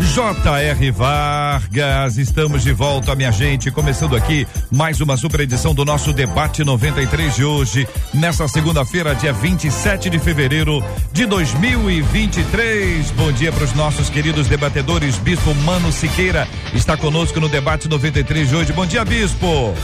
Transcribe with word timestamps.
J.R. 0.00 0.90
Vargas, 0.90 2.16
estamos 2.16 2.62
de 2.62 2.72
volta, 2.72 3.14
minha 3.14 3.30
gente. 3.30 3.70
Começando 3.70 4.16
aqui 4.16 4.46
mais 4.70 5.00
uma 5.00 5.16
super 5.16 5.40
edição 5.40 5.74
do 5.74 5.84
nosso 5.84 6.12
Debate 6.12 6.64
93 6.64 7.34
de 7.34 7.44
hoje, 7.44 7.88
nessa 8.12 8.46
segunda-feira, 8.48 9.14
dia 9.14 9.32
27 9.32 10.10
de 10.10 10.18
fevereiro 10.18 10.84
de 11.12 11.26
2023. 11.26 13.10
Bom 13.12 13.32
dia 13.32 13.52
para 13.52 13.64
os 13.64 13.74
nossos 13.74 14.10
queridos 14.10 14.48
debatedores. 14.48 15.16
Bispo 15.18 15.54
Mano 15.56 15.92
Siqueira 15.92 16.46
está 16.74 16.96
conosco 16.96 17.40
no 17.40 17.48
Debate 17.48 17.88
93 17.88 18.48
de 18.48 18.56
hoje. 18.56 18.72
Bom 18.72 18.86
dia, 18.86 19.04
Bispo. 19.04 19.74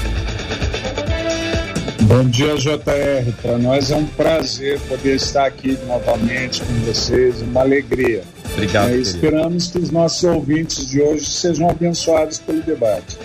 Bom 2.08 2.24
dia, 2.24 2.56
JR. 2.56 3.32
Para 3.42 3.58
nós 3.58 3.90
é 3.90 3.96
um 3.96 4.06
prazer 4.06 4.80
poder 4.88 5.16
estar 5.16 5.44
aqui 5.44 5.78
novamente 5.86 6.62
com 6.62 6.72
vocês, 6.86 7.42
uma 7.42 7.60
alegria. 7.60 8.24
Obrigado. 8.54 8.92
É, 8.92 8.96
esperamos 8.96 9.66
que 9.66 9.78
os 9.78 9.90
nossos 9.90 10.24
ouvintes 10.24 10.88
de 10.88 11.02
hoje 11.02 11.26
sejam 11.26 11.68
abençoados 11.68 12.38
pelo 12.38 12.62
debate. 12.62 13.18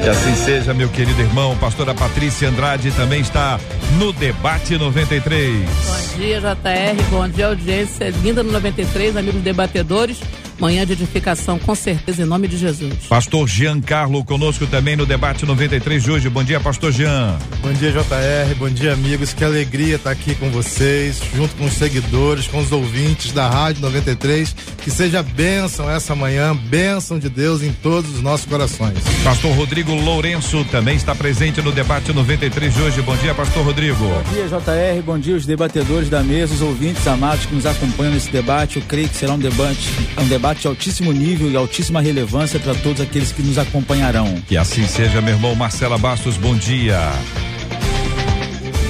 Que 0.00 0.08
assim 0.08 0.36
seja, 0.36 0.72
meu 0.72 0.88
querido 0.88 1.20
irmão. 1.20 1.56
Pastora 1.56 1.96
Patrícia 1.96 2.48
Andrade 2.48 2.92
também 2.92 3.20
está 3.20 3.58
no 3.98 4.12
Debate 4.12 4.78
93. 4.78 5.68
Bom 5.68 6.16
dia, 6.16 6.40
JR. 6.40 7.02
Bom 7.10 7.28
dia, 7.28 7.48
audiência 7.48 8.10
linda 8.22 8.44
no 8.44 8.52
93, 8.52 9.16
amigos 9.16 9.42
debatedores. 9.42 10.20
Manhã 10.62 10.86
de 10.86 10.92
edificação, 10.92 11.58
com 11.58 11.74
certeza, 11.74 12.22
em 12.22 12.24
nome 12.24 12.46
de 12.46 12.56
Jesus. 12.56 12.94
Pastor 13.08 13.48
Giancarlo 13.48 14.24
conosco 14.24 14.64
também 14.64 14.94
no 14.94 15.04
debate 15.04 15.44
93 15.44 16.00
de 16.00 16.08
hoje. 16.08 16.28
Bom 16.30 16.44
dia, 16.44 16.60
Pastor 16.60 16.92
Jean. 16.92 17.36
Bom 17.60 17.72
dia, 17.72 17.90
JR. 17.90 18.54
Bom 18.56 18.70
dia, 18.70 18.92
amigos. 18.92 19.32
Que 19.32 19.42
alegria 19.44 19.96
estar 19.96 20.12
aqui 20.12 20.36
com 20.36 20.50
vocês, 20.50 21.20
junto 21.34 21.56
com 21.56 21.64
os 21.64 21.72
seguidores, 21.72 22.46
com 22.46 22.60
os 22.60 22.70
ouvintes 22.70 23.32
da 23.32 23.48
Rádio 23.48 23.82
93. 23.82 24.54
Que 24.84 24.88
seja 24.88 25.20
bênção 25.20 25.90
essa 25.90 26.14
manhã, 26.14 26.54
bênção 26.54 27.18
de 27.18 27.28
Deus 27.28 27.60
em 27.60 27.72
todos 27.72 28.14
os 28.14 28.22
nossos 28.22 28.46
corações. 28.46 28.98
Pastor 29.24 29.50
Rodrigo 29.56 29.92
Lourenço 29.92 30.64
também 30.66 30.94
está 30.94 31.12
presente 31.12 31.60
no 31.60 31.72
debate 31.72 32.12
93 32.12 32.72
de 32.72 32.82
hoje. 32.82 33.02
Bom 33.02 33.16
dia, 33.16 33.34
Pastor 33.34 33.64
Rodrigo. 33.64 33.96
Bom 33.96 34.32
dia, 34.32 34.46
JR. 34.46 35.02
Bom 35.04 35.18
dia, 35.18 35.34
os 35.34 35.44
debatedores 35.44 36.08
da 36.08 36.22
mesa, 36.22 36.54
os 36.54 36.62
ouvintes 36.62 37.04
amados 37.04 37.46
que 37.46 37.54
nos 37.56 37.66
acompanham 37.66 38.14
nesse 38.14 38.30
debate. 38.30 38.76
Eu 38.76 38.82
creio 38.86 39.08
que 39.08 39.16
será 39.16 39.32
um 39.32 39.38
debate, 39.40 39.90
um 40.20 40.28
debate 40.28 40.51
debate 40.52 40.60
de 40.60 40.68
altíssimo 40.68 41.12
nível 41.12 41.50
e 41.50 41.56
altíssima 41.56 42.00
relevância 42.00 42.60
para 42.60 42.74
todos 42.74 43.00
aqueles 43.00 43.32
que 43.32 43.42
nos 43.42 43.58
acompanharão. 43.58 44.34
Que 44.46 44.56
assim 44.56 44.86
seja, 44.86 45.20
meu 45.20 45.34
irmão 45.34 45.54
Marcela 45.54 45.96
Bastos, 45.96 46.36
bom 46.36 46.54
dia. 46.54 46.98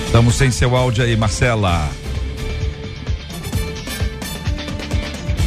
Estamos 0.07 0.35
sem 0.35 0.51
seu 0.51 0.77
áudio 0.77 1.05
aí, 1.05 1.17
Marcela. 1.17 2.02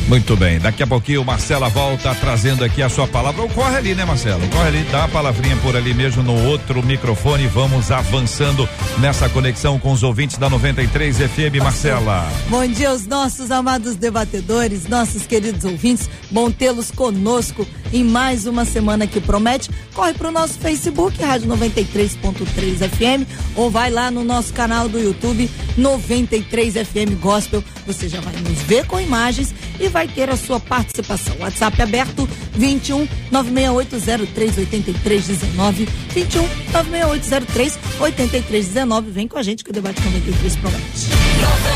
Muito 0.07 0.37
bem, 0.37 0.59
daqui 0.59 0.83
a 0.83 0.87
pouquinho 0.87 1.25
Marcela 1.25 1.67
volta 1.67 2.13
trazendo 2.13 2.63
aqui 2.63 2.83
a 2.83 2.87
sua 2.87 3.07
palavra. 3.07 3.47
Corre 3.47 3.77
ali, 3.77 3.95
né, 3.95 4.05
Marcelo? 4.05 4.47
Corre 4.49 4.67
ali, 4.67 4.83
dá 4.91 5.05
a 5.05 5.07
palavrinha 5.07 5.57
por 5.57 5.75
ali 5.75 5.95
mesmo 5.95 6.21
no 6.21 6.45
outro 6.45 6.83
microfone. 6.83 7.47
Vamos 7.47 7.89
avançando 7.89 8.69
nessa 8.99 9.27
conexão 9.27 9.79
com 9.79 9.91
os 9.91 10.03
ouvintes 10.03 10.37
da 10.37 10.47
93 10.47 11.17
FM, 11.17 11.57
Marcela. 11.59 12.31
Bom 12.49 12.67
dia 12.67 12.89
aos 12.89 13.07
nossos 13.07 13.49
amados 13.49 13.95
debatedores, 13.95 14.87
nossos 14.87 15.25
queridos 15.25 15.65
ouvintes. 15.65 16.07
Bom 16.29 16.51
tê-los 16.51 16.91
conosco 16.91 17.65
em 17.91 18.03
mais 18.03 18.45
uma 18.45 18.63
semana 18.63 19.07
que 19.07 19.19
promete. 19.19 19.71
Corre 19.95 20.13
para 20.13 20.27
o 20.27 20.31
nosso 20.31 20.59
Facebook, 20.59 21.19
Rádio 21.19 21.49
93.3 21.49 22.89
FM, 22.89 23.27
ou 23.55 23.71
vai 23.71 23.89
lá 23.89 24.11
no 24.11 24.23
nosso 24.23 24.53
canal 24.53 24.87
do 24.87 24.99
YouTube, 24.99 25.49
93 25.75 26.75
FM 26.75 27.19
Gospel. 27.19 27.63
Você 27.87 28.07
já 28.07 28.21
vai 28.21 28.35
nos 28.35 28.61
ver 28.61 28.85
com 28.85 28.99
imagens 28.99 29.53
e 29.79 29.87
vai 29.87 30.07
ter 30.07 30.29
a 30.29 30.37
sua 30.37 30.59
participação. 30.59 31.35
WhatsApp 31.39 31.81
aberto 31.81 32.27
21 32.53 33.07
96803 33.31 34.57
8319 34.57 35.85
21 36.09 36.47
96803 36.71 37.79
8319. 37.99 39.11
Vem 39.11 39.27
com 39.27 39.37
a 39.37 39.43
gente 39.43 39.63
que 39.63 39.69
o 39.69 39.73
debate 39.73 40.01
93 40.01 40.55
promete. 40.57 41.74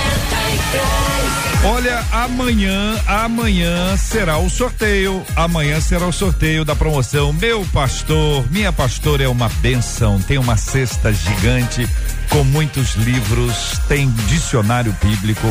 93. 0.49 1.39
Olha, 1.65 2.05
amanhã, 2.11 2.97
amanhã 3.05 3.97
será 3.97 4.37
o 4.37 4.49
sorteio. 4.49 5.23
Amanhã 5.35 5.81
será 5.81 6.07
o 6.07 6.13
sorteio 6.13 6.63
da 6.63 6.73
promoção 6.73 7.33
Meu 7.33 7.65
Pastor, 7.73 8.49
Minha 8.49 8.71
Pastora 8.71 9.23
é 9.23 9.27
uma 9.27 9.49
benção. 9.61 10.21
Tem 10.21 10.37
uma 10.37 10.55
cesta 10.55 11.11
gigante 11.11 11.87
com 12.29 12.43
muitos 12.43 12.93
livros, 12.93 13.79
tem 13.87 14.09
dicionário 14.27 14.95
bíblico, 15.03 15.47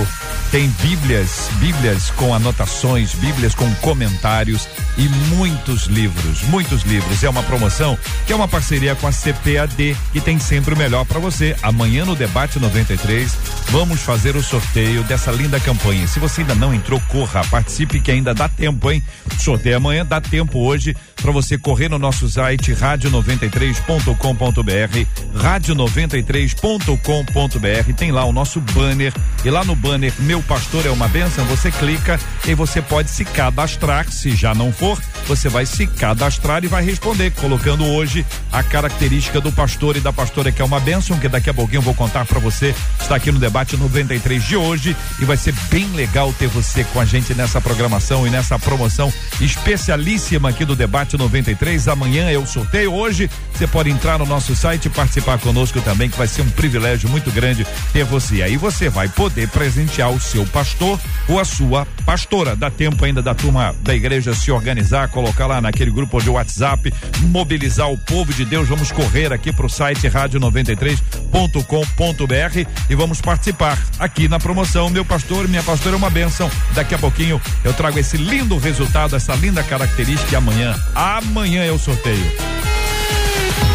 tem 0.50 0.68
bíblias, 0.80 1.50
bíblias 1.54 2.10
com 2.10 2.32
anotações, 2.32 3.14
bíblias 3.14 3.54
com 3.54 3.68
comentários 3.76 4.68
e 4.96 5.08
muitos 5.34 5.86
livros, 5.86 6.42
muitos 6.42 6.82
livros. 6.82 7.22
É 7.22 7.28
uma 7.28 7.42
promoção 7.42 7.98
que 8.26 8.32
é 8.32 8.36
uma 8.36 8.48
parceria 8.48 8.94
com 8.94 9.06
a 9.06 9.12
CPAD, 9.12 9.96
que 10.12 10.20
tem 10.20 10.38
sempre 10.38 10.74
o 10.74 10.76
melhor 10.76 11.04
para 11.04 11.18
você. 11.18 11.56
Amanhã 11.62 12.04
no 12.04 12.14
debate 12.14 12.58
93, 12.58 13.36
vamos 13.70 14.00
fazer 14.00 14.36
o 14.36 14.42
sorteio 14.42 14.87
dessa 14.96 15.30
linda 15.30 15.60
campanha. 15.60 16.06
Se 16.06 16.18
você 16.18 16.40
ainda 16.40 16.54
não 16.54 16.72
entrou, 16.72 16.98
corra, 17.08 17.44
participe 17.50 18.00
que 18.00 18.10
ainda 18.10 18.32
dá 18.32 18.48
tempo, 18.48 18.90
hein? 18.90 19.02
Sorteio 19.38 19.76
amanhã, 19.76 20.02
dá 20.04 20.18
tempo 20.18 20.60
hoje 20.60 20.96
para 21.16 21.30
você 21.30 21.58
correr 21.58 21.90
no 21.90 21.98
nosso 21.98 22.26
site 22.28 22.72
rádio93.com.br, 22.72 25.38
rádio93.com.br. 25.38 27.92
Tem 27.96 28.10
lá 28.10 28.24
o 28.24 28.32
nosso 28.32 28.60
banner 28.60 29.12
e 29.44 29.50
lá 29.50 29.62
no 29.62 29.76
banner 29.76 30.12
Meu 30.20 30.42
Pastor 30.42 30.86
é 30.86 30.90
uma 30.90 31.08
benção, 31.08 31.44
você 31.44 31.70
clica 31.70 32.18
e 32.46 32.54
você 32.54 32.80
pode 32.80 33.10
se 33.10 33.26
cadastrar, 33.26 34.10
se 34.10 34.34
já 34.34 34.54
não 34.54 34.72
for, 34.72 34.98
você 35.26 35.50
vai 35.50 35.66
se 35.66 35.86
cadastrar 35.86 36.64
e 36.64 36.66
vai 36.66 36.82
responder 36.82 37.32
colocando 37.32 37.84
hoje 37.84 38.24
a 38.50 38.62
característica 38.62 39.38
do 39.40 39.52
pastor 39.52 39.96
e 39.96 40.00
da 40.00 40.12
pastora 40.12 40.50
que 40.50 40.62
é 40.62 40.64
uma 40.64 40.80
benção, 40.80 41.18
que 41.18 41.28
daqui 41.28 41.50
a 41.50 41.54
pouquinho 41.54 41.78
eu 41.78 41.82
vou 41.82 41.94
contar 41.94 42.24
para 42.24 42.38
você. 42.38 42.74
Está 42.98 43.16
aqui 43.16 43.30
no 43.30 43.38
debate 43.38 43.76
93 43.76 44.42
de 44.42 44.56
hoje 44.56 44.77
e 45.20 45.24
vai 45.24 45.36
ser 45.36 45.54
bem 45.70 45.86
legal 45.92 46.32
ter 46.32 46.48
você 46.48 46.84
com 46.84 47.00
a 47.00 47.04
gente 47.04 47.34
nessa 47.34 47.60
programação 47.60 48.26
e 48.26 48.30
nessa 48.30 48.58
promoção 48.58 49.12
especialíssima 49.40 50.50
aqui 50.50 50.64
do 50.64 50.76
debate 50.76 50.88
Debate 50.88 51.16
93. 51.16 51.86
Amanhã 51.86 52.28
é 52.28 52.36
o 52.36 52.46
sorteio. 52.46 52.92
Hoje 52.92 53.30
você 53.52 53.66
pode 53.66 53.88
entrar 53.88 54.18
no 54.18 54.26
nosso 54.26 54.56
site 54.56 54.86
e 54.86 54.90
participar 54.90 55.38
conosco 55.38 55.80
também, 55.80 56.10
que 56.10 56.18
vai 56.18 56.26
ser 56.26 56.42
um 56.42 56.50
privilégio 56.50 57.08
muito 57.08 57.30
grande 57.30 57.66
ter 57.92 58.04
você. 58.04 58.42
Aí 58.42 58.56
você 58.56 58.88
vai 58.88 59.08
poder 59.08 59.48
presentear 59.48 60.10
o 60.10 60.20
seu 60.20 60.44
pastor 60.46 60.98
ou 61.28 61.38
a 61.38 61.44
sua 61.44 61.86
pastora. 62.04 62.56
Dá 62.56 62.70
tempo 62.70 63.04
ainda 63.04 63.22
da 63.22 63.34
turma 63.34 63.74
da 63.82 63.94
igreja 63.94 64.34
se 64.34 64.50
organizar, 64.50 65.08
colocar 65.08 65.46
lá 65.46 65.60
naquele 65.60 65.90
grupo 65.90 66.20
de 66.20 66.30
WhatsApp, 66.30 66.92
mobilizar 67.22 67.90
o 67.90 67.98
povo 67.98 68.32
de 68.32 68.44
Deus. 68.44 68.68
Vamos 68.68 68.90
correr 68.90 69.32
aqui 69.32 69.52
para 69.52 69.66
o 69.66 69.70
site 69.70 70.08
rádio93.com.br 70.08 72.68
e 72.90 72.94
vamos 72.94 73.20
participar 73.20 73.78
aqui 73.98 74.26
na 74.26 74.40
promoção. 74.40 74.67
Meu 74.92 75.04
pastor, 75.04 75.48
minha 75.48 75.62
pastora 75.62 75.96
é 75.96 75.98
uma 75.98 76.10
bênção. 76.10 76.50
Daqui 76.74 76.94
a 76.94 76.98
pouquinho 76.98 77.40
eu 77.64 77.72
trago 77.72 77.98
esse 77.98 78.18
lindo 78.18 78.58
resultado, 78.58 79.16
essa 79.16 79.34
linda 79.34 79.62
característica 79.62 80.30
e 80.30 80.36
amanhã 80.36 80.74
Amanhã 80.94 81.64
é 81.64 81.72
o 81.72 81.78
sorteio. 81.78 82.22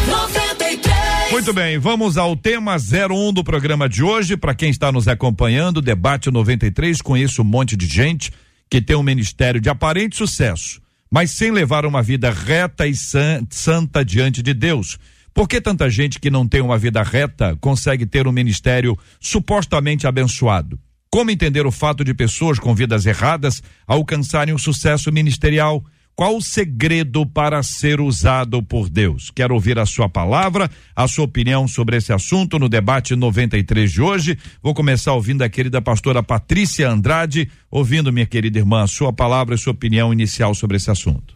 93. 0.07 1.31
Muito 1.31 1.51
bem, 1.51 1.79
vamos 1.79 2.15
ao 2.15 2.35
tema 2.35 2.75
01 2.75 3.33
do 3.33 3.43
programa 3.43 3.89
de 3.89 4.03
hoje. 4.03 4.37
Para 4.37 4.53
quem 4.53 4.69
está 4.69 4.91
nos 4.91 5.07
acompanhando, 5.07 5.81
debate 5.81 6.29
93. 6.29 7.01
Conheço 7.01 7.41
um 7.41 7.45
monte 7.45 7.75
de 7.75 7.87
gente 7.87 8.31
que 8.69 8.79
tem 8.79 8.95
um 8.95 9.03
ministério 9.03 9.59
de 9.59 9.69
aparente 9.69 10.15
sucesso, 10.15 10.79
mas 11.09 11.31
sem 11.31 11.49
levar 11.51 11.87
uma 11.87 12.03
vida 12.03 12.29
reta 12.29 12.85
e 12.85 12.93
santa 12.95 14.05
diante 14.05 14.43
de 14.43 14.53
Deus. 14.53 14.99
Por 15.33 15.47
que 15.47 15.59
tanta 15.59 15.89
gente 15.89 16.19
que 16.19 16.29
não 16.29 16.47
tem 16.47 16.61
uma 16.61 16.77
vida 16.77 17.01
reta 17.01 17.57
consegue 17.59 18.05
ter 18.05 18.27
um 18.27 18.31
ministério 18.31 18.97
supostamente 19.19 20.05
abençoado? 20.05 20.79
Como 21.09 21.31
entender 21.31 21.65
o 21.65 21.71
fato 21.71 22.03
de 22.03 22.13
pessoas 22.13 22.59
com 22.59 22.73
vidas 22.75 23.05
erradas 23.05 23.61
alcançarem 23.87 24.53
o 24.53 24.59
sucesso 24.59 25.11
ministerial? 25.11 25.83
Qual 26.15 26.37
o 26.37 26.41
segredo 26.41 27.25
para 27.25 27.63
ser 27.63 27.99
usado 27.99 28.61
por 28.61 28.87
Deus? 28.87 29.31
Quero 29.31 29.55
ouvir 29.55 29.79
a 29.79 29.85
sua 29.85 30.07
palavra, 30.07 30.69
a 30.95 31.07
sua 31.07 31.25
opinião 31.25 31.67
sobre 31.67 31.97
esse 31.97 32.13
assunto 32.13 32.59
no 32.59 32.69
debate 32.69 33.15
93 33.15 33.91
de 33.91 34.01
hoje. 34.01 34.37
Vou 34.61 34.75
começar 34.75 35.13
ouvindo 35.13 35.41
a 35.41 35.49
querida 35.49 35.81
pastora 35.81 36.21
Patrícia 36.21 36.87
Andrade, 36.87 37.49
ouvindo 37.71 38.13
minha 38.13 38.27
querida 38.27 38.59
irmã 38.59 38.83
a 38.83 38.87
sua 38.87 39.11
palavra 39.11 39.55
e 39.55 39.57
sua 39.57 39.73
opinião 39.73 40.13
inicial 40.13 40.53
sobre 40.53 40.77
esse 40.77 40.91
assunto. 40.91 41.32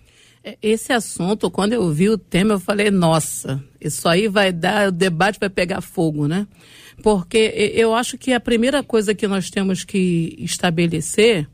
É, 0.47 0.57
esse 0.61 0.93
assunto, 0.93 1.51
quando 1.51 1.73
eu 1.73 1.91
vi 1.91 2.09
o 2.09 2.17
tema, 2.17 2.53
eu 2.53 2.59
falei, 2.59 2.89
nossa, 2.89 3.61
isso 3.81 4.07
aí 4.07 4.29
vai 4.29 4.53
dar, 4.53 4.87
o 4.87 4.91
debate 4.91 5.39
vai 5.39 5.49
pegar 5.49 5.81
fogo, 5.81 6.25
né? 6.25 6.47
Porque 7.03 7.73
eu 7.75 7.93
acho 7.93 8.17
que 8.17 8.31
a 8.31 8.39
primeira 8.39 8.81
coisa 8.81 9.13
que 9.13 9.27
nós 9.27 9.49
temos 9.49 9.83
que 9.83 10.35
estabelecer 10.39 11.47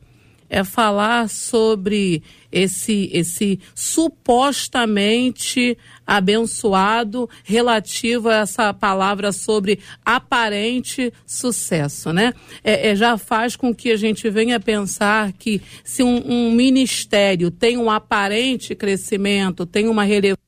é 0.48 0.64
falar 0.64 1.28
sobre 1.28 2.22
esse, 2.50 3.10
esse 3.12 3.60
supostamente 3.74 5.76
abençoado 6.06 7.28
relativo 7.42 8.28
a 8.28 8.36
essa 8.36 8.72
palavra 8.72 9.32
sobre 9.32 9.80
aparente 10.04 11.12
sucesso, 11.26 12.12
né? 12.12 12.32
É, 12.62 12.90
é, 12.90 12.96
já 12.96 13.18
faz 13.18 13.56
com 13.56 13.74
que 13.74 13.90
a 13.90 13.96
gente 13.96 14.30
venha 14.30 14.60
pensar 14.60 15.32
que 15.32 15.60
se 15.82 16.02
um, 16.02 16.22
um 16.24 16.52
ministério 16.52 17.50
tem 17.50 17.76
um 17.76 17.90
aparente 17.90 18.74
crescimento, 18.74 19.66
tem 19.66 19.88
uma 19.88 20.04
relevância, 20.04 20.44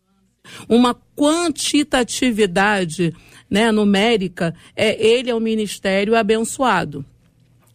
uma 0.68 0.94
quantitatividade 1.16 3.12
né, 3.50 3.72
numérica, 3.72 4.54
é, 4.74 5.04
ele 5.04 5.30
é 5.30 5.34
um 5.34 5.40
ministério 5.40 6.14
abençoado. 6.14 7.04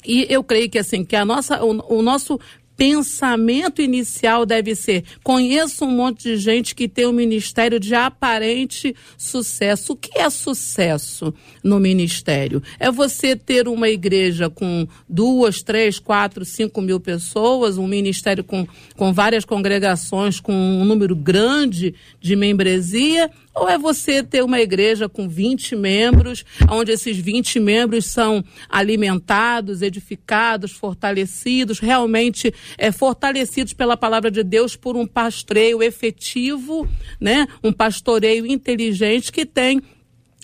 E 0.05 0.25
eu 0.29 0.43
creio 0.43 0.69
que 0.69 0.79
assim, 0.79 1.03
que 1.03 1.15
a 1.15 1.25
nossa, 1.25 1.63
o, 1.63 1.97
o 1.97 2.01
nosso 2.01 2.39
pensamento 2.81 3.79
inicial 3.79 4.43
deve 4.43 4.73
ser: 4.73 5.03
conheço 5.23 5.85
um 5.85 5.91
monte 5.91 6.23
de 6.23 6.37
gente 6.37 6.73
que 6.73 6.87
tem 6.87 7.05
um 7.05 7.11
ministério 7.11 7.79
de 7.79 7.93
aparente 7.93 8.95
sucesso. 9.15 9.93
O 9.93 9.95
que 9.95 10.17
é 10.17 10.27
sucesso 10.31 11.31
no 11.63 11.79
ministério? 11.79 12.59
É 12.79 12.89
você 12.89 13.35
ter 13.35 13.67
uma 13.67 13.87
igreja 13.87 14.49
com 14.49 14.87
duas, 15.07 15.61
três, 15.61 15.99
quatro, 15.99 16.43
cinco 16.43 16.81
mil 16.81 16.99
pessoas, 16.99 17.77
um 17.77 17.85
ministério 17.85 18.43
com, 18.43 18.67
com 18.97 19.13
várias 19.13 19.45
congregações, 19.45 20.39
com 20.39 20.51
um 20.51 20.83
número 20.83 21.15
grande 21.15 21.93
de 22.19 22.35
membresia, 22.35 23.29
ou 23.53 23.69
é 23.69 23.77
você 23.77 24.23
ter 24.23 24.43
uma 24.43 24.59
igreja 24.59 25.09
com 25.09 25.27
20 25.27 25.75
membros, 25.75 26.45
onde 26.69 26.91
esses 26.91 27.17
20 27.17 27.59
membros 27.59 28.05
são 28.05 28.43
alimentados, 28.69 29.81
edificados, 29.81 30.71
fortalecidos, 30.71 31.79
realmente 31.79 32.53
é, 32.77 32.91
fortalecidos 32.91 33.73
pela 33.73 33.97
palavra 33.97 34.31
de 34.31 34.43
Deus 34.43 34.75
por 34.75 34.95
um 34.95 35.05
pastoreio 35.05 35.83
efetivo, 35.83 36.87
né? 37.19 37.47
um 37.63 37.73
pastoreio 37.73 38.45
inteligente 38.45 39.31
que 39.31 39.45
tem 39.45 39.81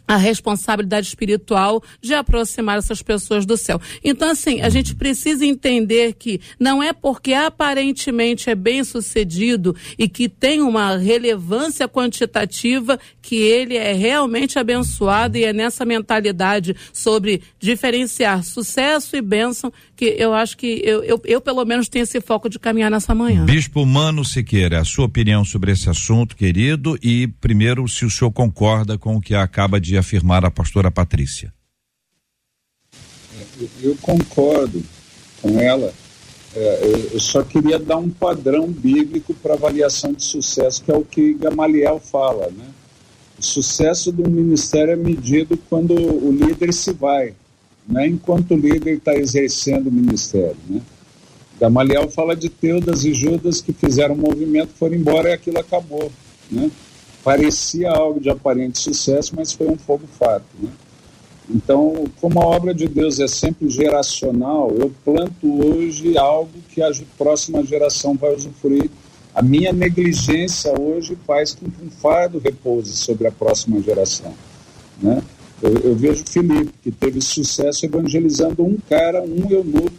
a 0.07 0.15
responsabilidade 0.15 1.07
espiritual 1.07 1.83
de 2.01 2.13
aproximar 2.13 2.77
essas 2.77 3.01
pessoas 3.01 3.45
do 3.45 3.57
céu. 3.57 3.79
Então, 4.03 4.29
assim, 4.29 4.61
a 4.61 4.69
gente 4.69 4.95
precisa 4.95 5.45
entender 5.45 6.13
que 6.13 6.39
não 6.59 6.81
é 6.81 6.93
porque 6.93 7.33
aparentemente 7.33 8.49
é 8.49 8.55
bem 8.55 8.83
sucedido 8.83 9.75
e 9.97 10.07
que 10.07 10.29
tem 10.29 10.61
uma 10.61 10.97
relevância 10.97 11.87
quantitativa 11.87 12.99
que 13.21 13.35
ele 13.35 13.75
é 13.75 13.91
realmente 13.91 14.57
abençoado 14.57 15.37
e 15.37 15.43
é 15.43 15.51
nessa 15.51 15.83
mentalidade 15.83 16.75
sobre 16.93 17.41
diferenciar 17.59 18.43
sucesso 18.43 19.15
e 19.15 19.21
bênção 19.21 19.71
que 19.95 20.15
eu 20.17 20.33
acho 20.33 20.55
que 20.55 20.81
eu, 20.85 21.03
eu, 21.03 21.21
eu 21.25 21.41
pelo 21.41 21.65
menos 21.65 21.89
tenho 21.89 22.03
esse 22.03 22.21
foco 22.21 22.49
de 22.49 22.59
caminhar 22.59 22.89
nessa 22.89 23.13
manhã. 23.13 23.45
Bispo 23.45 23.85
Mano 23.85 24.23
Siqueira, 24.23 24.79
a 24.79 24.85
sua 24.85 25.05
opinião 25.05 25.43
sobre 25.43 25.71
esse 25.71 25.89
assunto, 25.89 26.35
querido, 26.35 26.97
e 27.01 27.27
primeiro 27.27 27.87
se 27.87 28.05
o 28.05 28.09
senhor 28.09 28.31
concorda 28.31 28.97
com 28.97 29.15
o 29.15 29.21
que 29.21 29.35
acaba 29.35 29.81
de 29.81 29.96
afirmar 29.97 30.45
a 30.45 30.51
pastora 30.51 30.91
Patrícia. 30.91 31.53
Eu 33.81 33.95
concordo 34.01 34.83
com 35.41 35.59
ela. 35.59 35.93
É, 36.55 37.09
eu 37.13 37.19
só 37.19 37.43
queria 37.43 37.77
dar 37.77 37.97
um 37.97 38.09
padrão 38.09 38.67
bíblico 38.67 39.33
para 39.33 39.53
avaliação 39.53 40.13
de 40.13 40.23
sucesso, 40.23 40.83
que 40.83 40.91
é 40.91 40.95
o 40.95 41.03
que 41.03 41.33
Gamaliel 41.33 41.99
fala, 41.99 42.49
né? 42.49 42.65
O 43.37 43.43
sucesso 43.43 44.11
do 44.11 44.27
ministério 44.27 44.93
é 44.93 44.95
medido 44.95 45.57
quando 45.69 45.93
o 45.93 46.31
líder 46.31 46.73
se 46.73 46.91
vai, 46.91 47.35
né? 47.87 48.07
enquanto 48.07 48.55
o 48.55 48.57
líder 48.57 48.95
está 48.95 49.13
exercendo 49.13 49.87
o 49.87 49.91
ministério. 49.91 50.57
Né? 50.67 50.81
Gamaliel 51.59 52.09
fala 52.09 52.35
de 52.35 52.49
Teudas 52.49 53.05
e 53.05 53.13
Judas 53.13 53.61
que 53.61 53.71
fizeram 53.71 54.15
um 54.15 54.17
movimento, 54.17 54.69
foram 54.79 54.95
embora 54.95 55.29
e 55.29 55.33
aquilo 55.33 55.59
acabou. 55.59 56.11
Né? 56.49 56.71
Parecia 57.27 57.91
algo 57.91 58.21
de 58.21 58.29
aparente 58.29 58.79
sucesso, 58.79 59.33
mas 59.35 59.51
foi 59.51 59.67
um 59.67 59.77
fogo 59.77 60.07
fato. 60.17 60.45
Né? 60.57 60.69
Então, 61.49 62.05
como 62.21 62.41
a 62.41 62.45
obra 62.45 62.73
de 62.73 62.87
Deus 62.87 63.19
é 63.19 63.27
sempre 63.27 63.69
geracional, 63.69 64.71
eu 64.71 64.89
planto 65.03 65.61
hoje 65.61 66.17
algo 66.17 66.49
que 66.69 66.81
a 66.81 66.89
próxima 67.17 67.65
geração 67.65 68.13
vai 68.13 68.33
usufruir. 68.33 68.89
A 69.35 69.41
minha 69.41 69.73
negligência 69.73 70.73
hoje 70.79 71.17
faz 71.27 71.53
com 71.53 71.69
que 71.69 71.83
um 71.83 71.89
fardo 71.89 72.39
repouse 72.39 72.95
sobre 72.95 73.27
a 73.27 73.31
próxima 73.31 73.81
geração. 73.81 74.33
Né? 75.01 75.21
Eu, 75.61 75.73
eu 75.79 75.95
vejo 75.97 76.23
Felipe, 76.25 76.71
que 76.81 76.91
teve 76.91 77.19
sucesso 77.19 77.85
evangelizando 77.85 78.63
um 78.63 78.77
cara, 78.89 79.21
um 79.21 79.51
eunuco, 79.51 79.91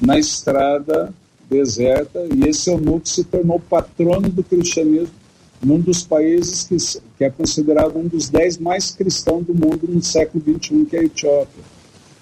na 0.00 0.16
estrada 0.16 1.12
deserta, 1.50 2.24
e 2.32 2.48
esse 2.48 2.70
eunuco 2.70 3.08
se 3.08 3.24
tornou 3.24 3.58
patrono 3.58 4.28
do 4.28 4.44
cristianismo 4.44 5.21
num 5.64 5.78
dos 5.78 6.02
países 6.02 6.64
que, 6.64 6.76
que 7.16 7.24
é 7.24 7.30
considerado 7.30 7.96
um 7.96 8.06
dos 8.06 8.28
dez 8.28 8.58
mais 8.58 8.90
cristãos 8.90 9.46
do 9.46 9.54
mundo 9.54 9.88
no 9.88 10.02
século 10.02 10.42
XXI, 10.42 10.84
que 10.84 10.96
é 10.96 11.00
a 11.00 11.04
Etiópia. 11.04 11.62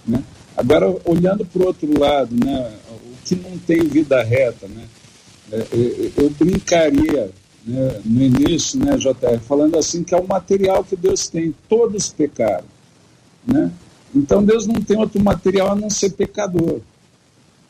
Né? 0.07 0.23
Agora, 0.57 0.95
olhando 1.05 1.45
para 1.47 1.63
o 1.63 1.67
outro 1.67 1.99
lado, 1.99 2.35
né, 2.35 2.73
o 2.91 3.25
que 3.25 3.35
não 3.37 3.57
tem 3.59 3.83
vida 3.85 4.23
reta, 4.23 4.69
né, 4.69 4.85
é, 5.53 5.57
é, 5.57 6.13
eu 6.19 6.31
brincaria 6.31 7.31
né, 7.65 8.01
no 8.05 8.23
início, 8.23 8.79
né, 8.79 8.97
JR, 8.97 9.41
falando 9.47 9.79
assim 9.79 10.05
que 10.05 10.15
é 10.15 10.19
o 10.19 10.27
material 10.27 10.85
que 10.85 10.97
Deus 10.97 11.29
tem, 11.29 11.55
todos 11.69 12.09
pecaram. 12.09 12.65
Né? 13.47 13.73
Então 14.15 14.45
Deus 14.45 14.67
não 14.67 14.81
tem 14.83 14.99
outro 14.99 15.23
material 15.23 15.73
a 15.73 15.77
não 15.77 15.89
ser 15.89 16.11
pecador. 16.11 16.81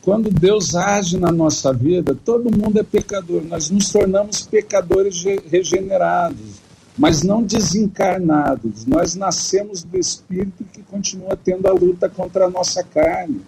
Quando 0.02 0.31
Deus 0.31 0.75
age 0.75 1.19
na 1.19 1.31
nossa 1.31 1.75
vida, 1.75 2.17
todo 2.25 2.56
mundo 2.56 2.79
é 2.79 2.82
pecador. 2.82 3.43
Nós 3.44 3.69
nos 3.69 3.91
tornamos 3.91 4.43
pecadores 4.43 5.23
regenerados, 5.50 6.61
mas 6.97 7.23
não 7.23 7.43
desencarnados. 7.43 8.87
Nós 8.87 9.14
nascemos 9.14 9.82
do 9.82 9.99
Espírito 9.99 10.64
que 10.73 10.82
continua 10.82 11.37
tendo 11.37 11.69
a 11.69 11.73
luta 11.73 12.08
contra 12.08 12.47
a 12.47 12.50
nossa 12.50 12.82
carne. 12.82 13.43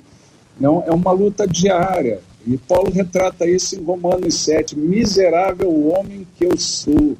Não, 0.60 0.84
é 0.86 0.90
uma 0.90 1.10
luta 1.10 1.46
diária. 1.46 2.20
E 2.46 2.58
Paulo 2.58 2.90
retrata 2.90 3.46
isso 3.46 3.74
em 3.74 3.82
Romanos 3.82 4.34
7. 4.40 4.76
Miserável 4.76 5.88
homem 5.88 6.26
que 6.36 6.44
eu 6.44 6.58
sou. 6.58 7.16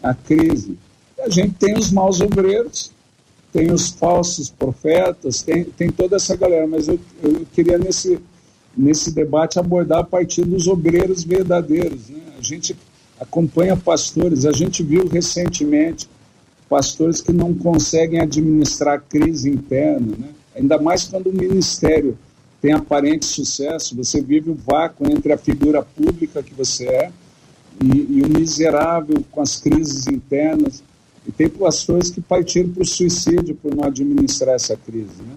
A 0.00 0.14
crise. 0.14 0.78
A 1.18 1.28
gente 1.28 1.54
tem 1.54 1.76
os 1.76 1.90
maus 1.90 2.20
obreiros, 2.20 2.92
tem 3.52 3.72
os 3.72 3.90
falsos 3.90 4.48
profetas, 4.48 5.42
tem, 5.42 5.64
tem 5.64 5.90
toda 5.90 6.14
essa 6.14 6.36
galera, 6.36 6.68
mas 6.68 6.86
eu, 6.86 7.00
eu 7.20 7.44
queria 7.52 7.76
nesse 7.76 8.20
nesse 8.78 9.10
debate 9.10 9.58
abordar 9.58 9.98
a 9.98 10.04
partir 10.04 10.44
dos 10.44 10.68
obreiros 10.68 11.24
verdadeiros. 11.24 12.08
Né? 12.08 12.20
A 12.38 12.42
gente 12.42 12.76
acompanha 13.20 13.76
pastores, 13.76 14.46
a 14.46 14.52
gente 14.52 14.82
viu 14.84 15.08
recentemente 15.08 16.08
pastores 16.68 17.20
que 17.20 17.32
não 17.32 17.52
conseguem 17.52 18.20
administrar 18.20 18.94
a 18.94 19.00
crise 19.00 19.50
interna, 19.50 20.14
né? 20.16 20.28
ainda 20.54 20.78
mais 20.78 21.04
quando 21.04 21.28
o 21.28 21.32
ministério 21.32 22.16
tem 22.60 22.72
aparente 22.72 23.24
sucesso, 23.24 23.96
você 23.96 24.20
vive 24.20 24.50
o 24.50 24.54
vácuo 24.54 25.10
entre 25.10 25.32
a 25.32 25.38
figura 25.38 25.82
pública 25.82 26.42
que 26.42 26.54
você 26.54 26.86
é 26.86 27.12
e, 27.82 28.18
e 28.18 28.22
o 28.22 28.28
miserável 28.28 29.24
com 29.30 29.40
as 29.40 29.56
crises 29.56 30.06
internas. 30.06 30.82
E 31.26 31.30
tem 31.30 31.48
pastores 31.48 32.10
que 32.10 32.20
partiram 32.20 32.70
para 32.70 32.82
o 32.82 32.86
suicídio 32.86 33.54
por 33.54 33.74
não 33.74 33.84
administrar 33.84 34.54
essa 34.54 34.76
crise. 34.76 35.22
Né? 35.22 35.36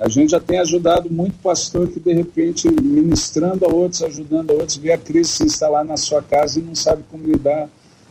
A 0.00 0.08
gente 0.08 0.30
já 0.30 0.40
tem 0.40 0.58
ajudado 0.58 1.10
muito 1.10 1.34
pastor 1.42 1.86
que, 1.86 2.00
de 2.00 2.14
repente, 2.14 2.66
ministrando 2.70 3.66
a 3.66 3.68
outros, 3.68 4.02
ajudando 4.02 4.50
a 4.50 4.54
outros, 4.54 4.78
vê 4.78 4.92
a 4.92 4.98
crise 4.98 5.28
se 5.28 5.44
instalar 5.44 5.84
na 5.84 5.98
sua 5.98 6.22
casa 6.22 6.58
e 6.58 6.62
não 6.62 6.74
sabe 6.74 7.04
como 7.10 7.26
lidar. 7.26 7.68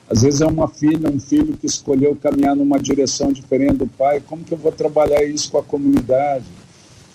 Às 0.08 0.22
vezes 0.22 0.40
é 0.40 0.46
uma 0.46 0.68
filha, 0.68 1.10
um 1.10 1.20
filho 1.20 1.58
que 1.58 1.66
escolheu 1.66 2.16
caminhar 2.16 2.56
numa 2.56 2.80
direção 2.80 3.32
diferente 3.32 3.78
do 3.78 3.88
pai. 3.88 4.22
Como 4.22 4.44
que 4.44 4.54
eu 4.54 4.58
vou 4.58 4.72
trabalhar 4.72 5.24
isso 5.24 5.50
com 5.52 5.58
a 5.58 5.64
comunidade? 5.64 6.46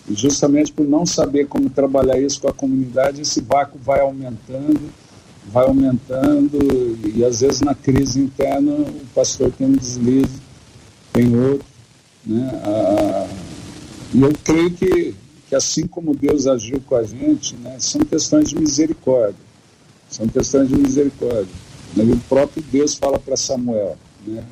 E 0.09 0.14
justamente 0.14 0.73
por 0.73 0.85
não 0.85 1.07
saber 1.07 1.47
como 1.47 1.71
trabalhar 1.71 2.19
isso 2.19 2.40
com 2.40 2.49
a 2.49 2.52
comunidade, 2.52 3.23
esse 3.23 3.40
vácuo 3.40 3.78
vai 3.81 4.00
aumentando, 4.00 4.90
vai 5.47 5.66
aumentando, 5.66 6.59
e 7.14 7.25
às 7.25 7.40
vezes 7.40 7.61
na 7.61 7.76
crise 7.76 8.21
interna 8.21 8.73
o 8.73 9.07
pastor 9.14 9.52
tem 9.52 9.69
um 9.69 9.73
deslize, 9.73 10.40
tem 11.12 11.37
outro. 11.37 11.66
Né? 12.26 12.61
A, 12.64 13.26
e 14.14 14.23
eu 14.23 14.33
creio 14.44 14.71
que, 14.71 15.14
que 15.49 15.54
assim 15.56 15.88
como 15.88 16.14
Deus 16.14 16.47
agiu 16.47 16.80
com 16.80 16.94
a 16.94 17.02
gente, 17.02 17.56
né, 17.56 17.76
são 17.80 18.00
questões 18.02 18.49
de 18.49 18.56
misericórdia. 18.56 19.44
São 20.09 20.28
questões 20.28 20.68
de 20.68 20.76
misericórdia. 20.76 21.52
O 21.97 22.16
próprio 22.28 22.62
Deus 22.71 22.94
fala 22.94 23.18
para 23.18 23.37
Samuel, 23.37 23.99
né, 24.25 24.44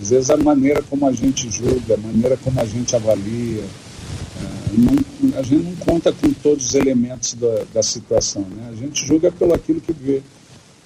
às 0.00 0.10
vezes 0.10 0.30
a 0.30 0.36
maneira 0.36 0.82
como 0.82 1.06
a 1.06 1.12
gente 1.12 1.50
julga, 1.50 1.94
a 1.94 1.98
maneira 1.98 2.36
como 2.36 2.60
a 2.60 2.64
gente 2.64 2.94
avalia, 2.94 3.62
é, 3.62 4.78
não, 4.78 5.38
a 5.38 5.42
gente 5.42 5.64
não 5.64 5.76
conta 5.76 6.12
com 6.12 6.32
todos 6.32 6.66
os 6.66 6.74
elementos 6.74 7.34
da, 7.34 7.64
da 7.74 7.82
situação. 7.82 8.42
Né? 8.42 8.70
A 8.72 8.76
gente 8.76 9.04
julga 9.04 9.32
pelo 9.32 9.52
aquilo 9.52 9.80
que 9.80 9.92
vê. 9.92 10.22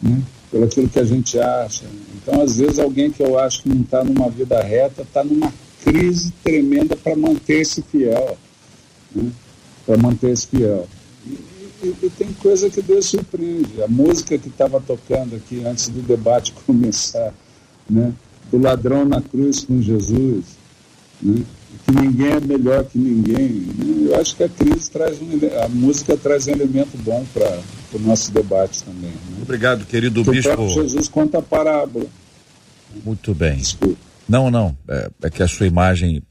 né? 0.00 0.22
pelo 0.50 0.64
aquilo 0.64 0.88
que 0.88 0.98
a 0.98 1.04
gente 1.04 1.38
acha. 1.38 1.84
Então, 2.14 2.42
às 2.42 2.56
vezes, 2.56 2.78
alguém 2.78 3.10
que 3.10 3.22
eu 3.22 3.38
acho 3.38 3.62
que 3.62 3.68
não 3.68 3.82
está 3.82 4.02
numa 4.02 4.28
vida 4.30 4.60
reta 4.62 5.02
está 5.02 5.22
numa 5.22 5.52
crise 5.86 6.32
tremenda 6.42 6.96
para 6.96 7.14
manter-se 7.14 7.80
fiel. 7.80 8.36
Né? 9.14 9.30
Para 9.86 9.96
manter-se 9.96 10.48
fiel. 10.48 10.88
E, 11.24 11.38
e, 11.82 11.96
e, 12.02 12.10
tem 12.10 12.32
coisa 12.34 12.68
que 12.68 12.82
Deus 12.82 13.06
surpreende. 13.06 13.82
A 13.82 13.88
música 13.88 14.36
que 14.36 14.48
estava 14.48 14.80
tocando 14.80 15.36
aqui 15.36 15.64
antes 15.64 15.88
do 15.88 16.02
debate 16.02 16.52
começar, 16.66 17.32
né? 17.88 18.12
do 18.50 18.58
ladrão 18.58 19.04
na 19.04 19.20
cruz 19.20 19.64
com 19.64 19.80
Jesus, 19.80 20.44
né? 21.22 21.44
que 21.84 21.92
ninguém 21.92 22.32
é 22.32 22.40
melhor 22.40 22.84
que 22.84 22.98
ninguém. 22.98 23.48
Né? 23.48 24.08
Eu 24.10 24.20
acho 24.20 24.34
que 24.34 24.42
a 24.42 24.48
crise 24.48 24.90
traz 24.90 25.20
um, 25.20 25.38
a 25.64 25.68
música 25.68 26.16
traz 26.16 26.48
um 26.48 26.52
elemento 26.52 26.96
bom 26.98 27.24
para 27.32 27.60
o 27.92 27.98
nosso 28.00 28.32
debate 28.32 28.82
também. 28.82 29.10
Né? 29.10 29.38
Obrigado, 29.42 29.86
querido 29.86 30.24
que 30.24 30.30
bispo. 30.30 30.62
O 30.62 30.68
Jesus 30.68 31.08
conta 31.08 31.38
a 31.38 31.42
parábola. 31.42 32.06
Muito 33.04 33.34
bem. 33.34 33.56
Desculpa. 33.56 34.05
Não, 34.28 34.50
não. 34.50 34.76
É, 34.88 35.10
é, 35.24 35.30
que 35.30 35.42
a 35.42 35.48
sua 35.48 35.66
imagem 35.66 36.22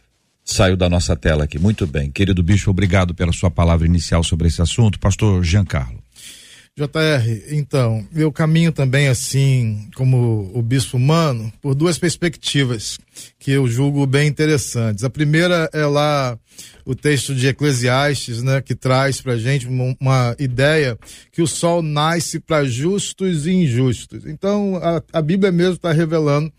saiu 0.43 0.77
da 0.77 0.89
nossa 0.89 1.15
tela 1.15 1.45
aqui. 1.45 1.57
Muito 1.57 1.87
bem. 1.87 2.11
Querido 2.11 2.43
bispo, 2.43 2.69
obrigado 2.69 3.13
pela 3.15 3.31
sua 3.31 3.49
palavra 3.49 3.85
inicial 3.85 4.23
sobre 4.23 4.47
esse 4.47 4.61
assunto. 4.61 4.99
Pastor 4.99 5.43
Giancarlo. 5.43 6.05
JR, 6.77 7.55
então, 7.55 8.05
eu 8.13 8.29
caminho 8.33 8.69
também 8.69 9.07
assim, 9.07 9.87
como 9.95 10.51
o 10.53 10.61
bispo 10.61 10.97
humano, 10.97 11.49
por 11.61 11.73
duas 11.73 11.97
perspectivas 11.97 12.99
que 13.39 13.51
eu 13.51 13.65
julgo 13.65 14.05
bem 14.05 14.27
interessantes. 14.27 15.05
A 15.05 15.09
primeira 15.09 15.69
é 15.71 15.85
lá 15.85 16.37
o 16.83 16.93
texto 16.93 17.33
de 17.33 17.47
Eclesiastes, 17.47 18.43
né, 18.43 18.61
que 18.61 18.75
traz 18.75 19.21
pra 19.21 19.37
gente 19.37 19.67
uma, 19.67 19.95
uma 20.01 20.35
ideia 20.37 20.99
que 21.31 21.41
o 21.41 21.47
sol 21.47 21.81
nasce 21.81 22.41
para 22.41 22.65
justos 22.65 23.47
e 23.47 23.53
injustos. 23.53 24.25
Então, 24.25 24.75
a, 24.75 25.01
a 25.13 25.21
Bíblia 25.21 25.53
mesmo 25.53 25.75
está 25.75 25.93
revelando 25.93 26.51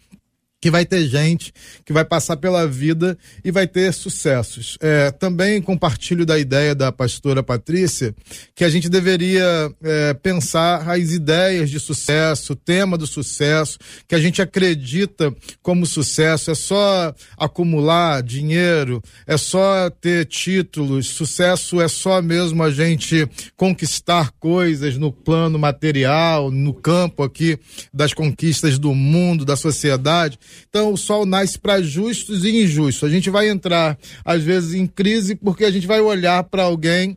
que 0.67 0.71
vai 0.71 0.85
ter 0.85 1.07
gente 1.07 1.53
que 1.85 1.93
vai 1.93 2.05
passar 2.05 2.37
pela 2.39 2.67
vida 2.67 3.17
e 3.45 3.53
vai 3.53 3.69
ter 3.69 3.95
sucessos. 3.95 4.77
É, 4.81 5.13
também 5.13 5.63
compartilho 5.63 6.27
da 6.27 6.37
ideia 6.37 6.75
da 6.75 6.91
pastora 6.91 7.41
Patrícia 7.41 8.13
que 8.53 8.65
a 8.65 8.69
gente 8.69 8.89
deveria 8.89 9.73
é, 9.81 10.13
pensar 10.15 10.91
as 10.91 11.13
ideias 11.13 11.71
de 11.71 11.79
sucesso, 11.79 12.55
o 12.55 12.57
tema 12.57 12.99
do 12.99 13.07
sucesso, 13.07 13.79
que 14.09 14.15
a 14.17 14.19
gente 14.19 14.43
acredita 14.43 15.33
como 15.63 15.87
sucesso 15.87 16.51
é 16.51 16.55
só 16.57 17.15
acumular 17.39 18.25
dinheiro, 18.25 19.01
é 19.25 19.37
só 19.37 19.89
ter 19.89 20.25
títulos, 20.25 21.07
sucesso 21.07 21.81
é 21.81 21.87
só 21.87 22.21
mesmo 22.21 22.61
a 22.65 22.73
gente 22.73 23.29
conquistar 23.57 24.33
coisas 24.41 24.99
no 24.99 25.13
plano 25.13 25.61
material, 25.61 26.51
no 26.51 26.75
campo 26.75 27.23
aqui 27.23 27.57
das 27.95 28.13
conquistas 28.13 28.81
do 28.81 28.93
mundo, 28.93 29.45
da 29.45 29.55
sociedade. 29.55 30.37
Então 30.69 30.93
o 30.93 30.97
sol 30.97 31.27
nasce 31.27 31.59
para 31.59 31.83
justos 31.83 32.45
e 32.45 32.65
injustos. 32.65 33.09
A 33.09 33.13
gente 33.13 33.31
vai 33.31 33.49
entrar, 33.49 33.99
às 34.25 34.43
vezes, 34.43 34.75
em 34.75 34.87
crise 34.87 35.35
porque 35.35 35.65
a 35.65 35.71
gente 35.71 35.87
vai 35.87 36.01
olhar 36.01 36.43
para 36.45 36.65
alguém 36.65 37.17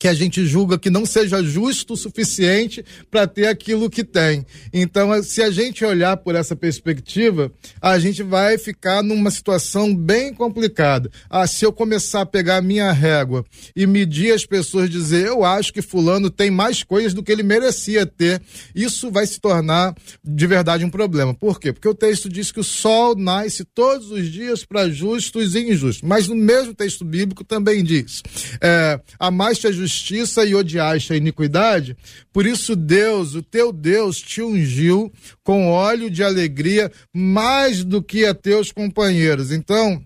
que 0.00 0.08
a 0.08 0.14
gente 0.14 0.46
julga 0.46 0.78
que 0.78 0.88
não 0.88 1.04
seja 1.04 1.42
justo 1.42 1.92
o 1.92 1.96
suficiente 1.96 2.82
para 3.10 3.26
ter 3.26 3.46
aquilo 3.46 3.90
que 3.90 4.02
tem. 4.02 4.46
Então, 4.72 5.22
se 5.22 5.42
a 5.42 5.50
gente 5.50 5.84
olhar 5.84 6.16
por 6.16 6.34
essa 6.34 6.56
perspectiva, 6.56 7.52
a 7.82 7.98
gente 7.98 8.22
vai 8.22 8.56
ficar 8.56 9.02
numa 9.02 9.30
situação 9.30 9.94
bem 9.94 10.32
complicada. 10.32 11.10
Ah, 11.28 11.46
se 11.46 11.66
eu 11.66 11.72
começar 11.72 12.22
a 12.22 12.26
pegar 12.26 12.56
a 12.56 12.62
minha 12.62 12.90
régua 12.92 13.44
e 13.76 13.86
medir 13.86 14.32
as 14.32 14.46
pessoas, 14.46 14.88
dizer 14.88 15.26
eu 15.26 15.44
acho 15.44 15.70
que 15.70 15.82
fulano 15.82 16.30
tem 16.30 16.50
mais 16.50 16.82
coisas 16.82 17.12
do 17.12 17.22
que 17.22 17.30
ele 17.30 17.42
merecia 17.42 18.06
ter, 18.06 18.40
isso 18.74 19.10
vai 19.10 19.26
se 19.26 19.38
tornar 19.38 19.94
de 20.24 20.46
verdade 20.46 20.82
um 20.82 20.90
problema. 20.90 21.34
Por 21.34 21.60
quê? 21.60 21.74
Porque 21.74 21.88
o 21.88 21.94
texto 21.94 22.26
diz 22.26 22.50
que 22.50 22.60
o 22.60 22.64
sol 22.64 23.14
nasce 23.14 23.64
todos 23.64 24.10
os 24.10 24.32
dias 24.32 24.64
para 24.64 24.88
justos 24.88 25.54
e 25.54 25.70
injustos. 25.70 26.00
Mas 26.00 26.26
no 26.26 26.34
mesmo 26.34 26.72
texto 26.72 27.04
bíblico 27.04 27.44
também 27.44 27.84
diz: 27.84 28.22
é, 28.62 28.98
a 29.18 29.30
mais 29.30 29.58
te 29.58 29.66
justiça 29.90 30.44
e 30.44 30.54
odiaste 30.54 31.12
a 31.12 31.16
iniquidade, 31.16 31.96
por 32.32 32.46
isso 32.46 32.76
Deus, 32.76 33.34
o 33.34 33.42
teu 33.42 33.72
Deus, 33.72 34.18
te 34.18 34.40
ungiu 34.40 35.12
com 35.42 35.68
óleo 35.68 36.08
de 36.08 36.22
alegria 36.22 36.90
mais 37.12 37.82
do 37.82 38.00
que 38.02 38.24
a 38.24 38.32
teus 38.32 38.70
companheiros. 38.70 39.50
Então, 39.50 40.00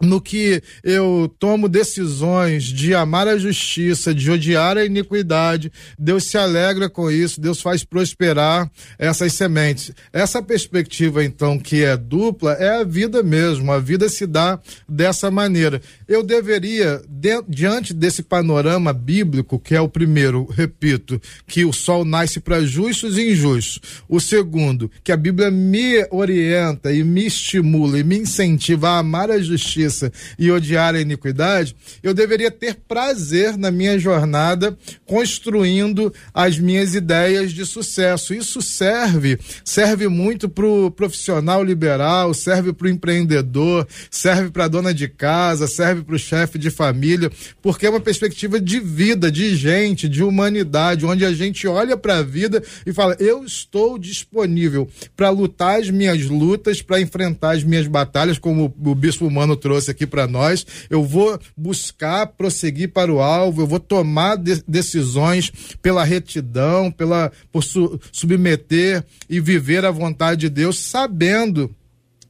no 0.00 0.20
que 0.20 0.62
eu 0.82 1.32
tomo 1.38 1.68
decisões 1.68 2.64
de 2.64 2.94
amar 2.94 3.28
a 3.28 3.36
justiça, 3.36 4.14
de 4.14 4.30
odiar 4.30 4.78
a 4.78 4.84
iniquidade, 4.84 5.70
Deus 5.98 6.24
se 6.24 6.38
alegra 6.38 6.88
com 6.88 7.10
isso, 7.10 7.40
Deus 7.40 7.60
faz 7.60 7.84
prosperar 7.84 8.70
essas 8.98 9.34
sementes. 9.34 9.92
Essa 10.12 10.42
perspectiva, 10.42 11.22
então, 11.22 11.58
que 11.58 11.84
é 11.84 11.96
dupla, 11.96 12.52
é 12.52 12.80
a 12.80 12.84
vida 12.84 13.22
mesmo, 13.22 13.70
a 13.72 13.78
vida 13.78 14.08
se 14.08 14.26
dá 14.26 14.58
dessa 14.88 15.30
maneira. 15.30 15.82
Eu 16.08 16.22
deveria, 16.22 17.02
de, 17.06 17.42
diante 17.46 17.92
desse 17.92 18.22
panorama 18.22 18.92
bíblico, 18.92 19.58
que 19.58 19.74
é 19.74 19.80
o 19.80 19.88
primeiro, 19.88 20.46
repito, 20.46 21.20
que 21.46 21.64
o 21.64 21.72
sol 21.72 22.04
nasce 22.04 22.40
para 22.40 22.62
justos 22.62 23.18
e 23.18 23.32
injustos. 23.32 23.80
O 24.08 24.18
segundo, 24.18 24.90
que 25.04 25.12
a 25.12 25.16
Bíblia 25.16 25.50
me 25.50 26.06
orienta 26.10 26.90
e 26.90 27.04
me 27.04 27.26
estimula 27.26 27.98
e 27.98 28.04
me 28.04 28.18
incentiva 28.18 28.90
a 28.90 28.98
amar 28.98 29.30
a 29.30 29.38
justiça 29.38 29.89
justiça 29.90 30.12
e 30.38 30.50
odiar 30.50 30.94
a 30.94 31.00
iniquidade, 31.00 31.74
eu 32.02 32.14
deveria 32.14 32.50
ter 32.50 32.76
prazer 32.76 33.58
na 33.58 33.70
minha 33.70 33.98
jornada 33.98 34.78
construindo 35.04 36.12
as 36.32 36.58
minhas 36.58 36.94
ideias 36.94 37.52
de 37.52 37.66
sucesso. 37.66 38.32
Isso 38.32 38.62
serve, 38.62 39.38
serve 39.64 40.08
muito 40.08 40.48
para 40.48 40.66
o 40.66 40.90
profissional 40.90 41.62
liberal, 41.62 42.32
serve 42.32 42.72
para 42.72 42.86
o 42.86 42.90
empreendedor, 42.90 43.86
serve 44.10 44.50
para 44.50 44.64
a 44.64 44.68
dona 44.68 44.94
de 44.94 45.08
casa, 45.08 45.66
serve 45.66 46.02
para 46.02 46.14
o 46.14 46.18
chefe 46.18 46.58
de 46.58 46.70
família, 46.70 47.30
porque 47.60 47.86
é 47.86 47.90
uma 47.90 48.00
perspectiva 48.00 48.60
de 48.60 48.78
vida, 48.78 49.30
de 49.30 49.54
gente, 49.56 50.08
de 50.08 50.22
humanidade, 50.22 51.04
onde 51.04 51.24
a 51.24 51.32
gente 51.32 51.66
olha 51.66 51.96
para 51.96 52.18
a 52.18 52.22
vida 52.22 52.62
e 52.86 52.92
fala: 52.92 53.16
eu 53.18 53.44
estou 53.44 53.98
disponível 53.98 54.88
para 55.16 55.30
lutar 55.30 55.80
as 55.80 55.90
minhas 55.90 56.24
lutas, 56.26 56.80
para 56.80 57.00
enfrentar 57.00 57.56
as 57.56 57.64
minhas 57.64 57.86
batalhas, 57.86 58.38
como 58.38 58.72
o 58.84 58.94
bispo 58.94 59.26
humano 59.26 59.56
trouxe 59.56 59.79
trouxe 59.80 59.90
aqui 59.90 60.06
para 60.06 60.26
nós. 60.26 60.66
Eu 60.88 61.02
vou 61.02 61.38
buscar 61.56 62.26
prosseguir 62.26 62.92
para 62.92 63.12
o 63.12 63.20
alvo, 63.20 63.62
eu 63.62 63.66
vou 63.66 63.80
tomar 63.80 64.36
de 64.36 64.62
decisões 64.68 65.50
pela 65.82 66.04
retidão, 66.04 66.90
pela 66.90 67.32
por 67.50 67.64
su 67.64 67.98
submeter 68.12 69.04
e 69.28 69.40
viver 69.40 69.84
a 69.84 69.90
vontade 69.90 70.42
de 70.42 70.50
Deus, 70.50 70.78
sabendo 70.78 71.74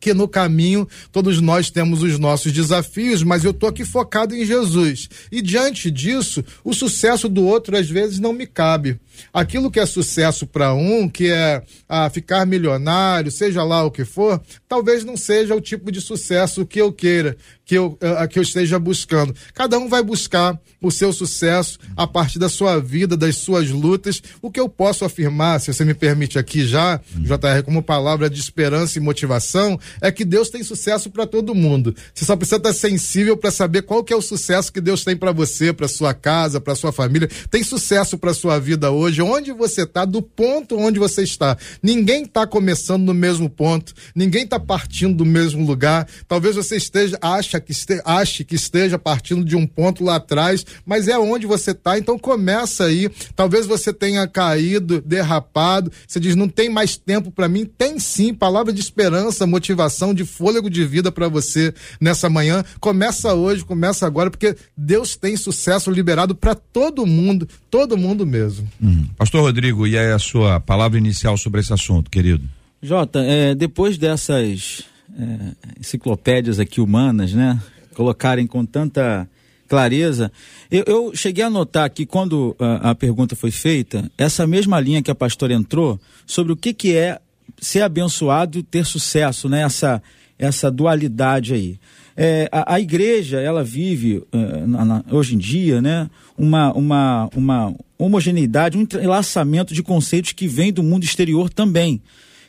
que 0.01 0.15
no 0.15 0.27
caminho 0.27 0.89
todos 1.13 1.41
nós 1.41 1.71
temos 1.71 2.03
os 2.03 2.19
nossos 2.19 2.53
desafios, 2.53 3.23
mas 3.23 3.45
eu 3.45 3.53
tô 3.53 3.67
aqui 3.67 3.85
focado 3.85 4.35
em 4.35 4.45
Jesus. 4.45 5.09
E 5.31 5.43
diante 5.43 5.91
disso, 5.91 6.43
o 6.65 6.73
sucesso 6.73 7.29
do 7.29 7.45
outro 7.45 7.77
às 7.77 7.89
vezes 7.89 8.19
não 8.19 8.33
me 8.33 8.47
cabe. 8.47 8.99
Aquilo 9.33 9.71
que 9.71 9.79
é 9.79 9.85
sucesso 9.85 10.47
para 10.47 10.73
um, 10.73 11.09
que 11.09 11.31
é 11.31 11.63
ah, 11.89 12.09
ficar 12.09 12.47
milionário, 12.47 13.31
seja 13.31 13.63
lá 13.63 13.85
o 13.85 13.91
que 13.91 14.05
for, 14.05 14.41
talvez 14.67 15.05
não 15.05 15.17
seja 15.17 15.55
o 15.55 15.61
tipo 15.61 15.93
de 15.93 16.01
sucesso 16.01 16.65
que 16.65 16.81
eu 16.81 16.91
queira, 16.91 17.37
que 17.71 17.79
eu, 17.79 17.97
a, 18.19 18.27
que 18.27 18.37
eu 18.37 18.43
esteja 18.43 18.81
buscando. 18.81 19.33
Cada 19.55 19.79
um 19.79 19.89
vai 19.89 20.03
buscar 20.03 20.59
o 20.83 20.91
seu 20.91 21.13
sucesso 21.13 21.79
a 21.97 22.05
partir 22.05 22.41
da 22.41 22.49
sua 22.49 22.81
vida, 22.81 23.17
das 23.17 23.37
suas 23.37 23.71
lutas. 23.71 24.21
O 24.43 24.51
que 24.51 24.59
eu 24.59 24.69
posso 24.69 25.05
afirmar, 25.05 25.61
se 25.61 25.73
você 25.73 25.85
me 25.85 25.95
permite 25.95 26.37
aqui 26.37 26.67
já. 26.67 27.01
JR, 27.15 27.63
como 27.65 27.81
palavra 27.81 28.29
de 28.29 28.41
esperança 28.41 28.99
e 28.99 29.01
motivação, 29.01 29.79
é 30.01 30.11
que 30.11 30.25
Deus 30.25 30.51
tem 30.51 30.65
sucesso 30.65 31.11
para 31.11 31.29
todo 31.29 31.55
mundo. 31.55 31.95
Você 32.13 32.25
só 32.25 32.35
precisa 32.35 32.57
estar 32.57 32.73
sensível 32.73 33.37
para 33.37 33.53
saber 33.53 33.83
qual 33.83 34.03
que 34.03 34.13
é 34.13 34.17
o 34.17 34.23
sucesso 34.23 34.73
que 34.73 34.81
Deus 34.81 35.05
tem 35.05 35.17
para 35.17 35.31
você, 35.31 35.73
para 35.73 35.87
sua 35.87 36.13
casa, 36.13 36.61
para 36.61 36.75
sua 36.75 36.91
família. 36.91 37.31
Tem 37.53 37.63
sucesso 37.63 38.19
para 38.19 38.35
sua 38.35 38.59
vida 38.59 38.91
hoje, 38.91 39.23
onde 39.23 39.53
você 39.53 39.83
está, 39.83 40.05
do 40.05 40.21
ponto 40.21 40.77
onde 40.77 40.99
você 40.99 41.23
está. 41.23 41.57
Ninguém 41.81 42.25
está 42.25 42.49
começando 42.49 43.05
no 43.05 43.15
mesmo 43.15 43.49
ponto, 43.49 43.95
ninguém 44.13 44.43
está 44.43 44.59
partindo 44.59 45.19
do 45.19 45.25
mesmo 45.25 45.65
lugar. 45.65 46.09
Talvez 46.27 46.57
você 46.57 46.75
esteja 46.75 47.17
acha 47.23 47.60
que 47.61 47.73
este, 47.73 48.01
ache 48.05 48.45
que 48.45 48.55
esteja 48.55 48.99
partindo 48.99 49.45
de 49.45 49.57
um 49.57 49.67
ponto 49.67 50.03
lá 50.05 50.17
atrás, 50.17 50.65
mas 50.85 51.09
é 51.09 51.19
onde 51.19 51.47
você 51.47 51.73
está. 51.73 51.99
Então 51.99 52.19
começa 52.19 52.85
aí. 52.85 53.11
Talvez 53.37 53.67
você 53.67 53.93
tenha 53.93 54.27
caído, 54.27 55.01
derrapado. 55.01 55.93
Você 56.07 56.19
diz 56.19 56.35
não 56.35 56.49
tem 56.49 56.69
mais 56.69 56.97
tempo 56.97 57.31
para 57.31 57.49
mim. 57.49 57.65
Tem 57.65 57.99
sim. 57.99 58.35
Palavra 58.35 58.73
de 58.73 58.81
esperança, 58.81 59.47
motivação 59.47 59.81
motivação, 59.81 60.15
de 60.15 60.25
fôlego 60.25 60.71
de 60.71 60.85
vida 60.85 61.11
para 61.11 61.29
você 61.29 61.73
nessa 62.01 62.29
manhã. 62.29 62.65
Começa 62.81 63.35
hoje, 63.35 63.65
começa 63.65 64.07
agora, 64.07 64.31
porque 64.31 64.57
Deus 64.77 65.17
tem 65.17 65.37
sucesso 65.37 65.91
liberado 65.91 66.35
para 66.35 66.55
todo 66.55 67.07
mundo, 67.07 67.49
todo 67.71 67.97
mundo 67.97 68.27
mesmo. 68.27 68.69
Hum. 68.83 69.07
Pastor 69.17 69.43
Rodrigo, 69.43 69.87
e 69.87 69.99
aí 69.99 70.13
a 70.13 70.19
sua 70.19 70.61
palavra 70.61 70.99
inicial 70.99 71.37
sobre 71.37 71.61
esse 71.61 71.73
assunto, 71.73 72.11
querido? 72.11 72.45
Jota, 72.83 73.21
é, 73.21 73.55
depois 73.55 73.99
dessas 73.99 74.85
é, 75.19 75.79
enciclopédias 75.79 76.59
aqui 76.59 76.81
humanas, 76.81 77.33
né, 77.33 77.61
colocarem 77.95 78.47
com 78.47 78.65
tanta 78.65 79.29
clareza. 79.69 80.33
Eu, 80.69 80.85
eu, 80.87 81.13
cheguei 81.15 81.45
a 81.45 81.51
notar 81.51 81.89
que 81.91 82.05
quando 82.05 82.57
a, 82.59 82.91
a, 82.91 82.95
pergunta 82.95 83.37
foi 83.37 83.53
feita, 83.53 84.11
essa 84.19 84.45
mesma 84.45 84.81
linha 84.81 85.01
que 85.01 85.11
a 85.11 85.15
pastora 85.15 85.55
entrou 85.55 86.01
sobre 86.27 86.53
o 86.53 86.57
que, 86.57 86.75
que 86.75 86.97
é 86.97 87.21
ser 87.61 87.83
abençoado 87.83 88.59
e 88.59 88.63
ter 88.65 88.85
sucesso, 88.85 89.49
né? 89.49 89.63
Essa, 89.63 90.03
essa 90.39 90.71
dualidade 90.71 91.55
aí. 91.55 91.79
É, 92.17 92.49
a, 92.51 92.75
a, 92.75 92.81
igreja, 92.81 93.41
ela 93.41 93.63
vive, 93.63 94.19
uh, 94.19 94.67
na, 94.67 94.85
na, 94.85 95.05
hoje 95.11 95.37
em 95.37 95.39
dia, 95.39 95.81
né? 95.81 96.11
Uma, 96.37 96.73
uma, 96.73 97.31
uma 97.37 97.75
homogeneidade, 97.97 98.77
um 98.77 98.83
entrelaçamento 98.83 99.73
de 99.73 99.83
conceitos 99.83 100.33
que 100.33 100.49
vem 100.49 100.73
do 100.73 100.83
mundo 100.83 101.05
exterior 101.05 101.49
também. 101.49 102.03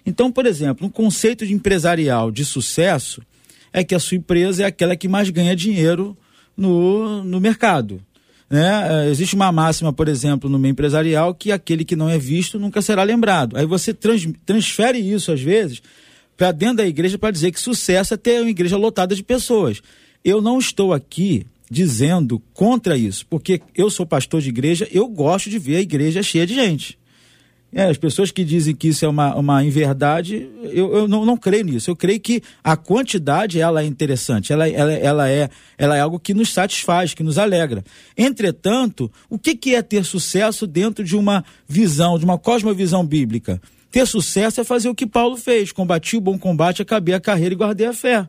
Então, 0.05 0.31
por 0.31 0.45
exemplo, 0.45 0.87
um 0.87 0.89
conceito 0.89 1.45
de 1.45 1.53
empresarial 1.53 2.31
de 2.31 2.43
sucesso 2.43 3.21
é 3.71 3.83
que 3.83 3.95
a 3.95 3.99
sua 3.99 4.17
empresa 4.17 4.63
é 4.63 4.65
aquela 4.65 4.95
que 4.95 5.07
mais 5.07 5.29
ganha 5.29 5.55
dinheiro 5.55 6.17
no, 6.57 7.23
no 7.23 7.39
mercado. 7.39 8.01
Né? 8.49 9.05
É, 9.05 9.09
existe 9.09 9.33
uma 9.33 9.51
máxima, 9.51 9.93
por 9.93 10.09
exemplo, 10.09 10.49
no 10.49 10.59
meio 10.59 10.73
empresarial, 10.73 11.33
que 11.33 11.51
aquele 11.51 11.85
que 11.85 11.95
não 11.95 12.09
é 12.09 12.17
visto 12.17 12.59
nunca 12.59 12.81
será 12.81 13.03
lembrado. 13.03 13.55
Aí 13.55 13.65
você 13.65 13.93
trans, 13.93 14.27
transfere 14.45 14.97
isso, 14.97 15.31
às 15.31 15.41
vezes, 15.41 15.81
para 16.35 16.51
dentro 16.51 16.77
da 16.77 16.85
igreja 16.85 17.17
para 17.17 17.31
dizer 17.31 17.51
que 17.51 17.59
sucesso 17.59 18.13
é 18.13 18.17
ter 18.17 18.41
uma 18.41 18.49
igreja 18.49 18.75
lotada 18.75 19.15
de 19.15 19.23
pessoas. 19.23 19.81
Eu 20.23 20.41
não 20.41 20.59
estou 20.59 20.91
aqui 20.91 21.45
dizendo 21.69 22.41
contra 22.53 22.97
isso, 22.97 23.25
porque 23.27 23.61
eu 23.73 23.89
sou 23.89 24.05
pastor 24.05 24.41
de 24.41 24.49
igreja, 24.49 24.85
eu 24.91 25.07
gosto 25.07 25.49
de 25.49 25.57
ver 25.57 25.77
a 25.77 25.81
igreja 25.81 26.21
cheia 26.21 26.45
de 26.45 26.53
gente. 26.53 26.99
É, 27.73 27.85
as 27.85 27.97
pessoas 27.97 28.31
que 28.31 28.43
dizem 28.43 28.75
que 28.75 28.89
isso 28.89 29.05
é 29.05 29.07
uma, 29.07 29.33
uma 29.35 29.63
inverdade, 29.63 30.49
eu, 30.61 30.93
eu 30.93 31.07
não, 31.07 31.25
não 31.25 31.37
creio 31.37 31.63
nisso. 31.63 31.89
Eu 31.89 31.95
creio 31.95 32.19
que 32.19 32.43
a 32.61 32.75
quantidade 32.75 33.61
ela 33.61 33.81
é 33.81 33.85
interessante, 33.85 34.51
ela, 34.51 34.67
ela, 34.67 34.91
ela, 34.91 35.29
é, 35.29 35.49
ela 35.77 35.95
é 35.95 36.01
algo 36.01 36.19
que 36.19 36.33
nos 36.33 36.51
satisfaz, 36.51 37.13
que 37.13 37.23
nos 37.23 37.37
alegra. 37.37 37.81
Entretanto, 38.17 39.09
o 39.29 39.39
que, 39.39 39.55
que 39.55 39.73
é 39.73 39.81
ter 39.81 40.03
sucesso 40.03 40.67
dentro 40.67 41.01
de 41.01 41.15
uma 41.15 41.45
visão, 41.65 42.19
de 42.19 42.25
uma 42.25 42.37
cosmovisão 42.37 43.05
bíblica? 43.05 43.61
Ter 43.89 44.05
sucesso 44.05 44.59
é 44.59 44.63
fazer 44.65 44.89
o 44.89 44.95
que 44.95 45.07
Paulo 45.07 45.37
fez: 45.37 45.71
combati 45.71 46.17
o 46.17 46.21
bom 46.21 46.37
combate, 46.37 46.81
acabei 46.81 47.15
a 47.15 47.21
carreira 47.21 47.53
e 47.53 47.57
guardei 47.57 47.87
a 47.87 47.93
fé. 47.93 48.27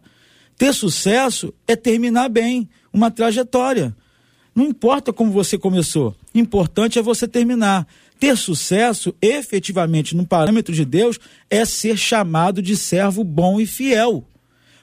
Ter 0.56 0.72
sucesso 0.72 1.52
é 1.66 1.74
terminar 1.74 2.28
bem 2.28 2.68
uma 2.92 3.10
trajetória. 3.10 3.94
Não 4.54 4.66
importa 4.66 5.12
como 5.12 5.32
você 5.32 5.56
começou, 5.56 6.14
importante 6.34 6.98
é 6.98 7.02
você 7.02 7.26
terminar. 7.26 7.86
Ter 8.22 8.36
sucesso, 8.36 9.12
efetivamente, 9.20 10.14
no 10.14 10.24
parâmetro 10.24 10.72
de 10.72 10.84
Deus, 10.84 11.18
é 11.50 11.64
ser 11.64 11.96
chamado 11.96 12.62
de 12.62 12.76
servo 12.76 13.24
bom 13.24 13.60
e 13.60 13.66
fiel. 13.66 14.24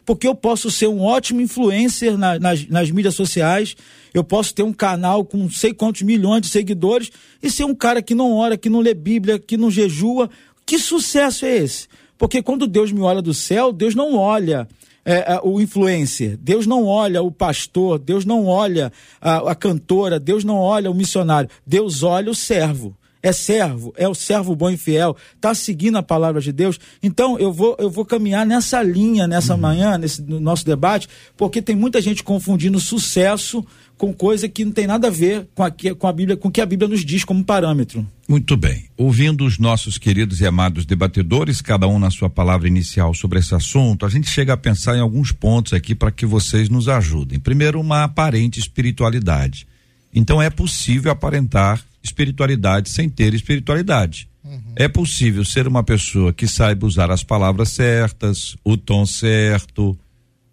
Porque 0.05 0.27
eu 0.27 0.35
posso 0.35 0.69
ser 0.69 0.87
um 0.89 0.99
ótimo 0.99 1.39
influencer 1.39 2.17
na, 2.17 2.37
nas, 2.37 2.67
nas 2.67 2.91
mídias 2.91 3.15
sociais, 3.15 3.77
eu 4.13 4.25
posso 4.25 4.53
ter 4.53 4.63
um 4.63 4.73
canal 4.73 5.23
com 5.23 5.37
não 5.37 5.49
sei 5.49 5.73
quantos 5.73 6.01
milhões 6.01 6.41
de 6.41 6.49
seguidores 6.49 7.13
e 7.41 7.49
ser 7.49 7.63
um 7.63 7.73
cara 7.73 8.01
que 8.01 8.13
não 8.13 8.33
ora, 8.33 8.57
que 8.57 8.69
não 8.69 8.81
lê 8.81 8.93
Bíblia, 8.93 9.39
que 9.39 9.55
não 9.55 9.71
jejua. 9.71 10.29
Que 10.65 10.77
sucesso 10.77 11.45
é 11.45 11.59
esse? 11.59 11.87
Porque 12.17 12.43
quando 12.43 12.67
Deus 12.67 12.91
me 12.91 12.99
olha 12.99 13.21
do 13.21 13.33
céu, 13.33 13.71
Deus 13.71 13.95
não 13.95 14.15
olha 14.15 14.67
é, 15.05 15.35
é, 15.35 15.39
o 15.41 15.61
influencer, 15.61 16.35
Deus 16.35 16.67
não 16.67 16.83
olha 16.83 17.21
o 17.21 17.31
pastor, 17.31 17.99
Deus 17.99 18.25
não 18.25 18.47
olha 18.47 18.91
a, 19.21 19.51
a 19.51 19.55
cantora, 19.55 20.19
Deus 20.19 20.43
não 20.43 20.57
olha 20.57 20.91
o 20.91 20.93
missionário, 20.93 21.49
Deus 21.65 22.03
olha 22.03 22.29
o 22.29 22.35
servo 22.35 22.98
é 23.21 23.31
servo, 23.31 23.93
é 23.97 24.07
o 24.07 24.15
servo 24.15 24.55
bom 24.55 24.69
e 24.69 24.77
fiel, 24.77 25.15
está 25.35 25.53
seguindo 25.53 25.97
a 25.97 26.03
palavra 26.03 26.41
de 26.41 26.51
Deus. 26.51 26.79
Então 27.03 27.37
eu 27.37 27.51
vou, 27.51 27.75
eu 27.79 27.89
vou 27.89 28.05
caminhar 28.05 28.45
nessa 28.45 28.81
linha, 28.81 29.27
nessa 29.27 29.55
uhum. 29.55 29.61
manhã, 29.61 29.97
nesse 29.97 30.21
no 30.21 30.39
nosso 30.39 30.65
debate, 30.65 31.07
porque 31.35 31.61
tem 31.61 31.75
muita 31.75 32.01
gente 32.01 32.23
confundindo 32.23 32.79
sucesso 32.79 33.65
com 33.97 34.13
coisa 34.13 34.47
que 34.47 34.63
não 34.63 34.71
tem 34.71 34.87
nada 34.87 35.07
a 35.07 35.11
ver 35.11 35.45
com 35.53 35.61
a, 35.61 35.69
com 35.69 36.07
a 36.07 36.13
Bíblia, 36.13 36.37
com 36.37 36.47
o 36.47 36.51
que 36.51 36.61
a 36.61 36.65
Bíblia 36.65 36.87
nos 36.87 37.03
diz 37.03 37.25
como 37.25 37.43
parâmetro. 37.43 38.07
Muito 38.29 38.55
bem. 38.55 38.85
Ouvindo 38.95 39.45
os 39.45 39.59
nossos 39.59 39.97
queridos 39.97 40.39
e 40.39 40.45
amados 40.45 40.85
debatedores, 40.85 41.61
cada 41.61 41.85
um 41.85 41.99
na 41.99 42.09
sua 42.09 42.29
palavra 42.29 42.69
inicial 42.69 43.13
sobre 43.13 43.39
esse 43.39 43.53
assunto, 43.53 44.05
a 44.05 44.09
gente 44.09 44.29
chega 44.29 44.53
a 44.53 44.57
pensar 44.57 44.95
em 44.95 45.01
alguns 45.01 45.33
pontos 45.33 45.73
aqui 45.73 45.93
para 45.93 46.11
que 46.11 46.25
vocês 46.25 46.69
nos 46.69 46.87
ajudem. 46.87 47.39
Primeiro, 47.39 47.81
uma 47.81 48.05
aparente 48.05 48.57
espiritualidade. 48.57 49.67
Então 50.13 50.41
é 50.41 50.49
possível 50.49 51.11
aparentar 51.11 51.83
espiritualidade 52.03 52.89
sem 52.89 53.09
ter 53.09 53.33
espiritualidade. 53.33 54.29
Uhum. 54.43 54.73
É 54.75 54.87
possível 54.87 55.43
ser 55.43 55.67
uma 55.67 55.83
pessoa 55.83 56.33
que 56.33 56.47
saiba 56.47 56.85
usar 56.85 57.11
as 57.11 57.23
palavras 57.23 57.69
certas, 57.69 58.55
o 58.63 58.77
tom 58.77 59.05
certo, 59.05 59.97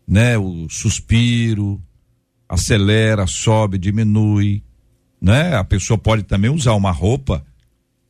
né, 0.07 0.37
o 0.37 0.69
suspiro, 0.69 1.81
acelera, 2.49 3.27
sobe, 3.27 3.79
diminui, 3.79 4.63
né? 5.21 5.57
A 5.57 5.65
pessoa 5.65 5.99
pode 5.99 6.23
também 6.23 6.51
usar 6.51 6.75
uma 6.75 6.91
roupa, 6.91 7.45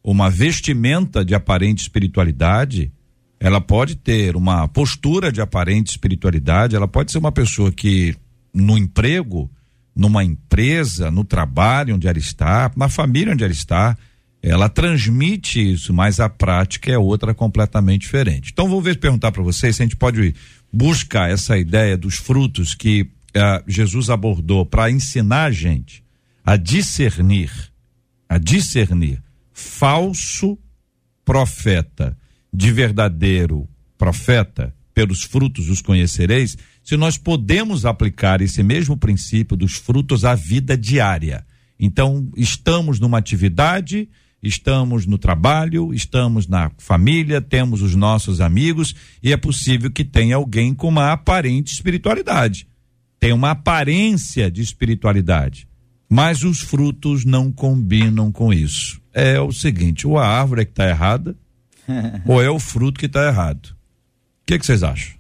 uma 0.03 0.29
vestimenta 0.29 1.25
de 1.25 1.35
aparente 1.35 1.83
espiritualidade, 1.83 2.93
ela 3.39 3.61
pode 3.61 3.97
ter 3.97 4.37
uma 4.37 4.67
postura 4.69 5.31
de 5.31 5.41
aparente 5.41 5.91
espiritualidade, 5.91 6.77
ela 6.77 6.89
pode 6.89 7.13
ser 7.13 7.19
uma 7.19 7.33
pessoa 7.33 7.71
que 7.73 8.15
no 8.53 8.77
emprego 8.79 9.51
numa 9.97 10.23
empresa, 10.23 11.11
no 11.11 11.25
trabalho 11.25 11.95
onde 11.95 12.07
ela 12.07 12.19
está, 12.19 12.71
na 12.77 12.89
família 12.89 13.33
onde 13.33 13.43
ela 13.43 13.53
está, 13.53 13.97
ela 14.43 14.69
transmite 14.69 15.73
isso, 15.73 15.93
mas 15.93 16.21
a 16.21 16.29
prática 16.29 16.93
é 16.93 16.99
outra 16.99 17.35
completamente 17.35 18.03
diferente. 18.03 18.51
Então 18.53 18.69
vou 18.69 18.83
ver 18.83 18.99
perguntar 18.99 19.33
para 19.33 19.43
vocês 19.43 19.75
se 19.75 19.83
a 19.83 19.85
gente 19.87 19.97
pode 19.97 20.35
buscar 20.73 21.31
essa 21.31 21.57
ideia 21.57 21.97
dos 21.97 22.17
frutos 22.17 22.75
que 22.75 23.03
uh, 23.03 23.65
Jesus 23.67 24.11
abordou 24.11 24.67
para 24.67 24.91
ensinar 24.91 25.45
a 25.47 25.51
gente 25.51 26.05
a 26.45 26.57
discernir, 26.57 27.51
a 28.29 28.39
discernir 28.39 29.21
falso 29.53 30.59
profeta 31.25 32.17
de 32.53 32.71
verdadeiro 32.71 33.69
profeta, 33.99 34.73
pelos 34.95 35.23
frutos 35.23 35.69
os 35.69 35.83
conhecereis 35.83 36.57
se 36.87 36.97
nós 36.97 37.19
podemos 37.19 37.85
aplicar 37.85 38.41
esse 38.41 38.63
mesmo 38.63 38.97
princípio 38.97 39.57
dos 39.57 39.75
frutos 39.75 40.25
à 40.25 40.37
vida 40.37 40.79
diária. 40.79 41.45
Então, 41.81 42.31
estamos 42.37 43.01
numa 43.01 43.19
atividade, 43.19 44.09
estamos 44.41 45.05
no 45.05 45.19
trabalho, 45.19 45.93
estamos 45.93 46.47
na 46.47 46.71
família, 46.79 47.41
temos 47.41 47.83
os 47.83 47.97
nossos 47.97 48.41
amigos 48.41 48.95
e 49.21 49.33
é 49.33 49.37
possível 49.37 49.91
que 49.91 50.05
tenha 50.05 50.37
alguém 50.37 50.73
com 50.73 50.87
uma 50.87 51.11
aparente 51.11 51.75
espiritualidade. 51.75 52.69
Tem 53.19 53.33
uma 53.33 53.51
aparência 53.51 54.49
de 54.49 54.63
espiritualidade, 54.63 55.67
mas 56.09 56.45
os 56.45 56.61
frutos 56.61 57.25
não 57.25 57.51
combinam 57.51 58.31
com 58.31 58.53
isso. 58.53 59.03
É 59.13 59.41
o 59.41 59.51
seguinte, 59.51 60.07
ou 60.07 60.19
a 60.19 60.29
árvore 60.29 60.63
é 60.63 60.65
que 60.65 60.71
está 60.71 60.89
errada, 60.89 61.37
ou 62.25 62.41
é 62.41 62.49
o 62.49 62.61
fruto 62.61 63.01
que 63.01 63.07
está 63.07 63.27
errado. 63.27 63.71
O 63.71 64.47
que, 64.47 64.57
que 64.57 64.65
vocês 64.65 64.85
acham? 64.85 65.17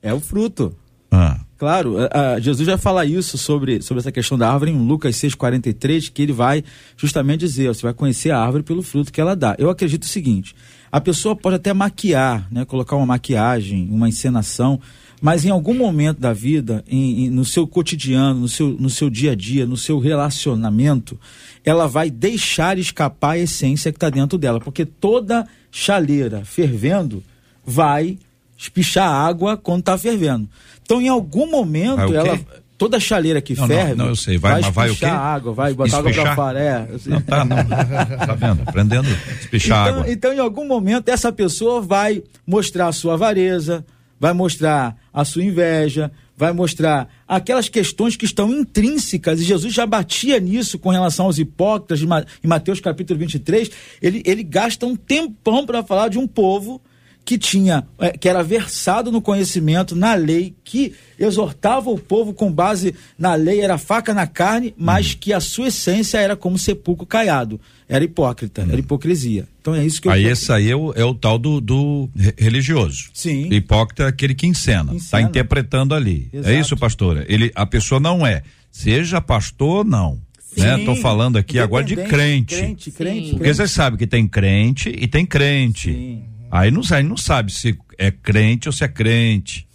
É 0.00 0.14
o 0.14 0.20
fruto. 0.20 0.74
Ah. 1.10 1.40
Claro, 1.58 1.96
Jesus 2.38 2.66
já 2.66 2.76
fala 2.76 3.06
isso 3.06 3.38
sobre, 3.38 3.80
sobre 3.80 4.00
essa 4.00 4.12
questão 4.12 4.36
da 4.36 4.52
árvore 4.52 4.72
em 4.72 4.86
Lucas 4.86 5.16
6,43, 5.16 6.12
que 6.12 6.20
ele 6.20 6.32
vai 6.32 6.62
justamente 6.98 7.40
dizer: 7.40 7.68
você 7.68 7.80
vai 7.80 7.94
conhecer 7.94 8.30
a 8.30 8.38
árvore 8.38 8.62
pelo 8.62 8.82
fruto 8.82 9.10
que 9.10 9.20
ela 9.20 9.34
dá. 9.34 9.56
Eu 9.58 9.70
acredito 9.70 10.02
o 10.02 10.06
seguinte: 10.06 10.54
a 10.92 11.00
pessoa 11.00 11.34
pode 11.34 11.56
até 11.56 11.72
maquiar, 11.72 12.46
né, 12.50 12.66
colocar 12.66 12.96
uma 12.96 13.06
maquiagem, 13.06 13.88
uma 13.90 14.06
encenação, 14.06 14.78
mas 15.20 15.46
em 15.46 15.50
algum 15.50 15.72
momento 15.72 16.20
da 16.20 16.34
vida, 16.34 16.84
em, 16.86 17.24
em, 17.24 17.30
no 17.30 17.44
seu 17.44 17.66
cotidiano, 17.66 18.40
no 18.40 18.48
seu, 18.48 18.68
no 18.68 18.90
seu 18.90 19.08
dia 19.08 19.32
a 19.32 19.34
dia, 19.34 19.64
no 19.64 19.78
seu 19.78 19.98
relacionamento, 19.98 21.18
ela 21.64 21.86
vai 21.86 22.10
deixar 22.10 22.78
escapar 22.78 23.32
a 23.32 23.38
essência 23.38 23.90
que 23.90 23.96
está 23.96 24.10
dentro 24.10 24.36
dela, 24.36 24.60
porque 24.60 24.84
toda 24.84 25.48
chaleira 25.70 26.44
fervendo 26.44 27.22
vai 27.64 28.18
espichar 28.58 29.10
água 29.10 29.56
quando 29.56 29.80
está 29.80 29.98
fervendo. 29.98 30.48
Então, 30.86 31.02
em 31.02 31.08
algum 31.08 31.50
momento, 31.50 32.14
ela 32.14 32.38
toda 32.78 33.00
chaleira 33.00 33.40
que 33.40 33.54
não, 33.54 33.66
ferve. 33.66 33.94
Não, 33.94 34.04
não, 34.04 34.10
eu 34.12 34.16
sei, 34.16 34.38
vai, 34.38 34.60
vai 34.62 34.70
vai 34.70 34.90
o 34.90 34.96
quê? 34.96 35.04
água, 35.04 35.52
vai 35.52 35.74
botar 35.74 35.98
Espichar? 35.98 36.20
água 36.20 36.22
pra 36.22 36.34
fora. 36.36 36.60
É. 36.60 36.88
Não, 37.06 37.20
tá, 37.20 37.44
não. 37.44 37.56
tá 37.56 38.34
vendo? 38.34 38.62
Aprendendo 38.66 39.08
espichar 39.40 39.88
então, 39.88 40.00
água. 40.00 40.12
Então, 40.12 40.32
em 40.32 40.38
algum 40.38 40.66
momento, 40.66 41.08
essa 41.08 41.32
pessoa 41.32 41.80
vai 41.80 42.22
mostrar 42.46 42.86
a 42.86 42.92
sua 42.92 43.14
avareza, 43.14 43.84
vai 44.18 44.32
mostrar 44.32 44.96
a 45.12 45.24
sua 45.24 45.42
inveja, 45.42 46.10
vai 46.36 46.52
mostrar 46.52 47.08
aquelas 47.26 47.68
questões 47.68 48.14
que 48.14 48.24
estão 48.24 48.50
intrínsecas, 48.50 49.40
e 49.40 49.44
Jesus 49.44 49.74
já 49.74 49.86
batia 49.86 50.38
nisso 50.38 50.78
com 50.78 50.90
relação 50.90 51.26
aos 51.26 51.38
hipócritas, 51.38 52.00
em 52.00 52.46
Mateus 52.46 52.78
capítulo 52.78 53.18
23. 53.18 53.70
Ele, 54.00 54.22
ele 54.24 54.44
gasta 54.44 54.86
um 54.86 54.94
tempão 54.94 55.66
para 55.66 55.82
falar 55.82 56.08
de 56.08 56.18
um 56.18 56.28
povo 56.28 56.80
que 57.26 57.36
tinha, 57.36 57.86
é, 57.98 58.16
que 58.16 58.28
era 58.28 58.42
versado 58.42 59.12
no 59.12 59.20
conhecimento, 59.20 59.94
na 59.94 60.14
lei, 60.14 60.54
que 60.64 60.94
exortava 61.18 61.90
o 61.90 61.98
povo 61.98 62.32
com 62.32 62.50
base 62.50 62.94
na 63.18 63.34
lei, 63.34 63.60
era 63.60 63.76
faca 63.76 64.14
na 64.14 64.26
carne, 64.26 64.72
mas 64.78 65.12
uhum. 65.12 65.18
que 65.20 65.32
a 65.32 65.40
sua 65.40 65.68
essência 65.68 66.18
era 66.18 66.36
como 66.36 66.56
sepulcro 66.56 67.04
caiado. 67.04 67.60
Era 67.88 68.04
hipócrita, 68.04 68.62
uhum. 68.62 68.70
era 68.70 68.78
hipocrisia. 68.78 69.46
Então 69.60 69.74
é 69.74 69.84
isso 69.84 70.00
que 70.00 70.06
eu 70.08 70.12
Aí 70.12 70.24
esse 70.24 70.50
aí 70.52 70.70
é 70.70 70.76
o, 70.76 70.92
é 70.94 71.04
o 71.04 71.14
tal 71.14 71.38
do, 71.38 71.60
do, 71.60 72.08
religioso. 72.38 73.10
Sim. 73.12 73.52
Hipócrita 73.52 74.04
é 74.04 74.06
aquele 74.06 74.34
que 74.34 74.46
encena, 74.46 74.94
está 74.94 75.20
interpretando 75.20 75.94
ali. 75.94 76.30
É 76.32 76.38
Exato. 76.38 76.54
É 76.54 76.60
isso, 76.60 76.76
pastora? 76.76 77.26
Ele, 77.28 77.50
a 77.54 77.66
pessoa 77.66 78.00
não 78.00 78.24
é 78.24 78.42
Seja 78.76 79.22
pastor, 79.22 79.86
não. 79.86 80.20
Né? 80.54 80.84
Tô 80.84 80.94
falando 80.96 81.38
aqui 81.38 81.58
agora 81.58 81.82
de 81.82 81.96
crente. 81.96 82.54
Crente, 82.54 82.90
crente. 82.90 83.30
Porque 83.30 83.52
você 83.52 83.66
sabe 83.66 83.96
que 83.96 84.06
tem 84.06 84.28
crente 84.28 84.90
e 84.90 85.08
tem 85.08 85.24
crente. 85.24 85.92
Sim. 85.92 86.35
Aí 86.56 86.70
não, 86.70 86.80
aí 86.90 87.02
não 87.02 87.16
sabe 87.16 87.52
se 87.52 87.78
é 87.98 88.10
crente 88.10 88.68
ou 88.68 88.72
se 88.72 88.82
é 88.82 88.88
crente. 88.88 89.66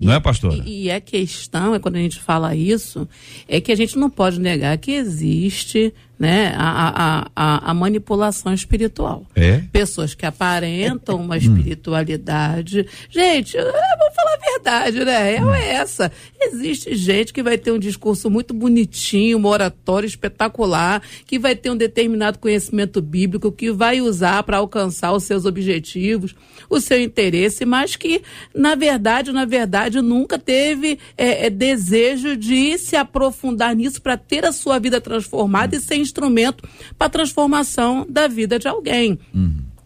Não 0.00 0.12
é, 0.12 0.18
pastor? 0.18 0.66
E, 0.66 0.84
e 0.84 0.90
a 0.90 1.00
questão 1.00 1.76
é 1.76 1.78
quando 1.78 1.94
a 1.94 2.00
gente 2.00 2.18
fala 2.18 2.56
isso, 2.56 3.08
é 3.46 3.60
que 3.60 3.70
a 3.70 3.76
gente 3.76 3.96
não 3.96 4.10
pode 4.10 4.40
negar 4.40 4.76
que 4.78 4.90
existe 4.90 5.94
né, 6.22 6.54
a, 6.56 7.26
a, 7.34 7.70
a, 7.72 7.74
manipulação 7.74 8.54
espiritual. 8.54 9.26
É? 9.34 9.60
Pessoas 9.72 10.14
que 10.14 10.24
aparentam 10.24 11.20
uma 11.20 11.36
espiritualidade. 11.36 12.86
Gente, 13.10 13.56
vou 13.56 14.12
falar 14.14 14.34
a 14.34 14.52
verdade, 14.52 15.04
né? 15.04 15.32
Real 15.32 15.52
é 15.52 15.68
essa. 15.72 16.12
Existe 16.40 16.94
gente 16.94 17.32
que 17.32 17.42
vai 17.42 17.58
ter 17.58 17.72
um 17.72 17.78
discurso 17.78 18.30
muito 18.30 18.54
bonitinho, 18.54 19.36
uma 19.36 19.48
oratória 19.48 20.06
espetacular, 20.06 21.02
que 21.26 21.40
vai 21.40 21.56
ter 21.56 21.70
um 21.70 21.76
determinado 21.76 22.38
conhecimento 22.38 23.02
bíblico, 23.02 23.50
que 23.50 23.72
vai 23.72 24.00
usar 24.00 24.44
para 24.44 24.58
alcançar 24.58 25.12
os 25.12 25.24
seus 25.24 25.44
objetivos, 25.44 26.36
o 26.70 26.78
seu 26.78 27.00
interesse, 27.00 27.64
mas 27.64 27.96
que, 27.96 28.22
na 28.54 28.76
verdade, 28.76 29.32
na 29.32 29.44
verdade, 29.44 30.00
nunca 30.00 30.38
teve 30.38 31.00
é, 31.18 31.46
é, 31.46 31.50
desejo 31.50 32.36
de 32.36 32.78
se 32.78 32.94
aprofundar 32.94 33.74
nisso 33.74 34.00
para 34.00 34.16
ter 34.16 34.44
a 34.44 34.52
sua 34.52 34.78
vida 34.78 35.00
transformada 35.00 35.74
e 35.74 35.80
ser 35.80 35.96
instrumento 36.12 36.68
para 36.98 37.06
a 37.06 37.10
transformação 37.10 38.06
da 38.08 38.28
vida 38.28 38.58
de 38.58 38.68
alguém. 38.68 39.18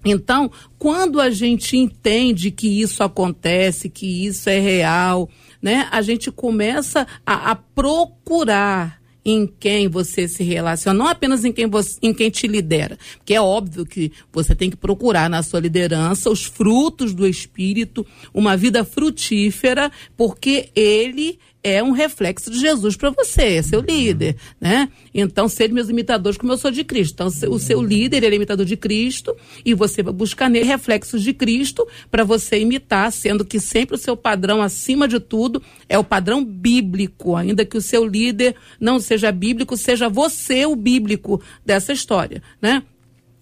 Então, 0.04 0.50
quando 0.78 1.20
a 1.20 1.30
gente 1.30 1.76
entende 1.76 2.50
que 2.50 2.80
isso 2.80 3.02
acontece, 3.02 3.88
que 3.88 4.26
isso 4.26 4.48
é 4.48 4.58
real, 4.58 5.28
né, 5.60 5.88
a 5.90 6.00
gente 6.00 6.30
começa 6.30 7.06
a, 7.24 7.50
a 7.50 7.54
procurar 7.56 9.00
em 9.24 9.44
quem 9.44 9.88
você 9.88 10.28
se 10.28 10.44
relaciona, 10.44 10.96
não 10.96 11.08
apenas 11.08 11.44
em 11.44 11.50
quem, 11.50 11.66
você, 11.66 11.98
em 12.00 12.14
quem 12.14 12.30
te 12.30 12.46
lidera, 12.46 12.96
porque 13.16 13.34
é 13.34 13.40
óbvio 13.40 13.84
que 13.84 14.12
você 14.32 14.54
tem 14.54 14.70
que 14.70 14.76
procurar 14.76 15.28
na 15.28 15.42
sua 15.42 15.58
liderança 15.58 16.30
os 16.30 16.44
frutos 16.44 17.12
do 17.12 17.26
Espírito, 17.26 18.06
uma 18.32 18.56
vida 18.56 18.84
frutífera, 18.84 19.90
porque 20.16 20.70
ele 20.76 21.40
é 21.68 21.82
um 21.82 21.90
reflexo 21.90 22.48
de 22.48 22.60
Jesus 22.60 22.94
para 22.94 23.10
você, 23.10 23.56
é 23.56 23.62
seu 23.62 23.80
líder, 23.80 24.36
né? 24.60 24.88
Então, 25.12 25.48
sede 25.48 25.74
meus 25.74 25.88
imitadores 25.88 26.38
como 26.38 26.52
eu 26.52 26.56
sou 26.56 26.70
de 26.70 26.84
Cristo. 26.84 27.14
Então, 27.14 27.50
o 27.50 27.58
seu 27.58 27.82
líder, 27.82 28.22
ele 28.22 28.34
é 28.34 28.36
imitador 28.36 28.64
de 28.64 28.76
Cristo 28.76 29.36
e 29.64 29.74
você 29.74 30.00
vai 30.00 30.12
buscar 30.12 30.48
nele 30.48 30.64
reflexos 30.64 31.24
de 31.24 31.34
Cristo 31.34 31.84
para 32.08 32.22
você 32.22 32.60
imitar, 32.60 33.10
sendo 33.10 33.44
que 33.44 33.58
sempre 33.58 33.96
o 33.96 33.98
seu 33.98 34.16
padrão, 34.16 34.62
acima 34.62 35.08
de 35.08 35.18
tudo, 35.18 35.60
é 35.88 35.98
o 35.98 36.04
padrão 36.04 36.44
bíblico, 36.44 37.34
ainda 37.34 37.64
que 37.64 37.76
o 37.76 37.82
seu 37.82 38.06
líder 38.06 38.54
não 38.78 39.00
seja 39.00 39.32
bíblico, 39.32 39.76
seja 39.76 40.08
você 40.08 40.66
o 40.66 40.76
bíblico 40.76 41.42
dessa 41.64 41.92
história, 41.92 42.40
né? 42.62 42.84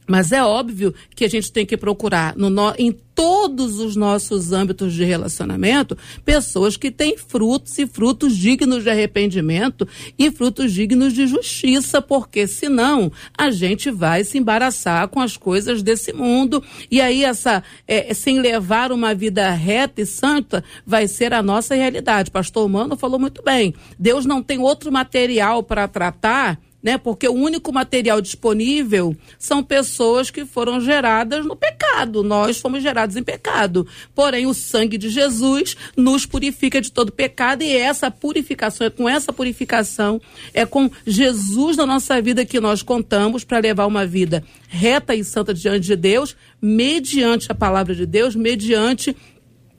Mas 0.06 0.32
é 0.32 0.42
óbvio 0.44 0.94
que 1.14 1.24
a 1.24 1.28
gente 1.28 1.50
tem 1.50 1.64
que 1.64 1.76
procurar 1.76 2.36
no 2.36 2.50
no- 2.50 2.74
em 2.78 2.92
todos 3.14 3.78
os 3.78 3.94
nossos 3.94 4.52
âmbitos 4.52 4.92
de 4.92 5.04
relacionamento 5.04 5.96
pessoas 6.24 6.76
que 6.76 6.90
têm 6.90 7.16
frutos 7.16 7.78
e 7.78 7.86
frutos 7.86 8.36
dignos 8.36 8.82
de 8.82 8.90
arrependimento 8.90 9.86
e 10.18 10.32
frutos 10.32 10.72
dignos 10.72 11.12
de 11.12 11.24
justiça, 11.28 12.02
porque 12.02 12.46
senão 12.48 13.12
a 13.38 13.52
gente 13.52 13.88
vai 13.88 14.24
se 14.24 14.36
embaraçar 14.36 15.06
com 15.08 15.20
as 15.20 15.36
coisas 15.36 15.80
desse 15.80 16.12
mundo 16.12 16.62
e 16.90 17.00
aí 17.00 17.24
essa 17.24 17.62
é, 17.86 18.12
sem 18.12 18.40
levar 18.40 18.90
uma 18.90 19.14
vida 19.14 19.48
reta 19.52 20.02
e 20.02 20.06
santa 20.06 20.64
vai 20.84 21.06
ser 21.06 21.32
a 21.32 21.42
nossa 21.42 21.74
realidade. 21.76 22.32
Pastor 22.32 22.68
Mano 22.68 22.96
falou 22.96 23.18
muito 23.18 23.42
bem. 23.44 23.72
Deus 23.96 24.26
não 24.26 24.42
tem 24.42 24.58
outro 24.58 24.90
material 24.90 25.62
para 25.62 25.86
tratar 25.86 26.58
né? 26.84 26.98
Porque 26.98 27.26
o 27.26 27.32
único 27.32 27.72
material 27.72 28.20
disponível 28.20 29.16
são 29.38 29.64
pessoas 29.64 30.30
que 30.30 30.44
foram 30.44 30.78
geradas 30.82 31.46
no 31.46 31.56
pecado. 31.56 32.22
Nós 32.22 32.60
fomos 32.60 32.82
gerados 32.82 33.16
em 33.16 33.22
pecado. 33.22 33.86
Porém, 34.14 34.44
o 34.44 34.52
sangue 34.52 34.98
de 34.98 35.08
Jesus 35.08 35.74
nos 35.96 36.26
purifica 36.26 36.82
de 36.82 36.92
todo 36.92 37.10
pecado 37.10 37.62
e 37.62 37.74
essa 37.74 38.10
purificação, 38.10 38.86
é 38.86 38.90
com 38.90 39.08
essa 39.08 39.32
purificação, 39.32 40.20
é 40.52 40.66
com 40.66 40.90
Jesus 41.06 41.78
na 41.78 41.86
nossa 41.86 42.20
vida 42.20 42.44
que 42.44 42.60
nós 42.60 42.82
contamos 42.82 43.44
para 43.44 43.58
levar 43.58 43.86
uma 43.86 44.04
vida 44.04 44.44
reta 44.68 45.14
e 45.14 45.24
santa 45.24 45.54
diante 45.54 45.86
de 45.86 45.96
Deus, 45.96 46.36
mediante 46.60 47.50
a 47.50 47.54
palavra 47.54 47.94
de 47.94 48.04
Deus, 48.04 48.34
mediante 48.34 49.16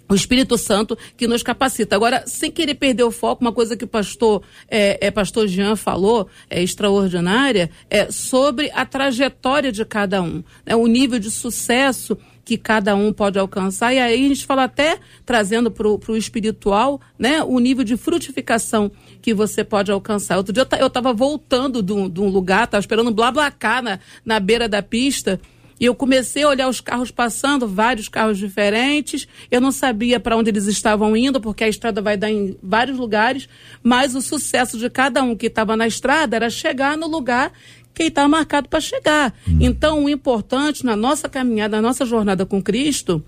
o 0.08 0.16
Espírito 0.16 0.58
Santo 0.58 0.98
que 1.18 1.28
nos 1.28 1.42
capacita. 1.44 1.96
Agora, 1.96 2.24
sem 2.26 2.52
querer 2.52 2.76
perder 2.76 3.04
o 3.04 3.12
foco, 3.12 3.44
uma 3.44 3.52
coisa 3.52 3.76
que 3.76 3.86
o 3.86 3.88
pastor, 3.88 4.44
é, 4.70 5.08
é, 5.08 5.12
pastor 5.12 5.48
Jean 5.48 5.76
falou, 5.76 6.28
é 6.50 6.62
extraordinária, 6.62 7.70
é 7.90 8.12
sobre 8.12 8.72
a 8.74 8.86
trajetória 8.86 9.72
de 9.72 9.84
cada 9.86 10.22
um, 10.22 10.44
né, 10.66 10.76
o 10.76 10.88
nível 10.88 11.20
de 11.20 11.32
sucesso 11.32 12.18
que 12.44 12.58
cada 12.60 12.96
um 12.96 13.12
pode 13.12 13.40
alcançar. 13.40 13.92
E 13.92 13.98
aí 13.98 14.26
a 14.26 14.28
gente 14.30 14.46
fala 14.46 14.66
até, 14.66 15.00
trazendo 15.26 15.72
para 15.72 15.88
o 15.88 16.16
espiritual, 16.16 17.02
né, 17.18 17.42
o 17.42 17.58
nível 17.58 17.84
de 17.84 17.98
frutificação 17.98 18.92
que 19.20 19.34
você 19.34 19.64
pode 19.64 19.92
alcançar. 19.92 20.38
Outro 20.38 20.54
dia 20.54 20.62
eu 20.62 20.66
ta- 20.68 20.78
eu 20.78 20.86
estava 20.86 21.12
voltando 21.12 21.82
de 21.82 21.92
um, 21.92 22.30
lugar, 22.30 22.66
estava 22.66 22.80
esperando 22.80 23.10
um 23.10 23.14
blablacar 23.14 23.82
na, 23.82 24.00
na 24.24 24.40
beira 24.40 24.70
da 24.70 24.84
pista, 24.84 25.42
e 25.80 25.86
eu 25.86 25.96
comecei 25.96 26.44
a 26.44 26.50
olhar 26.50 26.70
os 26.70 26.80
carros 26.80 27.12
passando, 27.12 27.68
vários 27.68 28.08
carros 28.08 28.38
diferentes. 28.38 29.28
Eu 29.52 29.60
não 29.60 29.72
sabia 29.72 30.20
para 30.20 30.38
onde 30.38 30.50
eles 30.50 30.68
estavam 30.68 31.16
indo, 31.18 31.42
porque 31.42 31.64
a 31.64 31.68
estrada 31.68 32.02
vai 32.02 32.16
dar 32.16 32.32
em 32.32 32.58
vários 32.64 32.98
lugares. 32.98 33.50
Mas 33.84 34.16
o 34.16 34.22
sucesso 34.22 34.78
de 34.78 34.90
cada 34.90 35.22
um 35.22 35.36
que 35.36 35.48
estava 35.48 35.76
na 35.76 35.86
estrada 35.86 36.36
era 36.36 36.50
chegar 36.50 36.98
no 36.98 37.08
lugar 37.08 37.52
que 37.94 38.04
estava 38.04 38.28
marcado 38.28 38.68
para 38.68 38.82
chegar. 38.82 39.34
Então, 39.60 40.04
o 40.04 40.10
importante 40.10 40.86
na 40.86 40.96
nossa 40.96 41.30
caminhada, 41.30 41.78
na 41.78 41.82
nossa 41.82 42.06
jornada 42.06 42.46
com 42.46 42.62
Cristo, 42.62 43.24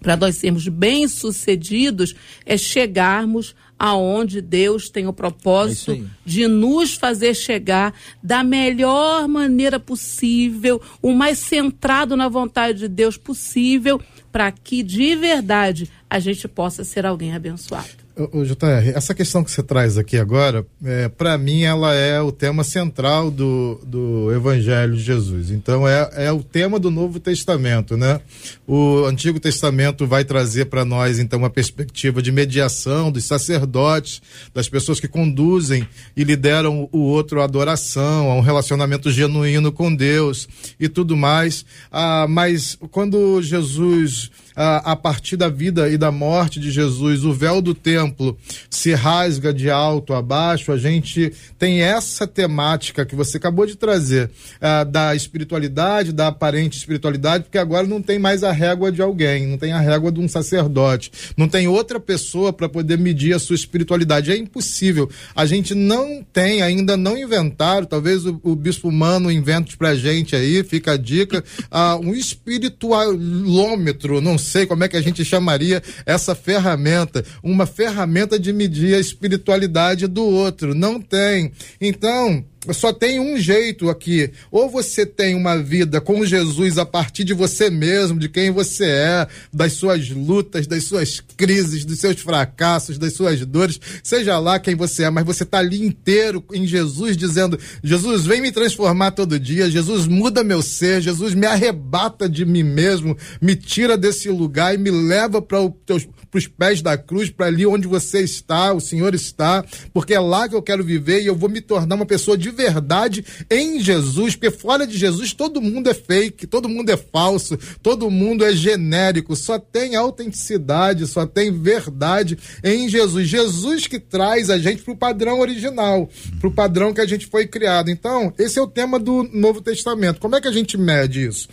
para 0.00 0.16
nós 0.16 0.36
sermos 0.36 0.66
bem-sucedidos, 0.66 2.14
é 2.46 2.56
chegarmos 2.56 3.54
aonde 3.78 4.40
Deus 4.40 4.88
tem 4.88 5.06
o 5.06 5.12
propósito 5.12 5.92
É 5.92 6.18
de 6.24 6.46
nos 6.46 6.94
fazer 6.94 7.34
chegar 7.34 7.94
da 8.22 8.44
melhor 8.44 9.26
maneira 9.26 9.80
possível, 9.80 10.80
o 11.00 11.12
mais 11.12 11.38
centrado 11.38 12.16
na 12.16 12.28
vontade 12.28 12.80
de 12.80 12.88
Deus 12.88 13.16
possível, 13.16 14.00
para 14.30 14.52
que 14.52 14.82
de 14.82 15.16
verdade 15.16 15.90
a 16.10 16.18
gente 16.18 16.48
possa 16.48 16.84
ser 16.84 17.04
alguém 17.04 17.34
abençoado. 17.34 18.08
Ô, 18.32 18.42
JR, 18.42 18.90
essa 18.96 19.14
questão 19.14 19.44
que 19.44 19.50
você 19.50 19.62
traz 19.62 19.96
aqui 19.96 20.16
agora, 20.16 20.66
é, 20.84 21.08
para 21.08 21.38
mim, 21.38 21.62
ela 21.62 21.94
é 21.94 22.20
o 22.20 22.32
tema 22.32 22.64
central 22.64 23.30
do, 23.30 23.80
do 23.86 24.32
Evangelho 24.34 24.96
de 24.96 25.02
Jesus. 25.04 25.52
Então, 25.52 25.86
é, 25.86 26.10
é 26.16 26.32
o 26.32 26.42
tema 26.42 26.80
do 26.80 26.90
Novo 26.90 27.20
Testamento, 27.20 27.96
né? 27.96 28.20
O 28.66 29.04
Antigo 29.04 29.38
Testamento 29.38 30.04
vai 30.04 30.24
trazer 30.24 30.64
para 30.64 30.84
nós, 30.84 31.20
então, 31.20 31.38
uma 31.38 31.48
perspectiva 31.48 32.20
de 32.20 32.32
mediação 32.32 33.12
dos 33.12 33.22
sacerdotes, 33.22 34.20
das 34.52 34.68
pessoas 34.68 34.98
que 34.98 35.06
conduzem 35.06 35.86
e 36.16 36.24
lideram 36.24 36.88
o 36.90 36.98
outro 36.98 37.40
à 37.40 37.44
adoração, 37.44 38.32
a 38.32 38.34
um 38.34 38.40
relacionamento 38.40 39.12
genuíno 39.12 39.70
com 39.70 39.94
Deus 39.94 40.48
e 40.80 40.88
tudo 40.88 41.16
mais. 41.16 41.64
Ah, 41.88 42.26
mas 42.28 42.76
quando 42.90 43.40
Jesus 43.40 44.28
a, 44.58 44.92
a 44.92 44.96
partir 44.96 45.36
da 45.36 45.48
vida 45.48 45.88
e 45.88 45.96
da 45.96 46.10
morte 46.10 46.58
de 46.58 46.72
Jesus, 46.72 47.24
o 47.24 47.32
véu 47.32 47.62
do 47.62 47.72
templo 47.72 48.36
se 48.68 48.92
rasga 48.92 49.54
de 49.54 49.70
alto 49.70 50.12
a 50.12 50.20
baixo, 50.20 50.72
a 50.72 50.76
gente 50.76 51.32
tem 51.56 51.80
essa 51.80 52.26
temática 52.26 53.06
que 53.06 53.14
você 53.14 53.36
acabou 53.36 53.64
de 53.64 53.76
trazer, 53.76 54.28
ah, 54.60 54.82
da 54.82 55.14
espiritualidade, 55.14 56.12
da 56.12 56.26
aparente 56.26 56.76
espiritualidade, 56.76 57.44
porque 57.44 57.56
agora 57.56 57.86
não 57.86 58.02
tem 58.02 58.18
mais 58.18 58.42
a 58.42 58.50
régua 58.50 58.90
de 58.90 59.00
alguém, 59.00 59.46
não 59.46 59.56
tem 59.56 59.70
a 59.70 59.78
régua 59.78 60.10
de 60.10 60.18
um 60.18 60.26
sacerdote, 60.26 61.12
não 61.36 61.48
tem 61.48 61.68
outra 61.68 62.00
pessoa 62.00 62.52
para 62.52 62.68
poder 62.68 62.98
medir 62.98 63.34
a 63.34 63.38
sua 63.38 63.54
espiritualidade. 63.54 64.32
É 64.32 64.36
impossível. 64.36 65.08
A 65.36 65.46
gente 65.46 65.72
não 65.72 66.26
tem, 66.32 66.62
ainda 66.62 66.96
não 66.96 67.16
inventaram, 67.16 67.86
talvez 67.86 68.26
o, 68.26 68.40
o 68.42 68.56
bispo 68.56 68.88
humano 68.88 69.30
invente 69.30 69.76
pra 69.76 69.94
gente 69.94 70.34
aí, 70.34 70.64
fica 70.64 70.94
a 70.94 70.96
dica, 70.96 71.44
ah, 71.70 71.96
um 71.96 72.12
espiritualômetro, 72.12 74.20
não 74.20 74.36
sei 74.36 74.47
como 74.66 74.84
é 74.84 74.88
que 74.88 74.96
a 74.96 75.00
gente 75.00 75.24
chamaria 75.24 75.82
essa 76.06 76.34
ferramenta, 76.34 77.24
uma 77.42 77.66
ferramenta 77.66 78.38
de 78.38 78.52
medir 78.52 78.94
a 78.94 79.00
espiritualidade 79.00 80.06
do 80.06 80.24
outro. 80.24 80.74
Não 80.74 81.00
tem. 81.00 81.52
Então, 81.80 82.44
só 82.72 82.92
tem 82.92 83.20
um 83.20 83.38
jeito 83.38 83.88
aqui. 83.88 84.30
Ou 84.50 84.68
você 84.68 85.06
tem 85.06 85.34
uma 85.34 85.56
vida 85.56 86.00
com 86.00 86.24
Jesus 86.24 86.76
a 86.76 86.84
partir 86.84 87.24
de 87.24 87.32
você 87.32 87.70
mesmo, 87.70 88.18
de 88.18 88.28
quem 88.28 88.50
você 88.50 88.84
é, 88.84 89.28
das 89.52 89.74
suas 89.74 90.10
lutas, 90.10 90.66
das 90.66 90.84
suas 90.84 91.20
crises, 91.36 91.84
dos 91.84 91.98
seus 92.00 92.20
fracassos, 92.20 92.98
das 92.98 93.14
suas 93.14 93.44
dores, 93.46 93.80
seja 94.02 94.38
lá 94.38 94.58
quem 94.58 94.74
você 94.74 95.04
é, 95.04 95.10
mas 95.10 95.24
você 95.24 95.44
está 95.44 95.58
ali 95.58 95.84
inteiro 95.84 96.44
em 96.52 96.66
Jesus, 96.66 97.16
dizendo: 97.16 97.58
Jesus, 97.82 98.26
vem 98.26 98.40
me 98.40 98.52
transformar 98.52 99.12
todo 99.12 99.38
dia, 99.38 99.70
Jesus 99.70 100.06
muda 100.06 100.42
meu 100.42 100.60
ser, 100.60 101.00
Jesus 101.00 101.34
me 101.34 101.46
arrebata 101.46 102.28
de 102.28 102.44
mim 102.44 102.62
mesmo, 102.62 103.16
me 103.40 103.54
tira 103.54 103.96
desse 103.96 104.28
lugar 104.28 104.74
e 104.74 104.78
me 104.78 104.90
leva 104.90 105.40
para 105.40 105.60
os 105.62 106.46
pés 106.46 106.82
da 106.82 106.98
cruz, 106.98 107.30
para 107.30 107.46
ali 107.46 107.66
onde 107.66 107.86
você 107.86 108.20
está, 108.20 108.72
o 108.72 108.80
Senhor 108.80 109.14
está, 109.14 109.64
porque 109.92 110.14
é 110.14 110.20
lá 110.20 110.48
que 110.48 110.54
eu 110.54 110.62
quero 110.62 110.84
viver 110.84 111.22
e 111.22 111.26
eu 111.26 111.36
vou 111.36 111.48
me 111.48 111.60
tornar 111.60 111.94
uma 111.94 112.06
pessoa 112.06 112.36
de 112.36 112.47
verdade 112.50 113.24
em 113.50 113.80
Jesus, 113.80 114.34
porque 114.34 114.50
fora 114.50 114.86
de 114.86 114.96
Jesus 114.96 115.32
todo 115.32 115.60
mundo 115.60 115.88
é 115.90 115.94
fake, 115.94 116.46
todo 116.46 116.68
mundo 116.68 116.90
é 116.90 116.96
falso, 116.96 117.58
todo 117.82 118.10
mundo 118.10 118.44
é 118.44 118.52
genérico, 118.52 119.36
só 119.36 119.58
tem 119.58 119.96
autenticidade, 119.96 121.06
só 121.06 121.26
tem 121.26 121.52
verdade 121.52 122.38
em 122.62 122.88
Jesus. 122.88 123.28
Jesus 123.28 123.86
que 123.86 123.98
traz 123.98 124.50
a 124.50 124.58
gente 124.58 124.82
para 124.82 124.92
o 124.92 124.96
padrão 124.96 125.40
original, 125.40 126.08
para 126.40 126.48
o 126.48 126.54
padrão 126.54 126.92
que 126.92 127.00
a 127.00 127.06
gente 127.06 127.26
foi 127.26 127.46
criado. 127.46 127.90
Então, 127.90 128.32
esse 128.38 128.58
é 128.58 128.62
o 128.62 128.66
tema 128.66 128.98
do 128.98 129.22
Novo 129.32 129.60
Testamento. 129.60 130.20
Como 130.20 130.36
é 130.36 130.40
que 130.40 130.48
a 130.48 130.52
gente 130.52 130.76
mede 130.76 131.26
isso? 131.26 131.48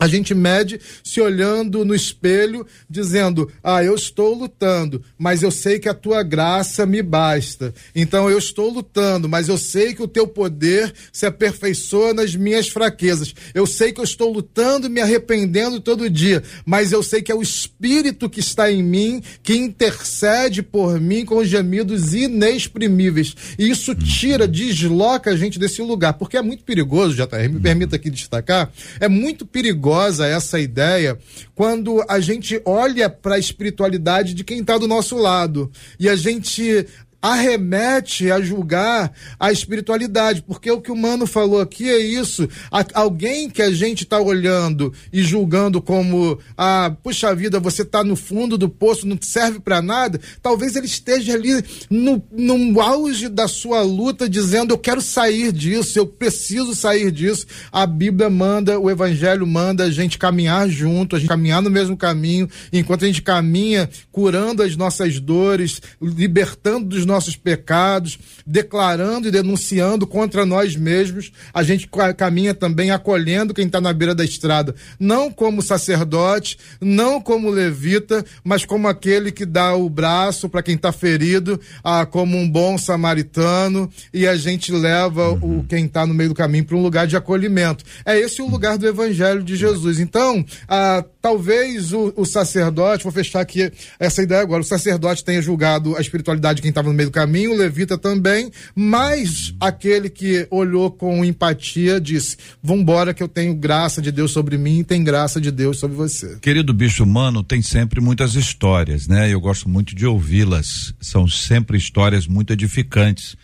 A 0.00 0.08
gente 0.08 0.34
mede 0.34 0.80
se 1.04 1.20
olhando 1.20 1.84
no 1.84 1.94
espelho, 1.94 2.66
dizendo: 2.88 3.52
Ah, 3.62 3.84
eu 3.84 3.94
estou 3.94 4.32
lutando, 4.32 5.04
mas 5.18 5.42
eu 5.42 5.50
sei 5.50 5.78
que 5.78 5.90
a 5.90 5.94
tua 5.94 6.22
graça 6.22 6.86
me 6.86 7.02
basta. 7.02 7.74
Então 7.94 8.30
eu 8.30 8.38
estou 8.38 8.70
lutando, 8.70 9.28
mas 9.28 9.50
eu 9.50 9.58
sei 9.58 9.92
que 9.92 10.02
o 10.02 10.08
teu 10.08 10.26
poder 10.26 10.90
se 11.12 11.26
aperfeiçoa 11.26 12.14
nas 12.14 12.34
minhas 12.34 12.66
fraquezas. 12.66 13.34
Eu 13.52 13.66
sei 13.66 13.92
que 13.92 14.00
eu 14.00 14.04
estou 14.04 14.32
lutando 14.32 14.86
e 14.86 14.90
me 14.90 15.02
arrependendo 15.02 15.82
todo 15.82 16.08
dia, 16.08 16.42
mas 16.64 16.92
eu 16.92 17.02
sei 17.02 17.20
que 17.20 17.30
é 17.30 17.34
o 17.34 17.42
Espírito 17.42 18.30
que 18.30 18.40
está 18.40 18.72
em 18.72 18.82
mim 18.82 19.22
que 19.42 19.54
intercede 19.54 20.62
por 20.62 20.98
mim 20.98 21.26
com 21.26 21.44
gemidos 21.44 22.14
inexprimíveis. 22.14 23.36
E 23.58 23.68
isso 23.68 23.94
tira, 23.94 24.48
desloca 24.48 25.30
a 25.30 25.36
gente 25.36 25.58
desse 25.58 25.82
lugar, 25.82 26.14
porque 26.14 26.38
é 26.38 26.42
muito 26.42 26.64
perigoso, 26.64 27.14
já 27.14 27.28
me 27.50 27.60
permita 27.60 27.96
aqui 27.96 28.08
destacar, 28.08 28.72
é 28.98 29.06
muito 29.06 29.44
perigoso 29.44 29.89
perigosa 29.90 30.26
essa 30.26 30.58
ideia 30.60 31.18
quando 31.54 32.04
a 32.08 32.20
gente 32.20 32.60
olha 32.64 33.10
para 33.10 33.34
a 33.34 33.38
espiritualidade 33.38 34.34
de 34.34 34.44
quem 34.44 34.60
está 34.60 34.78
do 34.78 34.86
nosso 34.86 35.16
lado. 35.16 35.70
E 35.98 36.08
a 36.08 36.14
gente 36.14 36.86
arremete 37.22 38.30
a 38.30 38.40
julgar 38.40 39.12
a 39.38 39.52
espiritualidade, 39.52 40.42
porque 40.42 40.70
o 40.70 40.80
que 40.80 40.90
o 40.90 40.96
Mano 40.96 41.26
falou 41.26 41.60
aqui 41.60 41.88
é 41.88 41.98
isso. 41.98 42.48
alguém 42.94 43.50
que 43.50 43.62
a 43.62 43.70
gente 43.70 44.04
está 44.04 44.18
olhando 44.18 44.92
e 45.12 45.22
julgando 45.22 45.82
como, 45.82 46.38
ah, 46.56 46.94
puxa 47.02 47.34
vida, 47.34 47.60
você 47.60 47.82
está 47.82 48.02
no 48.02 48.16
fundo 48.16 48.56
do 48.56 48.68
poço, 48.68 49.06
não 49.06 49.18
serve 49.20 49.60
para 49.60 49.82
nada, 49.82 50.20
talvez 50.42 50.76
ele 50.76 50.86
esteja 50.86 51.34
ali 51.34 51.62
no, 51.88 52.22
no 52.32 52.80
auge 52.80 53.28
da 53.28 53.46
sua 53.48 53.82
luta, 53.82 54.28
dizendo: 54.28 54.72
Eu 54.72 54.78
quero 54.78 55.00
sair 55.00 55.52
disso, 55.52 55.98
eu 55.98 56.06
preciso 56.06 56.74
sair 56.74 57.10
disso. 57.10 57.46
A 57.70 57.86
Bíblia 57.86 58.30
manda, 58.30 58.78
o 58.78 58.90
Evangelho 58.90 59.46
manda 59.46 59.84
a 59.84 59.90
gente 59.90 60.18
caminhar 60.18 60.68
junto, 60.68 61.16
a 61.16 61.18
gente 61.18 61.28
caminhar 61.28 61.60
no 61.62 61.70
mesmo 61.70 61.96
caminho, 61.96 62.48
enquanto 62.72 63.04
a 63.04 63.06
gente 63.06 63.22
caminha 63.22 63.88
curando 64.10 64.62
as 64.62 64.76
nossas 64.76 65.20
dores, 65.20 65.80
libertando 66.00 66.86
dos 66.86 67.04
nossos 67.10 67.36
pecados, 67.36 68.18
declarando 68.46 69.28
e 69.28 69.30
denunciando 69.30 70.06
contra 70.06 70.46
nós 70.46 70.76
mesmos. 70.76 71.32
A 71.52 71.62
gente 71.62 71.88
caminha 72.16 72.54
também 72.54 72.90
acolhendo 72.90 73.52
quem 73.52 73.66
está 73.66 73.80
na 73.80 73.92
beira 73.92 74.14
da 74.14 74.24
estrada, 74.24 74.74
não 74.98 75.30
como 75.30 75.62
sacerdote, 75.62 76.58
não 76.80 77.20
como 77.20 77.50
levita, 77.50 78.24
mas 78.44 78.64
como 78.64 78.88
aquele 78.88 79.30
que 79.30 79.44
dá 79.44 79.74
o 79.74 79.88
braço 79.88 80.48
para 80.48 80.62
quem 80.62 80.74
está 80.74 80.92
ferido, 80.92 81.60
ah, 81.82 82.06
como 82.06 82.36
um 82.36 82.48
bom 82.48 82.78
samaritano, 82.78 83.90
e 84.12 84.26
a 84.26 84.36
gente 84.36 84.72
leva 84.72 85.30
uhum. 85.30 85.60
o 85.60 85.64
quem 85.64 85.86
está 85.86 86.06
no 86.06 86.14
meio 86.14 86.30
do 86.30 86.34
caminho 86.34 86.64
para 86.64 86.76
um 86.76 86.82
lugar 86.82 87.06
de 87.06 87.16
acolhimento. 87.16 87.84
É 88.04 88.18
esse 88.18 88.40
o 88.40 88.48
lugar 88.48 88.78
do 88.78 88.86
Evangelho 88.86 89.42
de 89.42 89.56
Jesus. 89.56 89.98
Então, 89.98 90.44
ah, 90.68 91.04
talvez 91.20 91.92
o, 91.92 92.12
o 92.16 92.24
sacerdote, 92.24 93.04
vou 93.04 93.12
fechar 93.12 93.40
aqui 93.40 93.70
essa 93.98 94.22
ideia 94.22 94.40
agora, 94.40 94.62
o 94.62 94.64
sacerdote 94.64 95.24
tenha 95.24 95.42
julgado 95.42 95.96
a 95.96 96.00
espiritualidade 96.00 96.56
de 96.56 96.62
quem 96.62 96.70
estava 96.70 96.88
no 96.88 96.94
meio 97.00 97.08
do 97.08 97.12
caminho, 97.12 97.52
o 97.52 97.56
levita 97.56 97.96
também, 97.96 98.50
mas 98.74 99.54
aquele 99.58 100.10
que 100.10 100.46
olhou 100.50 100.90
com 100.90 101.24
empatia 101.24 102.00
disse: 102.00 102.36
Vambora, 102.62 103.14
que 103.14 103.22
eu 103.22 103.28
tenho 103.28 103.54
graça 103.54 104.02
de 104.02 104.12
Deus 104.12 104.32
sobre 104.32 104.58
mim 104.58 104.80
e 104.80 104.84
tem 104.84 105.02
graça 105.02 105.40
de 105.40 105.50
Deus 105.50 105.78
sobre 105.78 105.96
você. 105.96 106.38
Querido 106.40 106.74
bicho 106.74 107.02
humano, 107.02 107.42
tem 107.42 107.62
sempre 107.62 108.00
muitas 108.00 108.34
histórias, 108.34 109.08
né? 109.08 109.32
Eu 109.32 109.40
gosto 109.40 109.68
muito 109.68 109.94
de 109.94 110.06
ouvi-las. 110.06 110.94
São 111.00 111.26
sempre 111.26 111.78
histórias 111.78 112.26
muito 112.26 112.52
edificantes. 112.52 113.36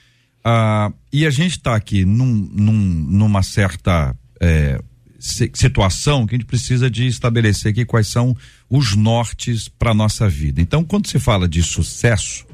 Ah, 0.45 0.93
e 1.13 1.27
a 1.27 1.31
gente 1.31 1.53
está 1.53 1.75
aqui 1.75 2.05
num, 2.05 2.49
num, 2.53 2.73
numa 2.73 3.43
certa. 3.43 4.15
É, 4.41 4.79
situação 5.19 6.27
que 6.27 6.35
a 6.35 6.39
gente 6.39 6.47
precisa 6.47 6.91
de 6.91 7.07
estabelecer 7.07 7.73
aqui 7.73 7.87
quais 7.87 8.07
são 8.07 8.37
os 8.69 8.95
nortes 8.95 9.67
para 9.67 9.95
nossa 9.95 10.29
vida. 10.29 10.61
Então, 10.61 10.85
quando 10.85 11.09
se 11.09 11.19
fala 11.19 11.49
de 11.49 11.63
sucesso, 11.63 12.47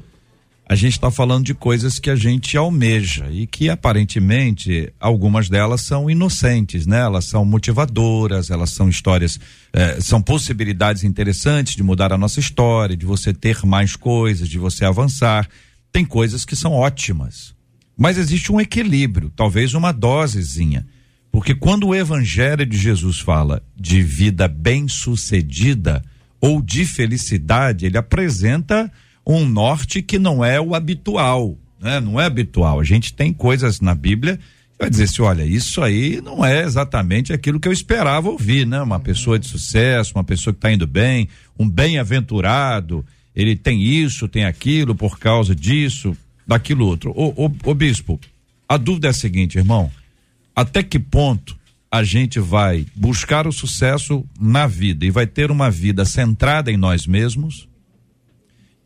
a 0.65 0.75
gente 0.75 0.93
está 0.93 1.11
falando 1.11 1.45
de 1.45 1.53
coisas 1.53 1.99
que 1.99 2.09
a 2.09 2.15
gente 2.15 2.55
almeja 2.55 3.29
e 3.29 3.45
que 3.45 3.69
aparentemente 3.69 4.91
algumas 4.97 5.49
delas 5.49 5.81
são 5.81 6.09
inocentes, 6.09 6.87
né? 6.87 7.01
Elas 7.01 7.25
são 7.25 7.43
motivadoras, 7.43 8.49
elas 8.49 8.71
são 8.71 8.87
histórias, 8.87 9.39
eh, 9.73 9.99
são 9.99 10.21
possibilidades 10.21 11.03
interessantes 11.03 11.75
de 11.75 11.83
mudar 11.83 12.13
a 12.13 12.17
nossa 12.17 12.39
história, 12.39 12.95
de 12.95 13.05
você 13.05 13.33
ter 13.33 13.65
mais 13.65 13.97
coisas, 13.97 14.47
de 14.47 14.57
você 14.57 14.85
avançar. 14.85 15.49
Tem 15.91 16.05
coisas 16.05 16.45
que 16.45 16.55
são 16.55 16.71
ótimas, 16.71 17.53
mas 17.97 18.17
existe 18.17 18.51
um 18.51 18.61
equilíbrio, 18.61 19.31
talvez 19.35 19.73
uma 19.73 19.91
dosezinha, 19.91 20.87
porque 21.29 21.53
quando 21.53 21.87
o 21.87 21.95
Evangelho 21.95 22.65
de 22.65 22.77
Jesus 22.77 23.19
fala 23.19 23.61
de 23.75 24.01
vida 24.01 24.47
bem 24.47 24.87
sucedida 24.87 26.01
ou 26.39 26.61
de 26.61 26.85
felicidade, 26.85 27.85
ele 27.85 27.97
apresenta 27.97 28.89
um 29.25 29.45
norte 29.47 30.01
que 30.01 30.19
não 30.19 30.43
é 30.43 30.59
o 30.59 30.75
habitual, 30.75 31.57
né? 31.79 31.99
Não 31.99 32.19
é 32.19 32.25
habitual. 32.25 32.79
A 32.79 32.83
gente 32.83 33.13
tem 33.13 33.31
coisas 33.33 33.79
na 33.79 33.95
Bíblia 33.95 34.37
que 34.37 34.79
vai 34.79 34.89
dizer 34.89 35.03
assim, 35.03 35.21
olha, 35.21 35.43
isso 35.43 35.81
aí 35.81 36.21
não 36.21 36.43
é 36.43 36.63
exatamente 36.63 37.31
aquilo 37.31 37.59
que 37.59 37.67
eu 37.67 37.71
esperava 37.73 38.29
ouvir, 38.29 38.65
né? 38.65 38.81
Uma 38.81 38.99
pessoa 38.99 39.39
de 39.39 39.47
sucesso, 39.47 40.13
uma 40.15 40.23
pessoa 40.23 40.53
que 40.53 40.57
está 40.57 40.71
indo 40.71 40.87
bem, 40.87 41.29
um 41.57 41.69
bem-aventurado, 41.69 43.05
ele 43.35 43.55
tem 43.55 43.81
isso, 43.81 44.27
tem 44.27 44.45
aquilo 44.45 44.93
por 44.95 45.19
causa 45.19 45.55
disso, 45.55 46.15
daquilo 46.45 46.85
outro. 46.85 47.11
O, 47.15 47.45
o, 47.45 47.55
o 47.65 47.73
bispo, 47.73 48.19
a 48.67 48.77
dúvida 48.77 49.07
é 49.07 49.09
a 49.11 49.13
seguinte, 49.13 49.57
irmão, 49.57 49.91
até 50.55 50.83
que 50.83 50.99
ponto 50.99 51.55
a 51.91 52.03
gente 52.03 52.39
vai 52.39 52.85
buscar 52.95 53.45
o 53.47 53.51
sucesso 53.51 54.25
na 54.39 54.65
vida 54.65 55.05
e 55.05 55.11
vai 55.11 55.27
ter 55.27 55.51
uma 55.51 55.69
vida 55.69 56.05
centrada 56.05 56.71
em 56.71 56.77
nós 56.77 57.05
mesmos? 57.05 57.67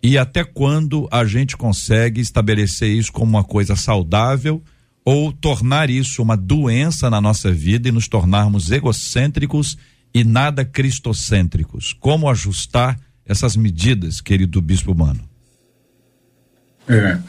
E 0.02 0.18
até 0.18 0.44
quando 0.44 1.08
a 1.12 1.26
gente 1.26 1.58
consegue 1.58 2.22
estabelecer 2.22 2.90
isso 2.90 3.12
como 3.12 3.32
uma 3.32 3.44
coisa 3.44 3.76
saudável 3.76 4.64
ou 5.04 5.32
tornar 5.32 5.90
isso 5.90 6.22
uma 6.22 6.38
doença 6.38 7.10
na 7.10 7.20
nossa 7.20 7.52
vida 7.52 7.90
e 7.90 7.92
nos 7.92 8.08
tornarmos 8.08 8.72
egocêntricos 8.72 9.78
e 10.14 10.24
nada 10.24 10.64
cristocêntricos? 10.64 11.94
Como 11.94 12.30
ajustar 12.30 13.00
essas 13.26 13.56
medidas, 13.56 14.22
querido 14.22 14.62
bispo 14.62 14.96
Mano? 14.96 15.28
É, 16.88 17.20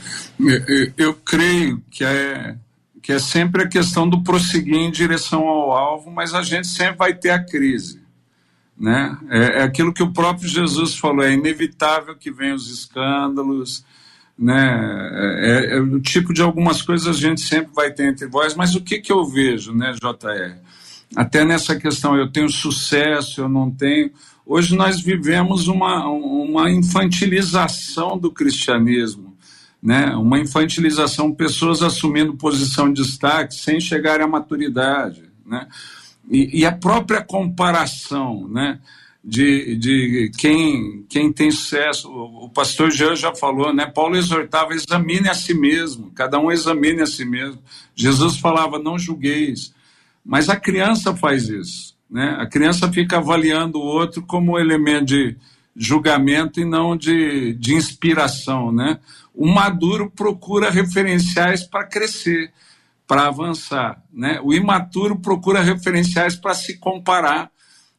eu 0.96 1.14
creio 1.14 1.82
que 1.90 2.04
é, 2.04 2.56
que 3.02 3.12
é 3.12 3.18
sempre 3.18 3.64
a 3.64 3.68
questão 3.68 4.08
do 4.08 4.22
prosseguir 4.22 4.76
em 4.76 4.90
direção 4.90 5.40
ao 5.48 5.72
alvo, 5.72 6.10
mas 6.10 6.32
a 6.32 6.42
gente 6.42 6.68
sempre 6.68 6.96
vai 6.96 7.14
ter 7.14 7.30
a 7.30 7.42
crise. 7.42 8.00
Né? 8.78 9.16
É, 9.28 9.38
é 9.60 9.62
aquilo 9.62 9.92
que 9.92 10.02
o 10.02 10.12
próprio 10.12 10.48
Jesus 10.48 10.96
falou: 10.96 11.24
é 11.24 11.32
inevitável 11.32 12.14
que 12.14 12.30
venham 12.30 12.56
os 12.56 12.70
escândalos, 12.70 13.84
né? 14.38 15.10
É, 15.40 15.76
é, 15.76 15.80
o 15.80 16.00
tipo 16.00 16.32
de 16.32 16.42
algumas 16.42 16.80
coisas 16.80 17.08
a 17.08 17.18
gente 17.18 17.40
sempre 17.40 17.72
vai 17.74 17.92
ter 17.92 18.06
entre 18.06 18.26
vós, 18.26 18.54
mas 18.54 18.76
o 18.76 18.80
que, 18.80 19.00
que 19.00 19.10
eu 19.10 19.24
vejo, 19.24 19.74
né, 19.74 19.92
JR? 19.92 20.56
Até 21.16 21.44
nessa 21.44 21.74
questão, 21.74 22.16
eu 22.16 22.30
tenho 22.30 22.48
sucesso, 22.48 23.40
eu 23.40 23.48
não 23.48 23.70
tenho. 23.70 24.10
Hoje 24.46 24.76
nós 24.76 25.00
vivemos 25.00 25.66
uma, 25.66 26.06
uma 26.08 26.70
infantilização 26.70 28.18
do 28.18 28.30
cristianismo, 28.30 29.36
né? 29.82 30.14
uma 30.16 30.38
infantilização, 30.38 31.34
pessoas 31.34 31.82
assumindo 31.82 32.36
posição 32.36 32.92
de 32.92 33.02
destaque 33.02 33.54
sem 33.54 33.80
chegar 33.80 34.20
à 34.20 34.26
maturidade. 34.26 35.24
Né? 35.44 35.66
E, 36.30 36.60
e 36.60 36.66
a 36.66 36.72
própria 36.72 37.22
comparação, 37.22 38.46
né? 38.48 38.78
de, 39.28 39.76
de 39.76 40.30
quem, 40.38 41.04
quem 41.08 41.30
tem 41.32 41.50
sucesso. 41.50 42.10
O, 42.10 42.48
pastor 42.48 42.90
Jean 42.90 43.14
já 43.14 43.34
falou, 43.34 43.74
né? 43.74 43.86
Paulo 43.86 44.16
exortava, 44.16 44.72
examine 44.72 45.28
a 45.28 45.34
si 45.34 45.52
mesmo, 45.52 46.10
cada 46.12 46.38
um 46.38 46.50
examine 46.50 47.02
a 47.02 47.06
si 47.06 47.26
mesmo. 47.26 47.62
Jesus 47.94 48.38
falava, 48.38 48.78
não 48.78 48.98
julgueis. 48.98 49.74
Mas 50.24 50.48
a 50.48 50.56
criança 50.56 51.14
faz 51.14 51.48
isso, 51.48 51.94
né? 52.10 52.36
A 52.38 52.46
criança 52.46 52.90
fica 52.90 53.18
avaliando 53.18 53.78
o 53.78 53.84
outro 53.84 54.22
como 54.22 54.58
elemento 54.58 55.06
de 55.06 55.36
julgamento 55.76 56.60
e 56.60 56.64
não 56.64 56.96
de, 56.96 57.52
de 57.54 57.74
inspiração, 57.74 58.72
né? 58.72 58.98
O 59.34 59.46
maduro 59.46 60.10
procura 60.10 60.70
referenciais 60.70 61.62
para 61.64 61.86
crescer, 61.86 62.50
para 63.08 63.26
avançar, 63.26 64.02
né? 64.12 64.38
O 64.44 64.52
imaturo 64.52 65.18
procura 65.18 65.62
referenciais 65.62 66.36
para 66.36 66.52
se 66.52 66.76
comparar 66.76 67.50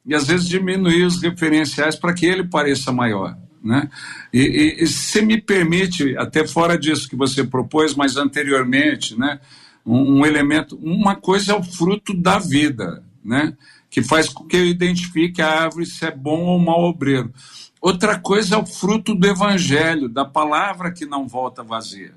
e 0.06 0.14
às 0.14 0.28
vezes 0.28 0.48
diminuir 0.48 1.04
os 1.04 1.20
referenciais 1.20 1.96
para 1.96 2.14
que 2.14 2.28
ele 2.28 2.44
pareça 2.44 2.92
maior. 2.92 3.36
Né? 3.62 3.90
E, 4.32 4.40
e, 4.40 4.84
e, 4.84 4.88
se 4.88 5.22
me 5.22 5.42
permite, 5.42 6.16
até 6.16 6.48
fora 6.48 6.78
disso 6.78 7.10
que 7.10 7.16
você 7.16 7.44
propôs, 7.44 7.94
mas 7.94 8.16
anteriormente, 8.16 9.20
né, 9.20 9.40
um, 9.86 10.20
um, 10.20 10.26
elemento, 10.26 10.80
uma 10.82 11.16
coisa 11.16 11.52
é 11.52 11.56
o 11.56 11.64
fruto 11.64 12.14
da 12.14 12.40
vida, 12.40 13.04
né, 13.26 13.58
que 13.90 14.02
faz 14.02 14.30
com 14.30 14.46
que 14.46 14.56
eu 14.56 14.66
identifique 14.66 15.42
a 15.42 15.64
árvore 15.64 15.86
se 15.86 16.06
é 16.06 16.12
bom 16.12 16.44
ou 16.46 16.60
mau 16.60 16.84
obreiro. 16.84 17.34
Outra 17.82 18.18
coisa 18.18 18.56
é 18.56 18.58
o 18.58 18.66
fruto 18.66 19.14
do 19.14 19.28
evangelho, 19.28 20.08
da 20.08 20.24
palavra 20.24 20.92
que 20.92 21.06
não 21.06 21.28
volta 21.28 21.64
vazia. 21.64 22.14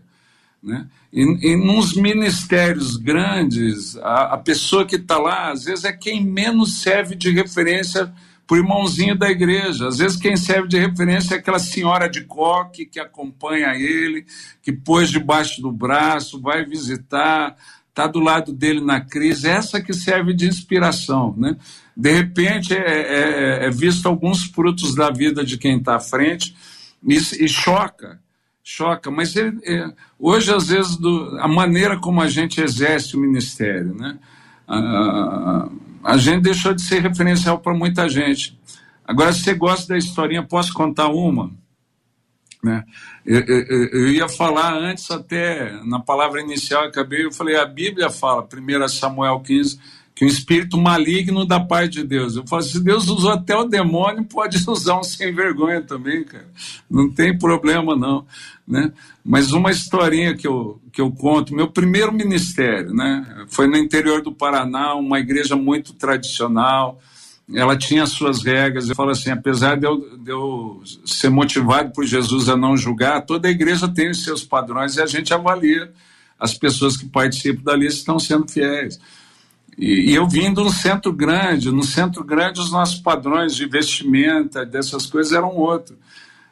Né? 0.62 0.86
E, 1.12 1.52
e 1.52 1.56
nos 1.56 1.94
ministérios 1.94 2.96
grandes, 2.96 3.96
a, 3.96 4.34
a 4.34 4.38
pessoa 4.38 4.86
que 4.86 4.96
está 4.96 5.18
lá, 5.18 5.50
às 5.50 5.64
vezes, 5.64 5.84
é 5.84 5.92
quem 5.92 6.24
menos 6.24 6.80
serve 6.80 7.16
de 7.16 7.30
referência 7.30 8.12
para 8.46 8.56
o 8.56 8.58
irmãozinho 8.58 9.16
da 9.16 9.30
igreja. 9.30 9.88
Às 9.88 9.98
vezes, 9.98 10.16
quem 10.16 10.36
serve 10.36 10.68
de 10.68 10.78
referência 10.78 11.34
é 11.34 11.38
aquela 11.38 11.58
senhora 11.58 12.08
de 12.08 12.22
coque 12.22 12.86
que 12.86 13.00
acompanha 13.00 13.74
ele, 13.74 14.24
que 14.62 14.72
pôs 14.72 15.10
debaixo 15.10 15.60
do 15.60 15.72
braço, 15.72 16.40
vai 16.40 16.64
visitar, 16.64 17.56
está 17.88 18.06
do 18.06 18.20
lado 18.20 18.52
dele 18.52 18.80
na 18.80 19.00
crise. 19.00 19.48
Essa 19.48 19.80
que 19.80 19.92
serve 19.92 20.32
de 20.32 20.46
inspiração. 20.46 21.34
Né? 21.36 21.56
De 21.96 22.12
repente, 22.12 22.72
é, 22.72 23.64
é, 23.64 23.66
é 23.66 23.70
visto 23.70 24.06
alguns 24.06 24.44
frutos 24.44 24.94
da 24.94 25.10
vida 25.10 25.44
de 25.44 25.58
quem 25.58 25.78
está 25.78 25.96
à 25.96 26.00
frente 26.00 26.54
e, 27.06 27.14
e 27.14 27.48
choca 27.48 28.20
choca, 28.62 29.10
mas 29.10 29.34
ele, 29.34 29.58
é, 29.64 29.92
hoje, 30.18 30.52
às 30.52 30.68
vezes, 30.68 30.96
do, 30.96 31.38
a 31.40 31.48
maneira 31.48 31.98
como 31.98 32.20
a 32.20 32.28
gente 32.28 32.60
exerce 32.60 33.16
o 33.16 33.20
ministério, 33.20 33.94
né? 33.94 34.18
A, 34.66 35.68
a 36.04 36.16
gente 36.16 36.42
deixou 36.42 36.74
de 36.74 36.82
ser 36.82 37.00
referencial 37.00 37.58
para 37.58 37.74
muita 37.74 38.08
gente. 38.08 38.58
Agora, 39.04 39.32
se 39.32 39.40
você 39.40 39.54
gosta 39.54 39.88
da 39.88 39.98
historinha, 39.98 40.42
posso 40.42 40.72
contar 40.72 41.08
uma? 41.08 41.50
Né? 42.62 42.84
Eu, 43.26 43.40
eu, 43.40 43.88
eu, 43.88 44.08
ia 44.08 44.28
falar 44.28 44.74
antes, 44.74 45.10
até 45.10 45.72
na 45.84 45.98
palavra 45.98 46.40
inicial, 46.40 46.84
acabei, 46.84 47.24
eu 47.24 47.32
falei, 47.32 47.56
a 47.56 47.66
Bíblia 47.66 48.08
fala, 48.08 48.46
1 48.46 48.88
Samuel 48.88 49.40
15, 49.40 49.80
que 50.14 50.24
um 50.24 50.28
espírito 50.28 50.76
maligno 50.76 51.46
da 51.46 51.58
parte 51.58 51.94
de 51.94 52.04
Deus. 52.04 52.36
Eu 52.36 52.46
falo, 52.46 52.62
se 52.62 52.82
Deus 52.82 53.08
usou 53.08 53.30
até 53.30 53.56
o 53.56 53.64
demônio, 53.64 54.24
pode 54.24 54.62
usar 54.68 54.98
um 54.98 55.02
sem 55.02 55.34
vergonha 55.34 55.80
também, 55.80 56.24
cara. 56.24 56.48
Não 56.90 57.10
tem 57.10 57.36
problema, 57.36 57.96
não. 57.96 58.26
Né? 58.66 58.92
Mas 59.24 59.52
uma 59.52 59.70
historinha 59.70 60.36
que 60.36 60.46
eu, 60.46 60.80
que 60.92 61.00
eu 61.00 61.10
conto, 61.10 61.54
meu 61.54 61.68
primeiro 61.68 62.12
ministério, 62.12 62.92
né? 62.94 63.44
Foi 63.48 63.66
no 63.66 63.76
interior 63.76 64.22
do 64.22 64.32
Paraná, 64.32 64.94
uma 64.94 65.18
igreja 65.18 65.56
muito 65.56 65.94
tradicional, 65.94 67.00
ela 67.54 67.76
tinha 67.76 68.06
suas 68.06 68.44
regras. 68.44 68.88
Eu 68.88 68.94
falo 68.94 69.10
assim, 69.10 69.30
apesar 69.30 69.76
de 69.76 69.86
eu, 69.86 70.18
de 70.18 70.30
eu 70.30 70.82
ser 71.04 71.30
motivado 71.30 71.92
por 71.92 72.04
Jesus 72.04 72.48
a 72.48 72.56
não 72.56 72.76
julgar, 72.76 73.22
toda 73.22 73.50
igreja 73.50 73.88
tem 73.88 74.10
os 74.10 74.22
seus 74.22 74.44
padrões 74.44 74.96
e 74.96 75.02
a 75.02 75.06
gente 75.06 75.32
avalia 75.34 75.92
as 76.38 76.54
pessoas 76.54 76.96
que 76.96 77.06
participam 77.06 77.62
dali 77.62 77.86
estão 77.86 78.18
sendo 78.18 78.50
fiéis. 78.50 78.98
E, 79.78 80.10
e 80.10 80.14
eu 80.14 80.28
vim 80.28 80.52
de 80.52 80.60
um 80.60 80.70
centro 80.70 81.12
grande, 81.12 81.70
no 81.70 81.82
centro 81.82 82.22
grande 82.22 82.60
os 82.60 82.70
nossos 82.70 83.00
padrões 83.00 83.54
de 83.54 83.66
vestimenta, 83.66 84.64
dessas 84.66 85.06
coisas 85.06 85.32
eram 85.32 85.56
outros. 85.56 85.96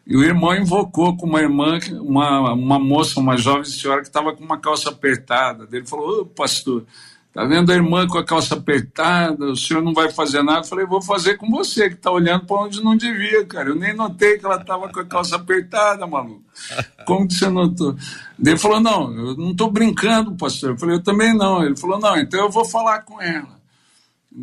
E 0.07 0.17
o 0.17 0.25
irmão 0.25 0.55
invocou 0.57 1.17
com 1.17 1.27
uma 1.27 1.41
irmã, 1.41 1.79
uma, 2.01 2.53
uma 2.53 2.79
moça, 2.79 3.21
uma 3.21 3.37
jovem 3.37 3.65
senhora 3.65 4.01
que 4.01 4.09
estava 4.09 4.35
com 4.35 4.43
uma 4.43 4.59
calça 4.59 4.89
apertada. 4.89 5.69
Ele 5.71 5.87
falou: 5.87 6.23
Ô 6.23 6.27
pastor, 6.27 6.85
Tá 7.33 7.45
vendo 7.45 7.71
a 7.71 7.75
irmã 7.75 8.09
com 8.09 8.19
a 8.19 8.25
calça 8.25 8.57
apertada? 8.57 9.47
O 9.47 9.57
senhor 9.57 9.81
não 9.81 9.95
vai 9.95 10.11
fazer 10.11 10.43
nada? 10.43 10.61
Eu 10.61 10.65
falei, 10.65 10.85
vou 10.85 11.01
fazer 11.01 11.37
com 11.37 11.49
você, 11.49 11.89
que 11.89 11.95
tá 11.95 12.11
olhando 12.11 12.45
para 12.45 12.63
onde 12.63 12.83
não 12.83 12.97
devia, 12.97 13.47
cara. 13.47 13.69
Eu 13.69 13.77
nem 13.77 13.95
notei 13.95 14.37
que 14.37 14.45
ela 14.45 14.59
tava 14.65 14.89
com 14.89 14.99
a 14.99 15.05
calça 15.05 15.37
apertada, 15.37 16.07
maluco. 16.09 16.43
Como 17.07 17.29
que 17.29 17.35
você 17.35 17.49
notou? 17.49 17.97
Ele 18.45 18.59
falou, 18.59 18.81
não, 18.81 19.13
eu 19.15 19.37
não 19.37 19.55
tô 19.55 19.71
brincando, 19.71 20.35
pastor. 20.35 20.71
Eu 20.71 20.79
falei, 20.79 20.97
eu 20.97 21.03
também 21.03 21.33
não. 21.33 21.65
Ele 21.65 21.77
falou, 21.77 22.01
não, 22.01 22.19
então 22.19 22.41
eu 22.41 22.51
vou 22.51 22.65
falar 22.65 23.03
com 23.03 23.23
ela. 23.23 23.61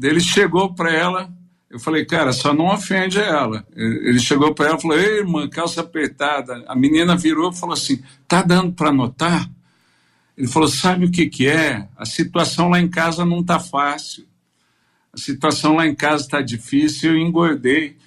Ele 0.02 0.22
chegou 0.22 0.74
para 0.74 0.92
ela, 0.92 1.30
eu 1.70 1.80
falei, 1.80 2.06
cara, 2.06 2.32
só 2.32 2.54
não 2.54 2.68
ofende 2.68 3.20
ela. 3.20 3.66
Ele 3.76 4.20
chegou 4.20 4.54
para 4.54 4.68
ela 4.68 4.78
e 4.78 4.82
falou, 4.82 4.98
ei, 4.98 5.18
irmã, 5.20 5.50
calça 5.50 5.82
apertada. 5.82 6.64
A 6.66 6.76
menina 6.76 7.18
virou 7.18 7.52
e 7.52 7.56
falou 7.56 7.74
assim, 7.74 8.02
tá 8.26 8.42
dando 8.42 8.72
para 8.72 8.94
notar? 8.94 9.50
Ele 10.38 10.48
falou: 10.48 10.70
sabe 10.70 11.06
o 11.06 11.12
que, 11.12 11.26
que 11.28 11.48
é? 11.48 11.88
A 11.98 12.06
situação 12.06 12.70
lá 12.70 12.80
em 12.80 12.88
casa 12.88 13.26
não 13.26 13.40
está 13.40 13.60
fácil. 13.60 14.26
A 15.12 15.18
situação 15.18 15.76
lá 15.76 15.88
em 15.88 15.96
casa 15.96 16.24
está 16.24 16.42
difícil. 16.42 17.14
Eu 17.14 17.18
engordei. 17.18 17.98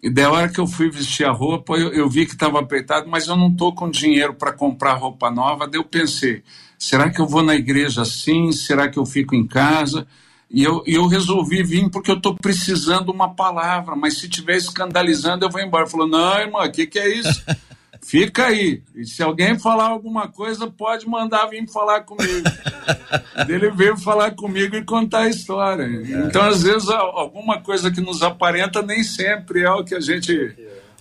E 0.00 0.10
da 0.10 0.30
hora 0.30 0.48
que 0.48 0.60
eu 0.60 0.66
fui 0.66 0.90
vestir 0.90 1.26
a 1.26 1.32
roupa, 1.32 1.74
eu, 1.76 1.92
eu 1.92 2.08
vi 2.08 2.26
que 2.26 2.34
estava 2.34 2.60
apertado, 2.60 3.08
mas 3.08 3.26
eu 3.26 3.36
não 3.36 3.48
estou 3.48 3.74
com 3.74 3.90
dinheiro 3.90 4.34
para 4.34 4.52
comprar 4.52 4.94
roupa 4.94 5.30
nova. 5.30 5.66
Daí 5.66 5.80
eu 5.80 5.84
pensei: 5.84 6.44
será 6.78 7.10
que 7.10 7.20
eu 7.20 7.26
vou 7.26 7.42
na 7.42 7.56
igreja 7.56 8.02
assim? 8.02 8.52
Será 8.52 8.88
que 8.88 8.98
eu 8.98 9.04
fico 9.04 9.34
em 9.34 9.46
casa? 9.46 10.06
E 10.48 10.62
eu, 10.62 10.84
eu 10.86 11.08
resolvi 11.08 11.64
vir 11.64 11.90
porque 11.90 12.10
eu 12.10 12.16
estou 12.16 12.36
precisando 12.36 13.10
uma 13.10 13.34
palavra, 13.34 13.96
mas 13.96 14.18
se 14.18 14.26
estiver 14.26 14.56
escandalizando, 14.56 15.44
eu 15.44 15.50
vou 15.50 15.60
embora. 15.60 15.88
Falou: 15.88 16.06
não, 16.06 16.38
irmã, 16.38 16.64
o 16.64 16.70
que, 16.70 16.86
que 16.86 16.98
é 17.00 17.18
isso? 17.18 17.42
Fica 18.04 18.46
aí. 18.46 18.82
E 18.94 19.06
se 19.06 19.22
alguém 19.22 19.58
falar 19.58 19.86
alguma 19.86 20.28
coisa, 20.28 20.66
pode 20.66 21.08
mandar 21.08 21.46
vir 21.46 21.66
falar 21.66 22.02
comigo. 22.02 22.48
Ele 23.48 23.70
veio 23.70 23.96
falar 23.96 24.32
comigo 24.32 24.76
e 24.76 24.84
contar 24.84 25.20
a 25.20 25.28
história. 25.28 25.86
Então, 26.26 26.42
às 26.42 26.62
vezes, 26.62 26.88
alguma 26.88 27.60
coisa 27.60 27.90
que 27.90 28.02
nos 28.02 28.22
aparenta 28.22 28.82
nem 28.82 29.02
sempre 29.02 29.62
é 29.62 29.70
o 29.70 29.82
que 29.82 29.94
a 29.94 30.00
gente 30.00 30.54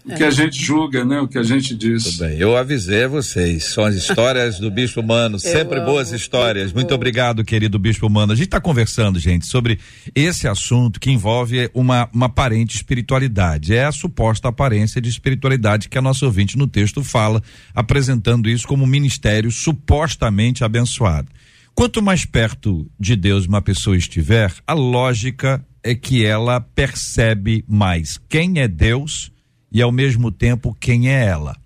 o 0.06 0.16
que 0.16 0.24
a 0.24 0.32
gente 0.32 0.62
julga, 0.62 1.06
né? 1.06 1.20
O 1.22 1.28
que 1.28 1.38
a 1.38 1.44
gente 1.44 1.74
diz. 1.74 2.04
Tudo 2.04 2.28
bem. 2.28 2.38
Eu 2.38 2.58
avisei 2.58 3.06
a 3.06 3.08
vocês. 3.08 3.64
São 3.66 3.86
as 3.86 3.96
histórias 3.96 4.60
do 4.60 4.70
Bispo 4.70 5.02
Mano, 5.02 5.40
sempre 5.40 5.80
Eu 5.80 5.86
boas 5.86 6.10
amo. 6.10 6.18
histórias. 6.18 6.74
Muito 6.74 6.94
obrigado, 6.94 7.44
querido 7.44 7.80
Bispo 7.80 8.10
Mano. 8.10 8.34
A 8.34 8.36
gente 8.36 8.48
está 8.48 8.60
conversando, 8.60 9.20
gente, 9.20 9.46
sobre 9.46 9.80
esse 10.14 10.48
assunto 10.48 11.00
que 11.00 11.10
envolve 11.10 11.70
uma, 11.74 12.10
uma 12.14 12.26
aparente 12.26 12.76
espiritualidade. 12.76 13.76
É 13.76 13.86
a 13.86 13.92
suposta 13.92 14.50
aparência 14.50 15.02
de 15.02 15.10
espiritualidade 15.10 15.88
que 15.88 15.98
a 15.98 16.02
nossa 16.02 16.26
ouvinte 16.26 16.58
no 16.58 16.68
texto 16.68 17.04
fala, 17.04 17.42
apresentando 17.74 18.50
isso 18.50 18.68
como 18.68 18.84
um 18.84 18.88
ministério 18.88 19.52
supostamente 19.52 20.64
abençoado. 20.64 21.30
Quanto 21.74 22.04
mais 22.04 22.24
perto 22.24 22.90
de 23.00 23.16
Deus 23.16 23.48
uma 23.48 23.62
pessoa 23.62 23.98
estiver, 23.98 24.54
a 24.68 24.74
lógica 24.74 25.66
é 25.84 25.96
que 25.96 26.24
ela 26.26 26.62
percebe 26.62 27.66
mais 27.68 28.20
quem 28.30 28.60
é 28.60 28.68
Deus 28.68 29.33
e 29.74 29.82
ao 29.82 29.92
mesmo 29.92 30.32
tempo 30.32 30.78
quem 30.80 31.10
é 31.10 31.26
ela. 31.26 31.58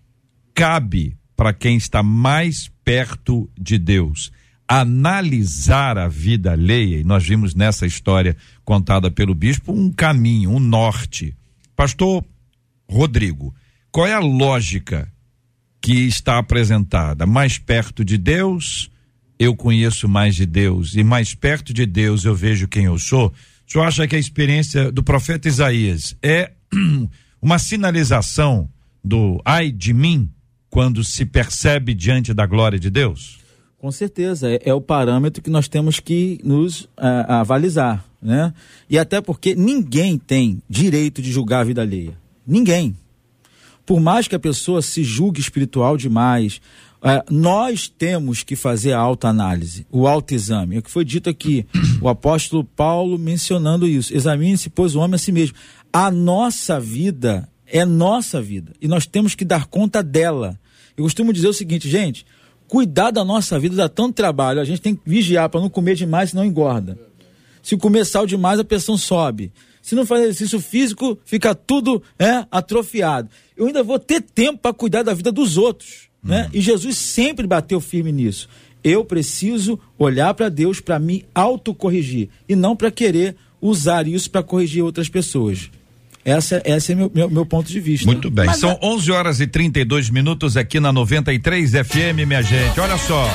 Cabe 0.56 1.16
para 1.36 1.54
quem 1.54 1.78
está 1.78 2.02
mais 2.02 2.72
perto 2.84 3.50
de 3.60 3.78
Deus 3.78 4.32
analisar 4.68 5.98
a 5.98 6.08
vida 6.08 6.52
alheia, 6.52 7.00
e 7.00 7.04
nós 7.04 7.26
vimos 7.26 7.56
nessa 7.56 7.86
história 7.86 8.36
contada 8.66 9.10
pelo 9.10 9.34
bispo 9.34 9.72
um 9.72 9.92
caminho, 9.92 10.52
um 10.52 10.60
norte. 10.60 11.34
Pastor 11.76 12.26
Rodrigo, 12.90 13.56
qual 13.90 14.06
é 14.06 14.14
a 14.14 14.20
lógica 14.20 15.12
que 15.82 15.94
está 16.06 16.38
apresentada? 16.38 17.26
Mais 17.26 17.58
perto 17.58 18.04
de 18.04 18.18
Deus, 18.18 18.92
eu 19.40 19.56
conheço 19.56 20.10
mais 20.10 20.36
de 20.36 20.46
Deus, 20.46 20.96
e 20.96 21.04
mais 21.04 21.34
perto 21.34 21.74
de 21.74 21.86
Deus 21.86 22.26
eu 22.26 22.36
vejo 22.36 22.68
quem 22.68 22.86
eu 22.86 23.00
sou. 23.00 23.28
O 23.66 23.72
senhor 23.72 23.86
acha 23.86 24.08
que 24.08 24.16
a 24.18 24.20
experiência 24.20 24.92
do 24.92 25.02
profeta 25.02 25.48
Isaías 25.48 26.16
é 26.22 26.52
uma 27.42 27.60
sinalização 27.60 28.70
do 29.04 29.42
ai 29.46 29.72
de 29.72 29.94
mim 29.94 30.30
quando 30.70 31.04
se 31.04 31.26
percebe 31.26 31.94
diante 31.94 32.34
da 32.34 32.46
glória 32.46 32.80
de 32.80 32.90
Deus? 32.90 33.40
Com 33.80 33.92
certeza, 33.92 34.50
é, 34.50 34.60
é 34.66 34.74
o 34.74 34.82
parâmetro 34.82 35.42
que 35.42 35.50
nós 35.50 35.68
temos 35.68 36.00
que 36.00 36.40
nos 36.44 36.90
avalizar, 36.98 38.04
né? 38.22 38.54
E 38.90 38.98
até 38.98 39.22
porque 39.22 39.54
ninguém 39.56 40.18
tem 40.18 40.62
direito 40.68 41.22
de 41.22 41.32
julgar 41.32 41.62
a 41.62 41.64
vida 41.64 41.82
alheia. 41.84 42.18
Ninguém. 42.46 42.96
por 43.86 44.02
mais 44.02 44.28
que 44.28 44.36
a 44.36 44.40
pessoa 44.40 44.82
se 44.82 45.02
julgue 45.02 45.40
espiritual 45.40 45.96
demais, 45.96 46.60
é, 47.04 47.24
nós 47.30 47.88
temos 47.88 48.44
que 48.44 48.56
fazer 48.56 48.94
a 48.94 49.00
autoanálise, 49.00 49.86
o 49.92 50.08
autoexame. 50.08 50.76
É 50.76 50.80
o 50.80 50.82
que 50.82 50.92
foi 50.92 51.06
dito 51.06 51.30
aqui, 51.30 51.66
o 52.02 52.10
apóstolo 52.10 52.64
Paulo 52.64 53.18
mencionando 53.18 53.88
isso. 53.88 54.16
Examine-se, 54.16 54.70
pois, 54.70 54.96
o 54.96 55.00
homem 55.00 55.16
a 55.16 55.20
si 55.20 55.32
mesmo. 55.32 55.56
A 55.92 56.10
nossa 56.10 56.80
vida 56.80 57.48
é 57.66 57.86
nossa 57.86 58.42
vida 58.42 58.74
e 58.82 58.88
nós 58.88 59.06
temos 59.06 59.36
que 59.36 59.46
dar 59.46 59.66
conta 59.66 60.02
dela. 60.02 60.60
Eu 60.96 61.04
costumo 61.04 61.34
dizer 61.34 61.48
o 61.48 61.54
seguinte, 61.54 61.90
gente: 61.90 62.26
cuidar 62.68 63.12
da 63.12 63.24
nossa 63.24 63.60
vida 63.60 63.76
dá 63.76 63.90
tanto 63.90 64.16
trabalho, 64.16 64.60
a 64.60 64.66
gente 64.66 64.82
tem 64.82 64.96
que 64.96 65.02
vigiar 65.06 65.50
para 65.50 65.62
não 65.62 65.70
comer 65.70 65.96
demais, 65.96 66.32
senão 66.32 66.46
engorda. 66.46 66.98
Se 67.62 67.76
comer 67.78 68.06
sal 68.06 68.26
demais, 68.26 68.60
a 68.60 68.64
pressão 68.64 68.98
sobe. 68.98 69.52
Se 69.82 69.96
não 69.96 70.06
fazer 70.06 70.24
exercício 70.24 70.60
físico, 70.60 71.18
fica 71.26 71.54
tudo 71.54 72.02
é, 72.18 72.46
atrofiado. 72.52 73.30
Eu 73.56 73.68
ainda 73.68 73.84
vou 73.84 74.00
ter 74.00 74.22
tempo 74.22 74.60
para 74.60 74.74
cuidar 74.74 75.04
da 75.04 75.14
vida 75.14 75.32
dos 75.32 75.58
outros. 75.58 76.07
Né? 76.24 76.44
Uhum. 76.44 76.50
E 76.54 76.62
Jesus 76.62 76.98
sempre 76.98 77.48
bateu 77.48 77.80
firme 77.80 78.12
nisso. 78.12 78.50
Eu 78.84 79.04
preciso 79.04 79.80
olhar 79.98 80.34
para 80.34 80.50
Deus 80.50 80.80
para 80.80 81.00
me 81.00 81.26
autocorrigir 81.34 82.30
e 82.48 82.56
não 82.56 82.76
para 82.76 82.92
querer 82.92 83.36
usar 83.62 84.08
isso 84.08 84.30
para 84.30 84.44
corrigir 84.44 84.84
outras 84.84 85.10
pessoas. 85.10 85.70
Essa, 86.24 86.62
esse 86.66 86.92
é 86.92 86.96
meu, 86.96 87.10
meu, 87.14 87.30
meu, 87.30 87.46
ponto 87.46 87.70
de 87.70 87.80
vista. 87.80 88.06
Muito 88.06 88.30
bem. 88.30 88.46
Mas 88.46 88.58
São 88.58 88.78
11 88.84 89.12
horas 89.12 89.40
e 89.40 89.48
32 89.48 90.10
minutos 90.10 90.58
aqui 90.58 90.80
na 90.80 90.92
93 90.92 91.72
FM, 91.72 92.28
minha 92.28 92.42
gente. 92.42 92.78
Olha 92.80 92.98
só. 92.98 93.26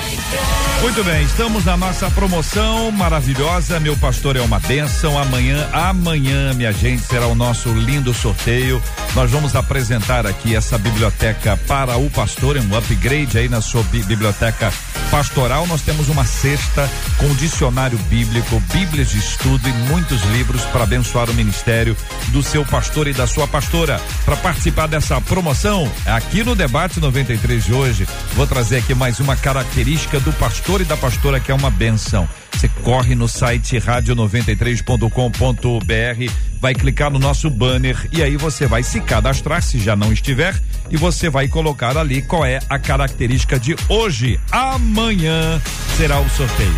Muito 0.83 1.05
bem, 1.05 1.22
estamos 1.22 1.64
na 1.64 1.76
nossa 1.76 2.11
promoção 2.11 2.91
maravilhosa. 2.91 3.78
Meu 3.78 3.97
pastor 3.97 4.35
é 4.35 4.41
uma 4.41 4.59
bênção. 4.59 5.16
Amanhã, 5.16 5.68
amanhã, 5.72 6.53
minha 6.55 6.72
gente, 6.72 7.05
será 7.05 7.28
o 7.28 7.37
nosso 7.37 7.72
lindo 7.72 8.12
sorteio. 8.12 8.83
Nós 9.14 9.30
vamos 9.30 9.55
apresentar 9.55 10.26
aqui 10.26 10.57
essa 10.57 10.76
biblioteca 10.76 11.57
para 11.68 11.97
o 11.97 12.11
pastor, 12.11 12.57
um 12.57 12.76
upgrade 12.76 13.39
aí 13.39 13.49
na 13.49 13.61
sua 13.61 13.85
biblioteca 13.85 14.72
pastoral. 15.09 15.68
Nós 15.68 15.83
temos 15.83 16.09
uma 16.09 16.24
cesta 16.24 16.91
com 17.16 17.33
dicionário 17.35 17.99
bíblico, 18.09 18.59
bíblias 18.72 19.11
de 19.11 19.18
estudo 19.18 19.68
e 19.68 19.72
muitos 19.89 20.20
livros 20.33 20.62
para 20.64 20.83
abençoar 20.83 21.30
o 21.30 21.35
ministério 21.35 21.97
do 22.28 22.43
seu 22.43 22.64
pastor 22.64 23.07
e 23.07 23.12
da 23.12 23.26
sua 23.26 23.47
pastora. 23.47 24.01
Para 24.24 24.37
participar 24.37 24.89
dessa 24.89 25.20
promoção, 25.20 25.89
aqui 26.07 26.43
no 26.43 26.57
debate 26.57 26.99
93 26.99 27.64
de 27.64 27.72
hoje, 27.72 28.09
vou 28.33 28.49
trazer 28.49 28.78
aqui 28.78 28.95
mais 28.95 29.20
uma 29.20 29.37
característica 29.37 30.18
do 30.18 30.33
pastor 30.33 30.71
pastor 30.72 30.80
e 30.80 30.84
da 30.84 30.96
pastora 30.96 31.38
que 31.38 31.50
é 31.50 31.54
uma 31.54 31.70
benção. 31.70 32.26
Você 32.55 32.68
corre 32.82 33.14
no 33.14 33.28
site 33.28 33.78
rádio93.com.br, 33.78 36.32
vai 36.61 36.74
clicar 36.74 37.11
no 37.11 37.18
nosso 37.18 37.50
banner 37.50 37.96
e 38.12 38.22
aí 38.22 38.36
você 38.36 38.66
vai 38.66 38.82
se 38.82 39.00
cadastrar 39.00 39.62
se 39.62 39.78
já 39.78 39.96
não 39.96 40.12
estiver 40.12 40.55
e 40.90 40.96
você 40.96 41.28
vai 41.28 41.48
colocar 41.48 41.96
ali 41.96 42.22
qual 42.22 42.44
é 42.44 42.61
a 42.68 42.78
característica 42.78 43.59
de 43.59 43.74
hoje. 43.88 44.38
Amanhã 44.50 45.61
será 45.96 46.20
o 46.20 46.28
sorteio. 46.30 46.76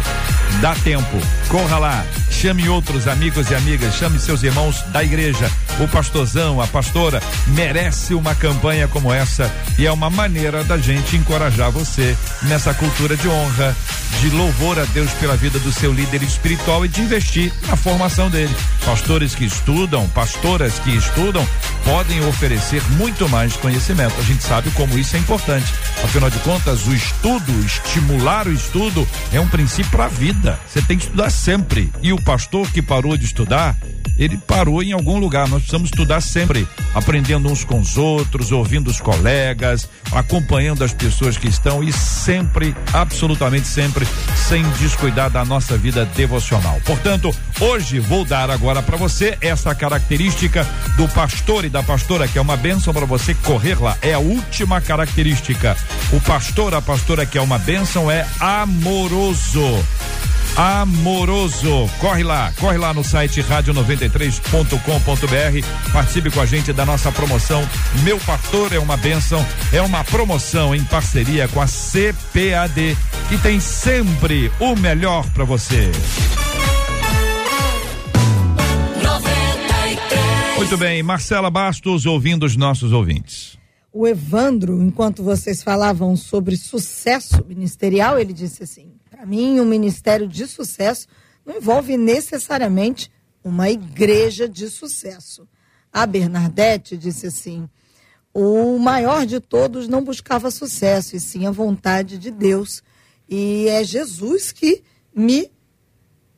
Dá 0.61 0.75
tempo, 0.77 1.19
corra 1.49 1.79
lá, 1.79 2.07
chame 2.31 2.69
outros 2.69 3.09
amigos 3.09 3.51
e 3.51 3.55
amigas, 3.55 3.97
chame 3.97 4.19
seus 4.19 4.43
irmãos 4.43 4.83
da 4.93 5.03
igreja. 5.03 5.51
O 5.81 5.89
pastorzão, 5.89 6.61
a 6.61 6.67
pastora 6.67 7.21
merece 7.49 8.15
uma 8.15 8.35
campanha 8.35 8.87
como 8.87 9.13
essa 9.13 9.51
e 9.79 9.87
é 9.87 9.93
uma 9.93 10.09
maneira 10.09 10.63
da 10.63 10.79
gente 10.79 11.17
encorajar 11.17 11.71
você 11.71 12.17
nessa 12.43 12.73
cultura 12.73 13.17
de 13.17 13.29
honra, 13.29 13.77
de 14.21 14.31
louvor 14.31 14.79
a 14.79 14.85
Deus 14.85 15.11
pela 15.15 15.37
vida 15.37 15.59
do 15.59 15.64
seu 15.73 15.93
líder 15.93 16.23
espiritual 16.23 16.85
e 16.85 16.89
de 16.89 17.01
investir 17.01 17.53
na 17.67 17.77
formação 17.77 18.31
dele. 18.31 18.55
Pastores 18.85 19.35
que 19.35 19.45
estudam, 19.45 20.09
pastoras 20.09 20.79
que 20.79 20.91
estudam, 20.91 21.47
podem 21.85 22.25
oferecer 22.27 22.83
muito 22.93 23.29
mais 23.29 23.57
conhecimento. 23.57 24.15
A 24.19 24.23
gente 24.23 24.43
sabe 24.43 24.71
como 24.71 24.99
isso 24.99 25.17
é 25.17 25.19
importante. 25.19 25.73
Afinal 26.03 26.31
de 26.31 26.39
contas, 26.41 26.87
o 26.87 26.95
estudo, 26.95 27.53
estimular 27.65 28.47
o 28.47 28.53
estudo, 28.53 29.07
é 29.33 29.41
um 29.41 29.49
princípio 29.49 29.91
para 29.91 30.07
a 30.07 30.09
vida. 30.09 30.59
Você 30.67 30.83
tem 30.83 30.99
que 30.99 31.05
estudar 31.05 31.31
sempre. 31.31 31.91
E 32.03 32.13
o 32.13 32.23
pastor 32.23 32.71
que 32.71 32.83
parou 32.83 33.17
de 33.17 33.25
estudar, 33.25 33.77
ele 34.17 34.37
parou 34.37 34.83
em 34.83 34.93
algum 34.93 35.19
lugar. 35.19 35.49
Nós 35.49 35.63
precisamos 35.63 35.91
estudar 35.91 36.21
sempre, 36.21 36.67
aprendendo 36.95 37.51
uns 37.51 37.65
com 37.65 37.81
os 37.81 37.97
outros, 37.97 38.53
ouvindo 38.53 38.91
os 38.91 39.01
colegas, 39.01 39.89
acompanhando 40.13 40.85
as 40.85 40.93
pessoas 40.93 41.37
que 41.37 41.49
estão 41.49 41.83
e 41.83 41.93
sempre, 41.93 42.75
absolutamente 42.93 43.67
sempre, 43.67 44.07
sem 44.37 44.63
descuidar 44.79 45.31
da 45.31 45.45
nossa 45.45 45.54
vida 45.61 46.05
devocional. 46.05 46.81
Portanto, 46.85 47.35
hoje 47.61 47.99
vou 47.99 48.25
dar 48.25 48.51
agora 48.51 48.83
para 48.83 48.97
você 48.97 49.37
essa 49.41 49.75
característica 49.75 50.67
do 50.97 51.09
pastor 51.09 51.65
e 51.65 51.69
da 51.69 51.83
pastora, 51.83 52.29
que 52.29 52.39
é 52.39 52.41
uma 52.41 52.57
bênção 52.57 52.93
para 52.93 53.07
você 53.07 53.35
correr 53.35 53.81
lá. 53.81 53.97
É 54.03 54.15
a 54.15 54.19
última 54.19 54.81
característica. 54.81 55.77
O 56.13 56.21
pastor, 56.21 56.75
a 56.75 56.83
pastora 56.83 57.27
que 57.27 57.39
é 57.39 57.41
uma 57.41 57.59
bênção 57.59 58.11
é 58.11 58.27
amoroso 58.41 59.85
amoroso. 60.57 61.91
Corre 62.01 62.23
lá, 62.23 62.51
corre 62.59 62.79
lá 62.79 62.95
no 62.95 63.05
site 63.05 63.43
rádio93.com.br. 63.43 65.93
Participe 65.93 66.31
com 66.31 66.41
a 66.41 66.47
gente 66.47 66.73
da 66.73 66.87
nossa 66.87 67.13
promoção. 67.13 67.63
Meu 68.03 68.19
pastor 68.21 68.73
é 68.73 68.79
uma 68.79 68.97
benção. 68.97 69.45
É 69.73 69.83
uma 69.83 70.05
promoção 70.05 70.75
em 70.75 70.83
parceria 70.85 71.47
com 71.49 71.61
a 71.61 71.67
CPAD, 71.67 72.97
que 73.29 73.37
tem 73.43 73.61
sempre 73.61 74.51
o 74.61 74.75
melhor 74.77 75.29
para 75.31 75.45
você. 75.45 75.91
Muito 80.57 80.79
bem, 80.79 81.03
Marcela 81.03 81.51
Bastos, 81.51 82.07
ouvindo 82.07 82.47
os 82.47 82.57
nossos 82.57 82.93
ouvintes. 82.93 83.59
O 83.93 84.09
Evandro, 84.09 84.83
enquanto 84.83 85.23
vocês 85.23 85.63
falavam 85.63 86.17
sobre 86.17 86.57
sucesso 86.57 87.45
ministerial, 87.47 88.19
ele 88.19 88.33
disse 88.33 88.63
assim: 88.63 88.95
para 89.25 89.31
mim, 89.31 89.59
um 89.59 89.65
ministério 89.65 90.29
de 90.29 90.47
sucesso 90.47 91.09
não 91.47 91.57
envolve 91.57 91.97
necessariamente 91.97 93.11
uma 93.43 93.71
igreja 93.71 94.47
de 94.47 94.69
sucesso. 94.69 95.49
A 95.91 96.05
Bernadette 96.05 96.95
disse 96.95 97.29
assim: 97.29 97.67
o 98.35 98.79
maior 98.79 99.25
de 99.25 99.41
todos 99.41 99.89
não 99.89 100.05
buscava 100.05 100.51
sucesso, 100.51 101.17
e 101.17 101.21
sim 101.21 101.47
a 101.47 101.51
vontade 101.51 102.19
de 102.19 102.31
Deus. 102.31 102.83
E 103.27 103.67
é 103.69 103.83
Jesus 103.83 104.53
que 104.53 104.83
me 105.17 105.51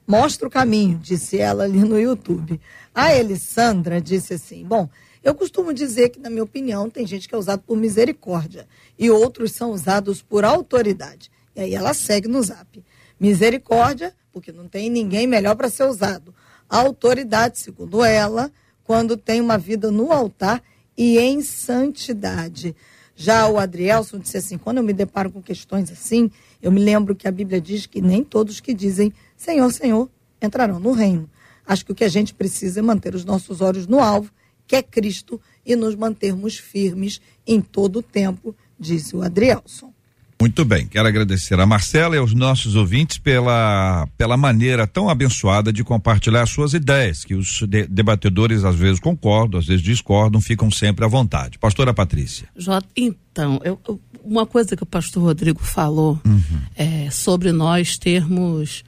mostra 0.06 0.46
o 0.46 0.50
caminho, 0.50 0.96
disse 1.02 1.38
ela 1.38 1.64
ali 1.64 1.80
no 1.80 1.98
YouTube. 1.98 2.60
A 2.94 3.12
Elisandra 3.12 4.00
disse 4.00 4.34
assim: 4.34 4.64
Bom, 4.64 4.88
eu 5.24 5.34
costumo 5.34 5.74
dizer 5.74 6.10
que, 6.10 6.20
na 6.20 6.30
minha 6.30 6.44
opinião, 6.44 6.88
tem 6.88 7.04
gente 7.04 7.28
que 7.28 7.34
é 7.34 7.38
usado 7.38 7.64
por 7.66 7.76
misericórdia 7.76 8.68
e 8.96 9.10
outros 9.10 9.50
são 9.50 9.72
usados 9.72 10.22
por 10.22 10.44
autoridade. 10.44 11.32
E 11.56 11.60
aí 11.62 11.74
ela 11.74 11.94
segue 11.94 12.28
no 12.28 12.42
zap. 12.42 12.84
Misericórdia, 13.18 14.14
porque 14.30 14.52
não 14.52 14.68
tem 14.68 14.90
ninguém 14.90 15.26
melhor 15.26 15.56
para 15.56 15.70
ser 15.70 15.84
usado. 15.84 16.34
Autoridade, 16.68 17.58
segundo 17.58 18.04
ela, 18.04 18.52
quando 18.84 19.16
tem 19.16 19.40
uma 19.40 19.56
vida 19.56 19.90
no 19.90 20.12
altar 20.12 20.62
e 20.96 21.18
em 21.18 21.40
santidade. 21.40 22.76
Já 23.14 23.48
o 23.48 23.58
Adrielson 23.58 24.18
disse 24.18 24.36
assim: 24.36 24.58
quando 24.58 24.76
eu 24.76 24.82
me 24.82 24.92
deparo 24.92 25.30
com 25.30 25.42
questões 25.42 25.90
assim, 25.90 26.30
eu 26.60 26.70
me 26.70 26.80
lembro 26.80 27.16
que 27.16 27.26
a 27.26 27.32
Bíblia 27.32 27.60
diz 27.60 27.86
que 27.86 28.02
nem 28.02 28.22
todos 28.22 28.60
que 28.60 28.74
dizem 28.74 29.12
Senhor, 29.34 29.72
Senhor 29.72 30.10
entrarão 30.40 30.78
no 30.78 30.92
reino. 30.92 31.28
Acho 31.66 31.86
que 31.86 31.92
o 31.92 31.94
que 31.94 32.04
a 32.04 32.08
gente 32.08 32.34
precisa 32.34 32.80
é 32.80 32.82
manter 32.82 33.14
os 33.14 33.24
nossos 33.24 33.62
olhos 33.62 33.86
no 33.86 33.98
alvo, 33.98 34.30
que 34.66 34.76
é 34.76 34.82
Cristo, 34.82 35.40
e 35.64 35.74
nos 35.74 35.94
mantermos 35.94 36.58
firmes 36.58 37.20
em 37.46 37.60
todo 37.60 38.00
o 38.00 38.02
tempo, 38.02 38.54
disse 38.78 39.16
o 39.16 39.22
Adrielson. 39.22 39.95
Muito 40.38 40.66
bem, 40.66 40.86
quero 40.86 41.08
agradecer 41.08 41.58
a 41.58 41.64
Marcela 41.64 42.14
e 42.14 42.18
aos 42.18 42.34
nossos 42.34 42.76
ouvintes 42.76 43.16
pela, 43.16 44.06
pela 44.18 44.36
maneira 44.36 44.86
tão 44.86 45.08
abençoada 45.08 45.72
de 45.72 45.82
compartilhar 45.82 46.46
suas 46.46 46.74
ideias, 46.74 47.24
que 47.24 47.34
os 47.34 47.62
de, 47.62 47.86
debatedores 47.86 48.62
às 48.62 48.76
vezes 48.76 49.00
concordam, 49.00 49.58
às 49.58 49.66
vezes 49.66 49.82
discordam, 49.82 50.40
ficam 50.40 50.70
sempre 50.70 51.06
à 51.06 51.08
vontade. 51.08 51.58
Pastora 51.58 51.94
Patrícia. 51.94 52.48
Jota, 52.54 52.86
então, 52.94 53.58
eu, 53.64 53.80
uma 54.22 54.44
coisa 54.44 54.76
que 54.76 54.82
o 54.82 54.86
pastor 54.86 55.22
Rodrigo 55.22 55.64
falou 55.64 56.20
uhum. 56.24 56.60
é 56.76 57.10
sobre 57.10 57.50
nós 57.50 57.96
termos 57.96 58.84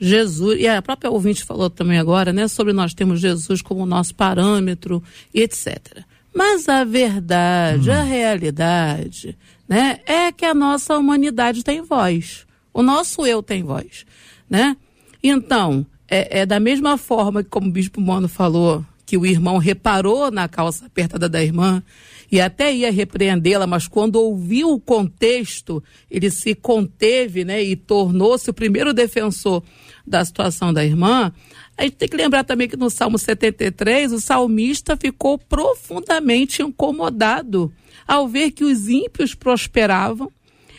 Jesus, 0.00 0.60
e 0.60 0.66
a 0.66 0.82
própria 0.82 1.10
ouvinte 1.10 1.44
falou 1.44 1.70
também 1.70 1.98
agora, 1.98 2.32
né, 2.32 2.48
sobre 2.48 2.72
nós 2.72 2.92
termos 2.94 3.20
Jesus 3.20 3.62
como 3.62 3.86
nosso 3.86 4.14
parâmetro 4.14 5.02
e 5.32 5.42
etc. 5.42 6.02
Mas 6.34 6.68
a 6.68 6.84
verdade, 6.84 7.90
uhum. 7.90 7.96
a 7.96 8.02
realidade, 8.02 9.36
né, 9.68 10.00
é 10.06 10.32
que 10.32 10.44
a 10.44 10.54
nossa 10.54 10.96
humanidade 10.96 11.62
tem 11.62 11.82
voz. 11.82 12.46
O 12.72 12.82
nosso 12.82 13.26
eu 13.26 13.42
tem 13.42 13.62
voz, 13.62 14.06
né? 14.48 14.76
Então, 15.22 15.86
é, 16.08 16.40
é 16.40 16.46
da 16.46 16.58
mesma 16.58 16.96
forma 16.96 17.42
que, 17.42 17.50
como 17.50 17.68
o 17.68 17.72
Bispo 17.72 18.00
Mono 18.00 18.28
falou, 18.28 18.84
que 19.04 19.16
o 19.16 19.26
irmão 19.26 19.58
reparou 19.58 20.30
na 20.30 20.48
calça 20.48 20.86
apertada 20.86 21.28
da 21.28 21.42
irmã 21.42 21.82
e 22.30 22.40
até 22.40 22.74
ia 22.74 22.92
repreendê-la, 22.92 23.66
mas 23.66 23.88
quando 23.88 24.16
ouviu 24.16 24.70
o 24.70 24.80
contexto, 24.80 25.82
ele 26.10 26.30
se 26.30 26.54
conteve, 26.54 27.44
né, 27.44 27.62
e 27.62 27.74
tornou-se 27.74 28.48
o 28.50 28.54
primeiro 28.54 28.92
defensor 28.92 29.62
da 30.06 30.24
situação 30.24 30.72
da 30.72 30.84
irmã. 30.84 31.32
A 31.78 31.84
gente 31.84 31.94
tem 31.94 32.08
que 32.08 32.16
lembrar 32.16 32.42
também 32.42 32.68
que 32.68 32.76
no 32.76 32.90
Salmo 32.90 33.16
73, 33.16 34.12
o 34.12 34.20
salmista 34.20 34.96
ficou 34.96 35.38
profundamente 35.38 36.60
incomodado 36.60 37.72
ao 38.04 38.26
ver 38.26 38.50
que 38.50 38.64
os 38.64 38.88
ímpios 38.88 39.32
prosperavam, 39.32 40.28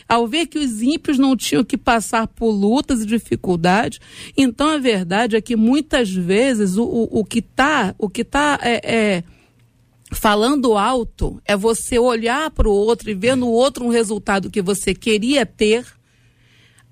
ao 0.06 0.26
ver 0.26 0.46
que 0.46 0.58
os 0.58 0.82
ímpios 0.82 1.18
não 1.18 1.34
tinham 1.34 1.64
que 1.64 1.78
passar 1.78 2.26
por 2.26 2.50
lutas 2.50 3.00
e 3.00 3.06
dificuldades. 3.06 3.98
Então 4.36 4.68
a 4.68 4.76
verdade 4.76 5.36
é 5.36 5.40
que 5.40 5.56
muitas 5.56 6.12
vezes 6.12 6.76
o, 6.76 6.84
o, 6.84 7.20
o 7.20 7.24
que 7.24 7.38
está 7.38 7.94
o 7.96 8.06
que 8.06 8.22
tá, 8.22 8.58
é, 8.60 8.80
é, 8.84 9.24
falando 10.12 10.76
alto 10.76 11.40
é 11.46 11.56
você 11.56 11.98
olhar 11.98 12.50
para 12.50 12.68
o 12.68 12.72
outro 12.72 13.08
e 13.08 13.14
ver 13.14 13.36
no 13.36 13.48
outro 13.48 13.86
um 13.86 13.88
resultado 13.88 14.50
que 14.50 14.60
você 14.60 14.92
queria 14.92 15.46
ter 15.46 15.86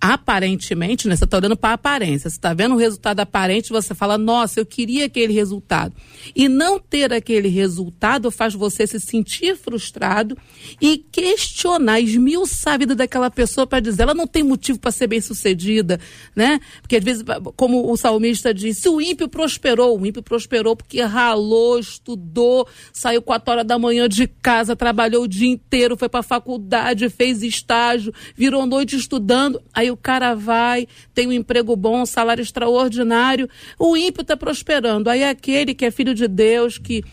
aparentemente, 0.01 1.09
né? 1.09 1.17
Você 1.17 1.25
está 1.25 1.37
olhando 1.37 1.57
para 1.57 1.71
a 1.71 1.75
aparência, 1.75 2.31
você 2.31 2.37
está 2.37 2.55
vendo 2.55 2.75
o 2.75 2.79
resultado 2.79 3.19
aparente, 3.21 3.71
você 3.71 3.95
fala, 3.95 4.17
nossa, 4.17 4.61
eu 4.61 4.67
queria 4.67 5.07
aquele 5.07 5.33
resultado. 5.33 5.95
E 6.35 6.49
não 6.49 6.79
ter 6.79 7.13
aquele 7.13 7.49
resultado 7.49 8.31
faz 8.31 8.55
você 8.55 8.87
se 8.87 9.01
sentir 9.01 9.57
frustrado 9.57 10.39
e 10.81 10.99
questionar, 10.99 12.01
esmiuçar 12.01 12.75
a 12.75 12.79
vida 12.79 12.95
daquela 12.95 13.31
pessoa 13.31 13.67
para 13.67 13.81
dizer, 13.81 14.03
ela 14.03 14.15
não 14.15 14.27
tem 14.27 14.45
motivo 14.45 14.79
para 14.79 14.93
ser 14.93 15.09
bem 15.09 15.21
sucedida, 15.21 15.99
né? 16.35 16.61
Porque 16.81 16.97
às 16.97 17.05
vezes, 17.05 17.25
como 17.57 17.91
o 17.91 17.97
salmista 17.97 18.55
disse, 18.55 18.89
o 18.89 19.01
ímpio 19.01 19.29
prosperou, 19.29 19.99
o 19.99 20.07
ímpio 20.07 20.23
prosperou 20.23 20.77
porque 20.77 21.01
ralou, 21.03 21.79
estudou, 21.79 22.69
saiu 22.93 23.21
quatro 23.21 23.51
horas 23.51 23.67
da 23.67 23.79
manhã 23.79 24.09
de 24.09 24.29
casa, 24.29 24.77
trabalhou 24.77 25.25
o 25.25 25.29
dia 25.29 25.49
inteiro, 25.49 25.97
foi 25.97 26.09
para 26.09 26.21
a 26.21 26.23
faculdade, 26.23 27.09
fez 27.09 27.43
estágio, 27.43 28.15
virou 28.37 28.65
noite 28.65 28.95
estudando, 28.95 29.61
aí 29.75 29.88
o 29.91 29.97
cara 29.97 30.35
vai, 30.35 30.87
tem 31.15 31.27
um 31.27 31.33
emprego 31.33 31.75
bom, 31.77 32.03
um 32.03 32.07
salário 32.07 32.43
extraordinário, 32.43 33.49
o 33.79 33.97
ímpio 33.97 34.23
está 34.23 34.37
prosperando. 34.37 35.09
Aí 35.09 35.25
aquele 35.25 35.75
que 35.75 35.85
é 35.85 35.91
filho 35.91 36.15
de 36.15 36.29
Deus, 36.29 36.79
que 36.79 37.05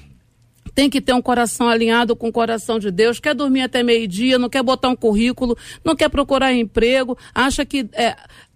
tem 0.74 0.90
que 0.90 1.00
ter 1.00 1.14
um 1.14 1.22
coração 1.22 1.70
alinhado 1.70 2.16
com 2.16 2.28
o 2.28 2.34
coração 2.34 2.78
de 2.78 2.92
Deus, 2.92 3.20
quer 3.20 3.34
dormir 3.34 3.62
até 3.62 3.82
meio-dia, 3.82 4.38
não 4.38 4.50
quer 4.50 4.62
botar 4.62 4.90
um 4.90 4.96
currículo, 4.96 5.58
não 5.84 5.96
quer 5.96 6.10
procurar 6.10 6.54
emprego, 6.54 7.18
acha 7.34 7.66
que 7.66 7.88
é, 7.94 8.16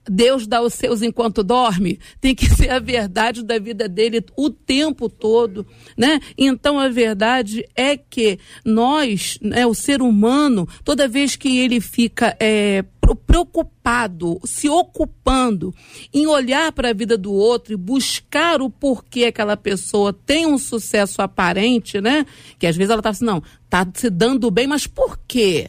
Deus 0.09 0.47
dá 0.47 0.61
os 0.61 0.73
seus 0.73 1.01
enquanto 1.01 1.43
dorme, 1.43 1.99
tem 2.19 2.33
que 2.33 2.49
ser 2.55 2.69
a 2.69 2.79
verdade 2.79 3.43
da 3.43 3.59
vida 3.59 3.87
dele 3.87 4.25
o 4.35 4.49
tempo 4.49 5.07
todo, 5.07 5.65
né? 5.95 6.19
Então 6.37 6.79
a 6.79 6.89
verdade 6.89 7.63
é 7.75 7.95
que 7.95 8.39
nós, 8.65 9.37
né, 9.41 9.65
o 9.65 9.73
ser 9.73 10.01
humano, 10.01 10.67
toda 10.83 11.07
vez 11.07 11.35
que 11.35 11.59
ele 11.59 11.79
fica 11.79 12.35
é, 12.39 12.83
preocupado, 13.15 14.39
se 14.43 14.69
ocupando 14.69 15.73
em 16.13 16.27
olhar 16.27 16.71
para 16.71 16.89
a 16.89 16.93
vida 16.93 17.17
do 17.17 17.33
outro 17.33 17.73
e 17.73 17.77
buscar 17.77 18.61
o 18.61 18.69
porquê 18.69 19.25
aquela 19.25 19.57
pessoa 19.57 20.13
tem 20.13 20.45
um 20.45 20.57
sucesso 20.57 21.21
aparente, 21.21 21.99
né? 22.01 22.25
Que 22.57 22.67
às 22.67 22.75
vezes 22.75 22.91
ela 22.91 22.99
está 22.99 23.09
assim, 23.09 23.25
não, 23.25 23.43
tá 23.69 23.87
se 23.93 24.09
dando 24.09 24.49
bem, 24.51 24.67
mas 24.67 24.87
por 24.87 25.19
quê? 25.27 25.67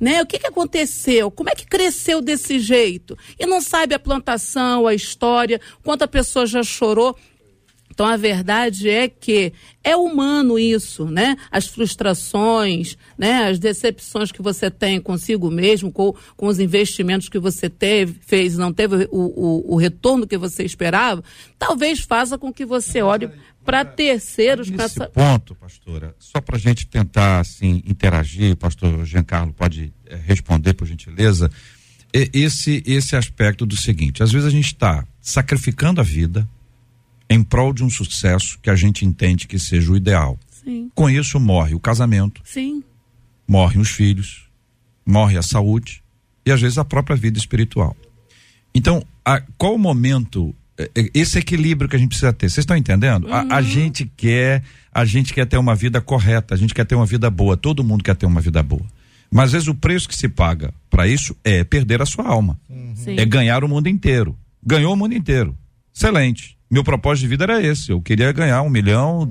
né? 0.00 0.22
O 0.22 0.26
que, 0.26 0.38
que 0.38 0.46
aconteceu? 0.46 1.30
Como 1.30 1.50
é 1.50 1.54
que 1.54 1.66
cresceu 1.66 2.20
desse 2.20 2.58
jeito? 2.58 3.16
E 3.38 3.46
não 3.46 3.60
sabe 3.60 3.94
a 3.94 3.98
plantação, 3.98 4.86
a 4.86 4.94
história, 4.94 5.60
quanta 5.82 6.06
pessoa 6.08 6.46
já 6.46 6.62
chorou. 6.62 7.16
Então 7.96 8.06
a 8.06 8.16
verdade 8.18 8.90
é 8.90 9.08
que 9.08 9.54
é 9.82 9.96
humano 9.96 10.58
isso, 10.58 11.06
né? 11.06 11.34
As 11.50 11.66
frustrações, 11.66 12.94
né? 13.16 13.48
As 13.48 13.58
decepções 13.58 14.30
que 14.30 14.42
você 14.42 14.70
tem 14.70 15.00
consigo 15.00 15.50
mesmo, 15.50 15.90
com, 15.90 16.14
com 16.36 16.46
os 16.46 16.60
investimentos 16.60 17.30
que 17.30 17.38
você 17.38 17.70
teve, 17.70 18.20
fez, 18.20 18.58
não 18.58 18.70
teve 18.70 19.08
o, 19.10 19.18
o, 19.18 19.74
o 19.74 19.76
retorno 19.78 20.26
que 20.26 20.36
você 20.36 20.62
esperava, 20.62 21.24
talvez 21.58 22.00
faça 22.00 22.36
com 22.36 22.52
que 22.52 22.66
você 22.66 23.00
olhe 23.00 23.30
para 23.64 23.82
terceiros. 23.82 24.68
Nesse 24.68 25.00
ponto, 25.08 25.54
pastora, 25.54 26.14
só 26.18 26.38
para 26.38 26.56
a 26.56 26.60
gente 26.60 26.86
tentar 26.86 27.40
assim 27.40 27.82
interagir, 27.86 28.56
pastor 28.56 29.06
Giancarlo 29.06 29.54
pode 29.54 29.90
é, 30.04 30.16
responder 30.16 30.74
por 30.74 30.86
gentileza, 30.86 31.50
esse 32.12 32.82
esse 32.86 33.16
aspecto 33.16 33.64
do 33.64 33.74
seguinte: 33.74 34.22
às 34.22 34.30
vezes 34.30 34.46
a 34.46 34.50
gente 34.50 34.66
está 34.66 35.02
sacrificando 35.18 35.98
a 35.98 36.04
vida 36.04 36.46
em 37.28 37.42
prol 37.42 37.72
de 37.72 37.84
um 37.84 37.90
sucesso 37.90 38.58
que 38.62 38.70
a 38.70 38.76
gente 38.76 39.04
entende 39.04 39.46
que 39.46 39.58
seja 39.58 39.92
o 39.92 39.96
ideal. 39.96 40.38
Sim. 40.64 40.90
Com 40.94 41.10
isso 41.10 41.38
morre 41.38 41.74
o 41.74 41.80
casamento, 41.80 42.40
Sim. 42.44 42.82
morrem 43.46 43.80
os 43.80 43.90
filhos, 43.90 44.48
morre 45.04 45.36
a 45.36 45.42
saúde 45.42 46.02
e 46.44 46.50
às 46.50 46.60
vezes 46.60 46.78
a 46.78 46.84
própria 46.84 47.16
vida 47.16 47.38
espiritual. 47.38 47.96
Então, 48.74 49.02
a, 49.24 49.40
qual 49.56 49.74
o 49.74 49.78
momento 49.78 50.54
é, 50.78 50.90
é, 50.94 51.10
esse 51.14 51.38
equilíbrio 51.38 51.88
que 51.88 51.96
a 51.96 51.98
gente 51.98 52.10
precisa 52.10 52.32
ter? 52.32 52.48
Vocês 52.48 52.58
estão 52.58 52.76
entendendo? 52.76 53.26
Uhum. 53.26 53.32
A, 53.32 53.40
a, 53.40 53.56
uhum. 53.56 53.62
gente 53.62 54.10
quer, 54.16 54.62
a 54.92 55.04
gente 55.04 55.32
quer 55.32 55.46
ter 55.46 55.56
uma 55.56 55.74
vida 55.74 56.00
correta, 56.00 56.54
a 56.54 56.58
gente 56.58 56.74
quer 56.74 56.84
ter 56.84 56.94
uma 56.94 57.06
vida 57.06 57.30
boa, 57.30 57.56
todo 57.56 57.84
mundo 57.84 58.04
quer 58.04 58.16
ter 58.16 58.26
uma 58.26 58.40
vida 58.40 58.62
boa. 58.62 58.84
Mas 59.30 59.46
às 59.46 59.52
vezes 59.52 59.68
o 59.68 59.74
preço 59.74 60.08
que 60.08 60.16
se 60.16 60.28
paga 60.28 60.72
para 60.88 61.06
isso 61.06 61.36
é 61.42 61.64
perder 61.64 62.00
a 62.00 62.06
sua 62.06 62.26
alma. 62.26 62.58
Uhum. 62.68 62.94
É 63.16 63.24
ganhar 63.24 63.64
o 63.64 63.68
mundo 63.68 63.88
inteiro. 63.88 64.36
Ganhou 64.64 64.92
o 64.92 64.96
mundo 64.96 65.14
inteiro. 65.14 65.56
Excelente 65.94 66.55
meu 66.70 66.82
propósito 66.82 67.22
de 67.22 67.28
vida 67.28 67.44
era 67.44 67.62
esse. 67.62 67.90
Eu 67.90 68.00
queria 68.00 68.30
ganhar 68.32 68.62
um 68.62 68.70
milhão 68.70 69.28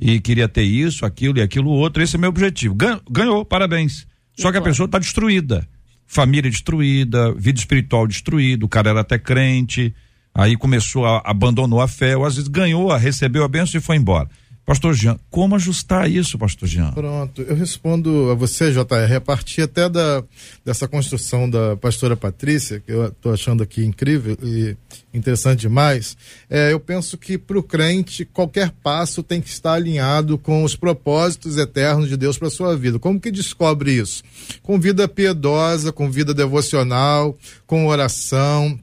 e 0.00 0.20
queria 0.20 0.48
ter 0.48 0.62
isso, 0.62 1.06
aquilo 1.06 1.38
e 1.38 1.42
aquilo 1.42 1.70
outro. 1.70 2.02
Esse 2.02 2.16
é 2.16 2.18
meu 2.18 2.28
objetivo. 2.28 2.74
Ganhou, 2.74 3.00
ganhou 3.10 3.44
parabéns. 3.44 4.06
Só 4.38 4.50
que 4.52 4.58
a 4.58 4.62
pessoa 4.62 4.86
está 4.86 4.98
destruída. 4.98 5.66
Família 6.06 6.50
destruída, 6.50 7.32
vida 7.34 7.58
espiritual 7.58 8.06
destruída, 8.06 8.64
o 8.64 8.68
cara 8.68 8.90
era 8.90 9.00
até 9.00 9.18
crente, 9.18 9.94
aí 10.34 10.56
começou 10.56 11.06
a 11.06 11.22
abandonou 11.24 11.80
a 11.80 11.88
fé, 11.88 12.16
ou 12.16 12.24
às 12.24 12.36
vezes 12.36 12.48
ganhou, 12.48 12.94
recebeu 12.94 13.42
a 13.42 13.48
benção 13.48 13.78
e 13.78 13.82
foi 13.82 13.96
embora. 13.96 14.28
Pastor 14.64 14.94
Jean, 14.94 15.18
como 15.30 15.54
ajustar 15.56 16.10
isso, 16.10 16.38
Pastor 16.38 16.66
Jean? 16.66 16.90
Pronto, 16.92 17.42
eu 17.42 17.54
respondo 17.54 18.30
a 18.30 18.34
você, 18.34 18.72
JR, 18.72 19.16
a 19.16 19.20
partir 19.20 19.62
até 19.62 19.90
da, 19.90 20.24
dessa 20.64 20.88
construção 20.88 21.48
da 21.48 21.76
pastora 21.76 22.16
Patrícia, 22.16 22.80
que 22.80 22.90
eu 22.90 23.08
estou 23.08 23.34
achando 23.34 23.62
aqui 23.62 23.84
incrível 23.84 24.38
e 24.42 24.74
interessante 25.12 25.60
demais. 25.60 26.16
É, 26.48 26.72
eu 26.72 26.80
penso 26.80 27.18
que 27.18 27.36
para 27.36 27.58
o 27.58 27.62
crente, 27.62 28.24
qualquer 28.24 28.70
passo 28.82 29.22
tem 29.22 29.38
que 29.38 29.50
estar 29.50 29.74
alinhado 29.74 30.38
com 30.38 30.64
os 30.64 30.74
propósitos 30.74 31.58
eternos 31.58 32.08
de 32.08 32.16
Deus 32.16 32.38
para 32.38 32.48
sua 32.48 32.74
vida. 32.74 32.98
Como 32.98 33.20
que 33.20 33.30
descobre 33.30 33.92
isso? 33.92 34.22
Com 34.62 34.80
vida 34.80 35.06
piedosa, 35.06 35.92
com 35.92 36.10
vida 36.10 36.32
devocional, 36.32 37.36
com 37.66 37.86
oração, 37.86 38.78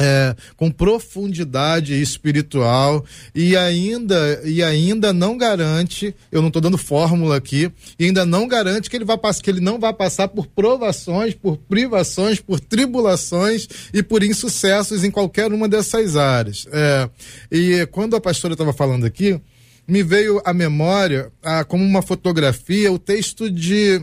é, 0.00 0.34
com 0.56 0.70
profundidade 0.70 2.00
espiritual 2.00 3.04
e 3.34 3.56
ainda 3.56 4.40
e 4.44 4.62
ainda 4.62 5.12
não 5.12 5.36
garante, 5.36 6.14
eu 6.32 6.40
não 6.40 6.48
estou 6.48 6.62
dando 6.62 6.78
fórmula 6.78 7.36
aqui, 7.36 7.70
ainda 8.00 8.24
não 8.24 8.48
garante 8.48 8.88
que 8.88 8.96
ele 8.96 9.04
vai 9.04 9.18
que 9.42 9.50
ele 9.50 9.60
não 9.60 9.78
vai 9.78 9.92
passar 9.92 10.28
por 10.28 10.46
provações, 10.46 11.34
por 11.34 11.58
privações, 11.58 12.40
por 12.40 12.58
tribulações 12.58 13.68
e 13.92 14.02
por 14.02 14.22
insucessos 14.22 15.04
em 15.04 15.10
qualquer 15.10 15.52
uma 15.52 15.68
dessas 15.68 16.16
áreas. 16.16 16.66
É, 16.72 17.10
e 17.52 17.86
quando 17.86 18.16
a 18.16 18.20
pastora 18.20 18.54
estava 18.54 18.72
falando 18.72 19.04
aqui, 19.04 19.40
me 19.86 20.02
veio 20.02 20.40
à 20.44 20.54
memória, 20.54 21.32
ah, 21.42 21.64
como 21.64 21.84
uma 21.84 22.00
fotografia, 22.00 22.92
o 22.92 22.98
texto 22.98 23.50
de 23.50 24.00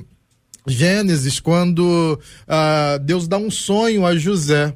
Gênesis, 0.68 1.40
quando 1.40 2.20
ah, 2.48 3.00
Deus 3.02 3.28
dá 3.28 3.38
um 3.38 3.50
sonho 3.50 4.06
a 4.06 4.16
José. 4.16 4.74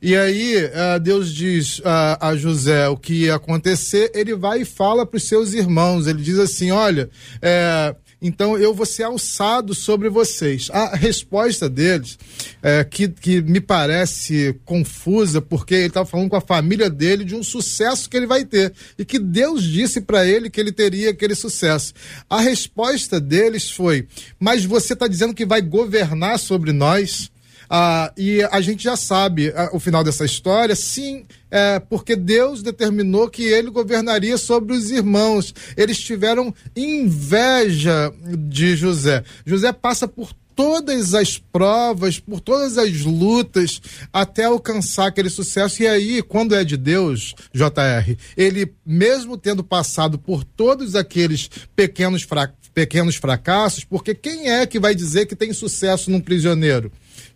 E 0.00 0.14
aí 0.14 0.56
uh, 0.64 1.00
Deus 1.00 1.34
diz 1.34 1.80
uh, 1.80 2.18
a 2.20 2.36
José 2.36 2.88
o 2.88 2.96
que 2.96 3.24
ia 3.24 3.34
acontecer, 3.34 4.12
ele 4.14 4.34
vai 4.34 4.62
e 4.62 4.64
fala 4.64 5.04
para 5.04 5.16
os 5.16 5.24
seus 5.24 5.54
irmãos. 5.54 6.06
Ele 6.06 6.22
diz 6.22 6.38
assim: 6.38 6.70
olha, 6.70 7.10
é, 7.42 7.94
então 8.20 8.56
eu 8.56 8.74
vou 8.74 8.86
ser 8.86 9.04
alçado 9.04 9.74
sobre 9.74 10.08
vocês. 10.08 10.68
A 10.72 10.94
resposta 10.94 11.68
deles, 11.68 12.18
é, 12.62 12.84
que, 12.84 13.08
que 13.08 13.40
me 13.40 13.60
parece 13.60 14.54
confusa, 14.64 15.40
porque 15.40 15.74
ele 15.74 15.86
estava 15.86 16.06
falando 16.06 16.28
com 16.28 16.36
a 16.36 16.40
família 16.40 16.90
dele 16.90 17.24
de 17.24 17.34
um 17.34 17.42
sucesso 17.42 18.08
que 18.08 18.16
ele 18.16 18.26
vai 18.26 18.44
ter 18.44 18.72
e 18.98 19.04
que 19.04 19.18
Deus 19.18 19.64
disse 19.64 20.00
para 20.00 20.26
ele 20.26 20.50
que 20.50 20.60
ele 20.60 20.72
teria 20.72 21.10
aquele 21.10 21.34
sucesso. 21.34 21.92
A 22.30 22.40
resposta 22.40 23.20
deles 23.20 23.70
foi: 23.70 24.06
Mas 24.38 24.64
você 24.64 24.92
está 24.92 25.08
dizendo 25.08 25.34
que 25.34 25.46
vai 25.46 25.60
governar 25.60 26.38
sobre 26.38 26.72
nós? 26.72 27.30
Ah, 27.70 28.12
e 28.16 28.42
a 28.50 28.60
gente 28.60 28.84
já 28.84 28.96
sabe 28.96 29.52
ah, 29.54 29.70
o 29.72 29.78
final 29.78 30.02
dessa 30.02 30.24
história, 30.24 30.74
sim, 30.74 31.26
é, 31.50 31.78
porque 31.78 32.16
Deus 32.16 32.62
determinou 32.62 33.28
que 33.28 33.42
ele 33.42 33.70
governaria 33.70 34.38
sobre 34.38 34.74
os 34.74 34.90
irmãos. 34.90 35.54
Eles 35.76 35.98
tiveram 35.98 36.54
inveja 36.74 38.12
de 38.38 38.74
José. 38.76 39.22
José 39.44 39.72
passa 39.72 40.08
por 40.08 40.32
todas 40.58 41.14
as 41.14 41.38
provas, 41.38 42.18
por 42.18 42.40
todas 42.40 42.76
as 42.78 43.02
lutas, 43.02 43.80
até 44.12 44.42
alcançar 44.42 45.06
aquele 45.06 45.30
sucesso. 45.30 45.84
E 45.84 45.86
aí, 45.86 46.20
quando 46.20 46.52
é 46.52 46.64
de 46.64 46.76
Deus, 46.76 47.32
JR, 47.54 48.16
ele, 48.36 48.74
mesmo 48.84 49.36
tendo 49.36 49.62
passado 49.62 50.18
por 50.18 50.42
todos 50.42 50.96
aqueles 50.96 51.48
pequenos, 51.76 52.22
fra 52.22 52.52
pequenos 52.74 53.14
fracassos, 53.14 53.84
porque 53.84 54.14
quem 54.14 54.50
é 54.50 54.66
que 54.66 54.80
vai 54.80 54.96
dizer 54.96 55.26
que 55.26 55.36
tem 55.36 55.52
sucesso 55.52 56.10
num 56.10 56.20
prisioneiro? 56.20 56.90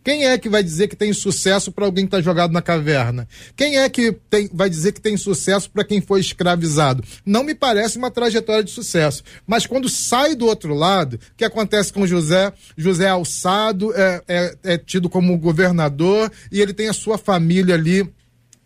Quem 0.05 0.27
é 0.27 0.37
que 0.37 0.49
vai 0.49 0.63
dizer 0.63 0.89
que 0.89 0.97
tem 0.97 1.13
sucesso 1.13 1.71
para 1.71 1.85
alguém 1.85 2.05
que 2.05 2.09
está 2.09 2.21
jogado 2.21 2.53
na 2.53 2.61
caverna? 2.61 3.29
Quem 3.57 3.79
é 3.79 3.89
que 3.89 4.13
tem, 4.29 4.51
vai 4.53 4.69
dizer 4.69 4.93
que 4.93 5.01
tem 5.01 5.17
sucesso 5.17 5.71
para 5.71 5.85
quem 5.85 6.01
foi 6.01 6.21
escravizado? 6.21 7.05
Não 7.25 7.45
me 7.45 7.55
parece 7.55 7.99
uma 7.99 8.11
trajetória 8.11 8.65
de 8.65 8.71
sucesso. 8.71 9.23
Mas 9.47 9.67
quando 9.67 9.89
sai 9.89 10.35
do 10.35 10.47
outro 10.47 10.75
lado, 10.75 11.15
o 11.15 11.37
que 11.37 11.45
acontece 11.45 11.93
com 11.93 12.07
José? 12.07 12.53
José 12.77 13.05
é 13.05 13.11
alçado, 13.11 13.93
é, 13.95 14.23
é, 14.27 14.57
é 14.65 14.79
tido 14.79 15.09
como 15.09 15.39
governador 15.39 16.31
e 16.51 16.61
ele 16.61 16.73
tem 16.73 16.89
a 16.89 16.93
sua 16.93 17.17
família 17.17 17.75
ali 17.75 18.11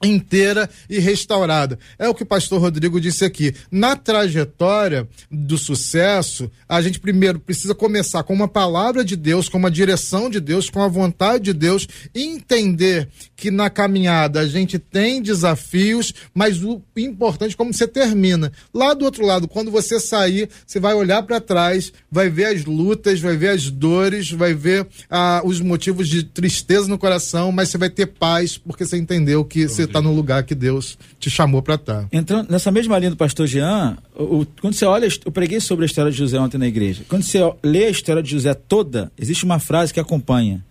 inteira 0.03 0.69
e 0.91 0.99
restaurada. 0.99 1.79
É 1.99 2.09
o 2.09 2.15
que 2.15 2.23
o 2.23 2.27
pastor 2.27 2.61
Rodrigo 2.61 3.01
disse 3.01 3.25
aqui. 3.25 3.55
Na 3.71 3.97
trajetória 3.97 5.09
do 5.31 5.57
sucesso, 5.57 6.51
a 6.69 6.83
gente 6.83 7.01
primeiro 7.01 7.41
precisa 7.41 7.75
começar 7.75 8.23
com 8.23 8.35
uma 8.35 8.49
palavra 8.49 9.05
de 9.05 9.17
Deus, 9.17 9.49
com 9.49 9.59
uma 9.59 9.71
direção 9.71 10.29
de 10.29 10.39
Deus, 10.39 10.69
com 10.69 10.83
a 10.83 10.89
vontade 10.89 11.45
de 11.45 11.53
Deus, 11.53 11.89
entender 12.15 13.09
que 13.35 13.51
na 13.51 13.71
caminhada 13.71 14.41
a 14.41 14.47
gente 14.47 14.79
tem 14.79 15.23
desafios, 15.23 16.13
mas 16.35 16.63
o 16.63 16.83
importante 16.97 17.55
é 17.55 17.57
como 17.57 17.73
você 17.73 17.89
termina. 17.89 18.53
Lá 18.75 18.93
do 18.93 19.05
outro 19.05 19.25
lado, 19.25 19.49
quando 19.49 19.71
você 19.71 19.99
sair, 19.99 20.49
você 20.67 20.79
vai 20.79 20.95
olhar 20.95 21.23
para 21.23 21.41
trás, 21.41 21.93
vai 22.11 22.29
ver 22.29 22.47
as 22.47 22.65
lutas, 22.65 23.21
vai 23.21 23.37
ver 23.37 23.49
as 23.49 23.71
dores, 23.71 24.31
vai 24.31 24.53
ver 24.53 24.87
ah, 25.11 25.41
os 25.45 25.61
motivos 25.61 26.09
de 26.09 26.23
tristeza 26.23 26.89
no 26.89 26.99
coração, 26.99 27.51
mas 27.51 27.71
você 27.71 27.79
vai 27.79 27.91
ter 27.91 28.07
paz 28.07 28.59
porque 28.59 28.85
você 28.85 28.97
entendeu 28.97 29.45
que 29.45 29.67
você 29.67 29.86
está 29.87 30.01
no 30.01 30.13
lugar 30.15 30.45
que 30.45 30.55
Deus 30.55 30.99
te 31.19 31.31
chamou 31.31 31.63
para 31.63 31.75
estar. 31.77 32.03
Tá. 32.03 32.09
Entrando 32.13 32.51
nessa 32.51 32.71
mesma 32.71 32.99
linha 32.99 33.11
do 33.11 33.17
pastor 33.17 33.47
Jean, 33.47 33.97
o, 34.15 34.41
o, 34.41 34.47
quando 34.61 34.75
você 34.75 34.85
olha, 34.85 35.09
eu 35.25 35.33
preguei 35.33 35.61
sobre 35.61 35.85
a 35.85 35.87
história 35.87 36.11
de 36.11 36.19
José 36.19 36.39
ontem 36.39 36.59
na 36.59 36.67
igreja. 36.67 37.05
Quando 37.09 37.23
você 37.23 37.41
lê 37.63 37.87
a 37.87 37.91
história 37.91 38.23
de 38.23 38.31
José 38.31 38.55
toda, 38.55 39.11
existe 39.19 39.45
uma 39.45 39.59
frase 39.59 39.93
que 39.93 40.01
acompanha: 40.01 40.65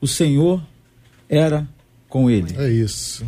O 0.00 0.06
Senhor 0.06 0.62
era 1.28 1.66
com 2.08 2.30
ele. 2.30 2.54
É 2.58 2.70
isso. 2.70 3.24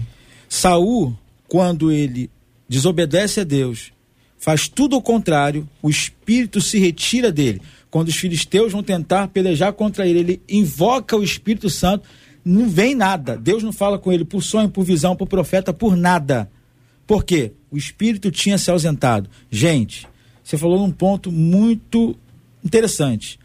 Saul, 0.48 1.16
quando 1.48 1.90
ele 1.90 2.30
desobedece 2.68 3.40
a 3.40 3.44
Deus, 3.44 3.92
faz 4.38 4.68
tudo 4.68 4.96
o 4.96 5.02
contrário, 5.02 5.68
o 5.80 5.88
espírito 5.88 6.60
se 6.60 6.78
retira 6.78 7.32
dele. 7.32 7.62
Quando 7.90 8.08
os 8.08 8.16
filisteus 8.16 8.72
vão 8.72 8.82
tentar 8.82 9.28
pelejar 9.28 9.72
contra 9.72 10.06
ele, 10.06 10.18
ele 10.18 10.42
invoca 10.48 11.16
o 11.16 11.22
Espírito 11.22 11.70
Santo 11.70 12.08
não 12.44 12.68
vem 12.68 12.94
nada. 12.94 13.36
Deus 13.36 13.62
não 13.62 13.72
fala 13.72 13.98
com 13.98 14.12
ele 14.12 14.24
por 14.24 14.42
sonho, 14.42 14.68
por 14.68 14.84
visão, 14.84 15.16
por 15.16 15.26
profeta, 15.26 15.72
por 15.72 15.96
nada. 15.96 16.50
Por 17.06 17.24
quê? 17.24 17.52
O 17.70 17.76
espírito 17.76 18.30
tinha 18.30 18.58
se 18.58 18.70
ausentado. 18.70 19.28
Gente, 19.50 20.06
você 20.42 20.58
falou 20.58 20.78
num 20.78 20.90
ponto 20.90 21.32
muito 21.32 22.16
interessante. 22.64 23.38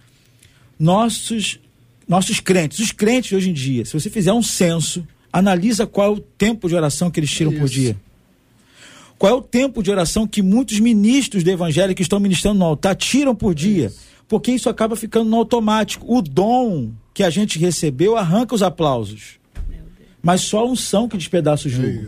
Nossos 0.77 1.59
nossos 2.07 2.39
crentes, 2.39 2.79
os 2.79 2.91
crentes 2.91 3.33
hoje 3.33 3.51
em 3.51 3.53
dia, 3.53 3.85
se 3.85 3.93
você 3.93 4.09
fizer 4.09 4.33
um 4.33 4.41
censo, 4.41 5.07
analisa 5.31 5.85
qual 5.85 6.07
é 6.07 6.09
o 6.17 6.19
tempo 6.19 6.67
de 6.67 6.75
oração 6.75 7.11
que 7.11 7.19
eles 7.19 7.29
tiram 7.29 7.53
é 7.53 7.59
por 7.59 7.69
dia. 7.69 7.95
Qual 9.15 9.31
é 9.31 9.35
o 9.35 9.41
tempo 9.43 9.83
de 9.83 9.91
oração 9.91 10.25
que 10.25 10.41
muitos 10.41 10.79
ministros 10.79 11.43
do 11.43 11.51
evangelho 11.51 11.93
que 11.93 12.01
estão 12.01 12.19
ministrando 12.19 12.57
no 12.57 12.65
altar 12.65 12.95
tiram 12.95 13.35
por 13.35 13.53
dia? 13.53 13.93
É 13.95 14.09
porque 14.29 14.51
isso 14.51 14.69
acaba 14.69 14.95
ficando 14.95 15.29
no 15.29 15.37
automático. 15.37 16.05
O 16.07 16.21
dom 16.21 16.91
que 17.19 17.23
a 17.25 17.29
gente 17.29 17.59
recebeu 17.59 18.15
arranca 18.15 18.55
os 18.55 18.63
aplausos. 18.63 19.41
Mas 20.23 20.39
só 20.39 20.59
a 20.59 20.65
unção 20.65 21.05
que 21.05 21.17
despedaça 21.17 21.67
o 21.67 21.69
jugo. 21.69 22.07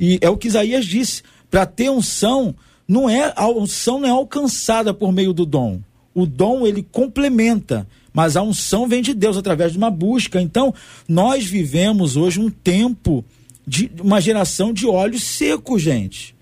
e 0.00 0.18
é 0.20 0.28
o 0.28 0.36
que 0.36 0.48
Isaías 0.48 0.84
disse. 0.84 1.22
Para 1.48 1.64
ter 1.64 1.88
unção, 1.88 2.52
não 2.88 3.08
é 3.08 3.32
a 3.36 3.46
unção 3.46 4.00
não 4.00 4.08
é 4.08 4.10
alcançada 4.10 4.92
por 4.92 5.12
meio 5.12 5.32
do 5.32 5.46
dom. 5.46 5.80
O 6.12 6.26
dom 6.26 6.66
ele 6.66 6.82
complementa, 6.82 7.86
mas 8.12 8.36
a 8.36 8.42
unção 8.42 8.88
vem 8.88 9.00
de 9.00 9.14
Deus 9.14 9.36
através 9.36 9.70
de 9.70 9.78
uma 9.78 9.92
busca. 9.92 10.42
Então, 10.42 10.74
nós 11.06 11.46
vivemos 11.46 12.16
hoje 12.16 12.40
um 12.40 12.50
tempo 12.50 13.24
de 13.64 13.92
uma 14.00 14.20
geração 14.20 14.72
de 14.72 14.88
olhos 14.88 15.22
secos, 15.22 15.82
gente 15.82 16.34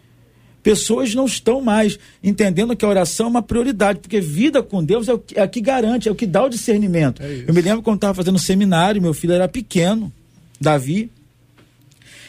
pessoas 0.63 1.15
não 1.15 1.27
estão 1.27 1.61
mais 1.61 1.99
entendendo 2.23 2.77
que 2.77 2.85
a 2.85 2.89
oração 2.89 3.27
é 3.27 3.31
uma 3.31 3.43
prioridade, 3.43 4.01
porque 4.01 4.21
vida 4.21 4.63
com 4.63 4.85
Deus 4.85 5.09
é 5.09 5.15
o 5.15 5.19
que, 5.19 5.39
é 5.39 5.47
que 5.47 5.61
garante, 5.61 6.09
é 6.09 6.13
o 6.13 6.15
que 6.15 6.27
dá 6.27 6.45
o 6.45 6.49
discernimento. 6.49 7.23
É 7.23 7.45
eu 7.47 7.55
me 7.55 7.61
lembro 7.61 7.83
quando 7.83 7.97
estava 7.97 8.15
fazendo 8.15 8.39
seminário, 8.39 9.01
meu 9.01 9.15
filho 9.15 9.33
era 9.33 9.49
pequeno, 9.49 10.13
Davi. 10.61 11.11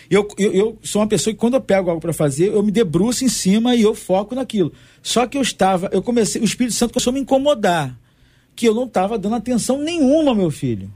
Eu, 0.09 0.27
eu, 0.37 0.53
eu 0.53 0.79
sou 0.83 1.01
uma 1.01 1.07
pessoa 1.07 1.33
que 1.33 1.39
quando 1.39 1.53
eu 1.53 1.61
pego 1.61 1.89
algo 1.89 2.01
para 2.01 2.11
fazer, 2.11 2.47
eu 2.47 2.61
me 2.61 2.71
debruço 2.71 3.23
em 3.23 3.29
cima 3.29 3.75
e 3.75 3.81
eu 3.81 3.95
foco 3.95 4.35
naquilo. 4.35 4.73
Só 5.01 5.25
que 5.25 5.37
eu 5.37 5.41
estava, 5.41 5.89
eu 5.93 6.01
comecei, 6.01 6.41
o 6.41 6.45
Espírito 6.45 6.75
Santo 6.75 6.93
começou 6.93 7.11
a 7.11 7.13
me 7.13 7.21
incomodar, 7.21 7.97
que 8.55 8.67
eu 8.67 8.75
não 8.75 8.83
estava 8.83 9.17
dando 9.17 9.35
atenção 9.35 9.77
nenhuma 9.77 10.31
ao 10.31 10.35
meu 10.35 10.51
filho. 10.51 10.91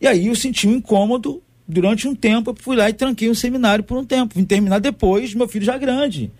E 0.00 0.06
aí 0.06 0.28
eu 0.28 0.34
senti 0.34 0.66
um 0.66 0.74
incômodo 0.74 1.42
durante 1.68 2.06
um 2.06 2.14
tempo, 2.14 2.50
eu 2.50 2.56
fui 2.58 2.76
lá 2.76 2.88
e 2.88 2.92
tranquei 2.92 3.30
um 3.30 3.34
seminário 3.34 3.84
por 3.84 3.98
um 3.98 4.04
tempo. 4.04 4.34
Vim 4.34 4.44
terminar 4.44 4.78
depois, 4.78 5.34
meu 5.34 5.48
filho 5.48 5.64
já 5.64 5.76
grande. 5.76 6.30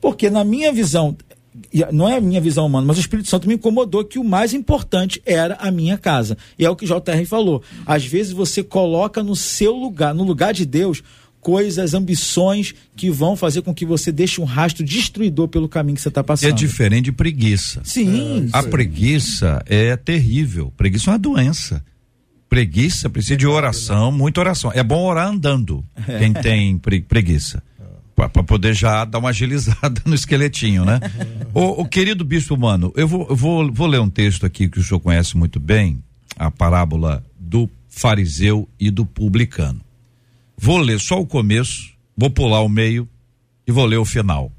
Porque 0.00 0.30
na 0.30 0.44
minha 0.44 0.72
visão, 0.72 1.16
não 1.92 2.08
é 2.08 2.16
a 2.16 2.20
minha 2.20 2.40
visão 2.40 2.66
humana, 2.66 2.86
mas 2.86 2.96
o 2.96 3.00
Espírito 3.00 3.28
Santo 3.28 3.48
me 3.48 3.54
incomodou 3.54 4.04
que 4.04 4.18
o 4.18 4.24
mais 4.24 4.54
importante 4.54 5.20
era 5.24 5.54
a 5.56 5.70
minha 5.70 5.98
casa. 5.98 6.36
E 6.58 6.64
é 6.64 6.70
o 6.70 6.76
que 6.76 6.84
o 6.84 6.88
JR 6.88 7.26
falou. 7.26 7.62
Às 7.86 8.04
vezes 8.04 8.32
você 8.32 8.62
coloca 8.62 9.22
no 9.22 9.36
seu 9.36 9.74
lugar, 9.74 10.14
no 10.14 10.24
lugar 10.24 10.54
de 10.54 10.64
Deus, 10.64 11.02
coisas, 11.40 11.94
ambições 11.94 12.74
que 12.94 13.10
vão 13.10 13.34
fazer 13.34 13.62
com 13.62 13.74
que 13.74 13.86
você 13.86 14.12
deixe 14.12 14.40
um 14.40 14.44
rastro 14.44 14.84
destruidor 14.84 15.48
pelo 15.48 15.68
caminho 15.68 15.96
que 15.96 16.02
você 16.02 16.08
está 16.08 16.22
passando. 16.22 16.50
É 16.50 16.52
diferente 16.52 17.06
de 17.06 17.12
preguiça. 17.12 17.80
Sim. 17.84 18.48
É, 18.52 18.58
a 18.58 18.62
preguiça 18.62 19.62
é 19.66 19.96
terrível. 19.96 20.72
Preguiça 20.76 21.10
é 21.10 21.12
uma 21.12 21.18
doença. 21.18 21.82
Preguiça 22.50 23.08
precisa 23.08 23.36
de 23.36 23.46
oração, 23.46 24.10
muita 24.10 24.40
oração. 24.40 24.72
É 24.74 24.82
bom 24.82 25.04
orar 25.04 25.28
andando, 25.28 25.84
é. 26.08 26.18
quem 26.18 26.32
tem 26.32 26.76
pre, 26.76 27.00
preguiça. 27.00 27.62
Para 28.16 28.28
poder 28.28 28.74
já 28.74 29.04
dar 29.04 29.20
uma 29.20 29.28
agilizada 29.28 30.02
no 30.04 30.16
esqueletinho, 30.16 30.84
né? 30.84 30.98
o, 31.54 31.82
o, 31.82 31.86
querido 31.86 32.24
bispo 32.24 32.56
mano, 32.58 32.92
eu 32.96 33.06
vou, 33.06 33.26
eu 33.30 33.36
vou, 33.36 33.72
vou 33.72 33.86
ler 33.86 34.00
um 34.00 34.10
texto 34.10 34.44
aqui 34.44 34.68
que 34.68 34.80
o 34.80 34.82
senhor 34.82 34.98
conhece 34.98 35.36
muito 35.36 35.60
bem, 35.60 36.02
a 36.36 36.50
parábola 36.50 37.24
do 37.38 37.70
fariseu 37.88 38.68
e 38.80 38.90
do 38.90 39.06
publicano. 39.06 39.80
Vou 40.58 40.78
ler 40.78 40.98
só 40.98 41.20
o 41.20 41.26
começo, 41.26 41.92
vou 42.16 42.30
pular 42.30 42.62
o 42.62 42.68
meio 42.68 43.08
e 43.64 43.70
vou 43.70 43.86
ler 43.86 43.98
o 43.98 44.04
final. 44.04 44.50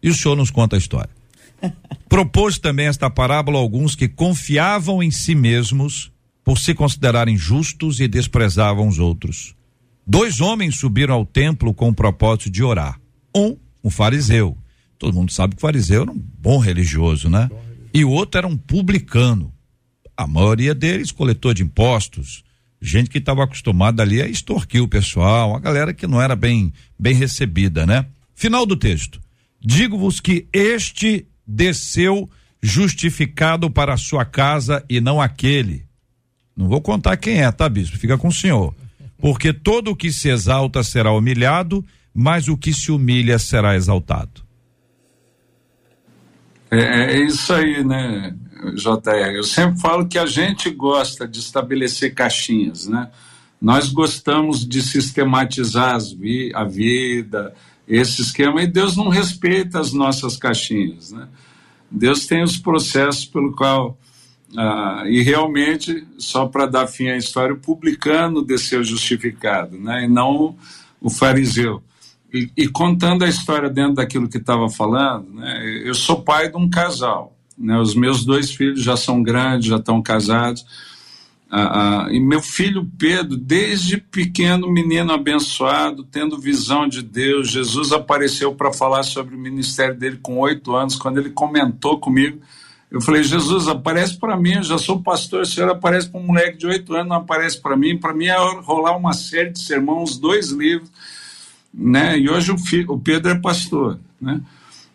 E 0.00 0.08
o 0.08 0.14
senhor 0.14 0.36
nos 0.36 0.52
conta 0.52 0.76
a 0.76 0.78
história. 0.78 1.10
Propôs 2.08 2.60
também 2.60 2.86
esta 2.86 3.10
parábola 3.10 3.58
a 3.58 3.60
alguns 3.60 3.96
que 3.96 4.06
confiavam 4.06 5.02
em 5.02 5.10
si 5.10 5.34
mesmos 5.34 6.13
por 6.44 6.58
se 6.58 6.74
considerarem 6.74 7.36
justos 7.36 7.98
e 7.98 8.06
desprezavam 8.06 8.86
os 8.86 8.98
outros. 8.98 9.54
Dois 10.06 10.40
homens 10.40 10.76
subiram 10.76 11.14
ao 11.14 11.24
templo 11.24 11.72
com 11.72 11.88
o 11.88 11.94
propósito 11.94 12.50
de 12.50 12.62
orar. 12.62 13.00
Um, 13.34 13.56
um 13.82 13.88
fariseu. 13.88 14.56
Todo 14.98 15.14
mundo 15.14 15.32
sabe 15.32 15.54
que 15.54 15.58
o 15.58 15.60
fariseu 15.60 16.02
era 16.02 16.10
um 16.10 16.18
bom 16.38 16.58
religioso, 16.58 17.30
né? 17.30 17.50
E 17.92 18.04
o 18.04 18.10
outro 18.10 18.38
era 18.38 18.46
um 18.46 18.56
publicano. 18.56 19.52
A 20.16 20.26
maioria 20.26 20.74
deles 20.74 21.10
coletor 21.10 21.54
de 21.54 21.62
impostos, 21.62 22.44
gente 22.80 23.08
que 23.08 23.18
estava 23.18 23.42
acostumada 23.42 24.02
ali 24.02 24.20
a 24.20 24.28
extorquir 24.28 24.82
o 24.82 24.88
pessoal, 24.88 25.50
uma 25.50 25.60
galera 25.60 25.94
que 25.94 26.06
não 26.06 26.20
era 26.20 26.36
bem 26.36 26.72
bem 26.98 27.14
recebida, 27.14 27.86
né? 27.86 28.06
Final 28.34 28.66
do 28.66 28.76
texto. 28.76 29.20
Digo-vos 29.60 30.20
que 30.20 30.46
este 30.52 31.26
desceu 31.46 32.28
justificado 32.62 33.70
para 33.70 33.94
a 33.94 33.98
sua 33.98 34.24
casa 34.24 34.84
e 34.88 35.00
não 35.00 35.20
aquele 35.20 35.84
não 36.56 36.68
vou 36.68 36.80
contar 36.80 37.16
quem 37.16 37.42
é, 37.42 37.50
tá, 37.50 37.68
bispo? 37.68 37.98
Fica 37.98 38.16
com 38.16 38.28
o 38.28 38.32
senhor. 38.32 38.74
Porque 39.18 39.52
todo 39.52 39.90
o 39.90 39.96
que 39.96 40.12
se 40.12 40.28
exalta 40.28 40.82
será 40.82 41.12
humilhado, 41.12 41.84
mas 42.14 42.48
o 42.48 42.56
que 42.56 42.72
se 42.72 42.92
humilha 42.92 43.38
será 43.38 43.74
exaltado. 43.74 44.42
É, 46.70 47.14
é 47.14 47.24
isso 47.24 47.52
aí, 47.52 47.84
né, 47.84 48.34
JR? 48.74 49.34
Eu 49.34 49.44
sempre 49.44 49.80
falo 49.80 50.06
que 50.06 50.18
a 50.18 50.26
gente 50.26 50.70
gosta 50.70 51.26
de 51.26 51.38
estabelecer 51.38 52.14
caixinhas, 52.14 52.86
né? 52.86 53.10
Nós 53.60 53.88
gostamos 53.88 54.66
de 54.66 54.82
sistematizar 54.82 55.98
vi 56.18 56.52
a 56.54 56.64
vida, 56.64 57.54
esse 57.88 58.22
esquema, 58.22 58.62
e 58.62 58.66
Deus 58.66 58.96
não 58.96 59.08
respeita 59.08 59.80
as 59.80 59.92
nossas 59.92 60.36
caixinhas, 60.36 61.12
né? 61.12 61.28
Deus 61.90 62.26
tem 62.26 62.42
os 62.42 62.58
processos 62.58 63.24
pelo 63.24 63.52
qual 63.52 63.96
ah, 64.56 65.02
e 65.06 65.20
realmente, 65.22 66.06
só 66.16 66.46
para 66.46 66.66
dar 66.66 66.86
fim 66.86 67.08
à 67.08 67.16
história, 67.16 67.54
o 67.54 67.58
publicano 67.58 68.42
desceu 68.42 68.84
justificado, 68.84 69.78
né? 69.78 70.04
e 70.04 70.08
não 70.08 70.56
o 71.00 71.10
fariseu. 71.10 71.82
E, 72.32 72.50
e 72.56 72.68
contando 72.68 73.24
a 73.24 73.28
história 73.28 73.68
dentro 73.68 73.94
daquilo 73.94 74.28
que 74.28 74.38
estava 74.38 74.68
falando, 74.68 75.34
né? 75.34 75.82
eu 75.84 75.94
sou 75.94 76.22
pai 76.22 76.50
de 76.50 76.56
um 76.56 76.70
casal. 76.70 77.36
Né? 77.58 77.78
Os 77.78 77.94
meus 77.94 78.24
dois 78.24 78.50
filhos 78.52 78.82
já 78.82 78.96
são 78.96 79.22
grandes, 79.22 79.68
já 79.68 79.76
estão 79.76 80.00
casados. 80.00 80.64
Ah, 81.50 82.06
ah, 82.06 82.12
e 82.12 82.18
meu 82.18 82.42
filho 82.42 82.88
Pedro, 82.98 83.36
desde 83.36 83.96
pequeno 83.96 84.68
menino 84.70 85.12
abençoado, 85.12 86.02
tendo 86.04 86.40
visão 86.40 86.88
de 86.88 87.02
Deus, 87.02 87.50
Jesus 87.50 87.92
apareceu 87.92 88.54
para 88.54 88.72
falar 88.72 89.02
sobre 89.04 89.36
o 89.36 89.38
ministério 89.38 89.96
dele 89.96 90.18
com 90.20 90.38
oito 90.38 90.74
anos, 90.74 90.96
quando 90.96 91.18
ele 91.18 91.30
comentou 91.30 91.98
comigo 91.98 92.40
Eu 92.94 93.00
falei, 93.00 93.24
Jesus, 93.24 93.66
aparece 93.66 94.16
para 94.16 94.36
mim, 94.36 94.52
eu 94.52 94.62
já 94.62 94.78
sou 94.78 95.02
pastor, 95.02 95.40
o 95.40 95.44
senhor 95.44 95.68
aparece 95.68 96.08
para 96.08 96.20
um 96.20 96.26
moleque 96.26 96.58
de 96.58 96.64
oito 96.68 96.94
anos, 96.94 97.08
não 97.08 97.16
aparece 97.16 97.60
para 97.60 97.76
mim. 97.76 97.98
Para 97.98 98.14
mim 98.14 98.26
é 98.26 98.36
rolar 98.60 98.96
uma 98.96 99.12
série 99.12 99.50
de 99.50 99.58
sermões, 99.58 100.16
dois 100.16 100.52
livros, 100.52 100.88
né? 101.74 102.16
E 102.16 102.30
hoje 102.30 102.52
o, 102.52 102.92
o 102.92 103.00
Pedro 103.00 103.32
é 103.32 103.34
pastor, 103.34 103.98
né? 104.20 104.40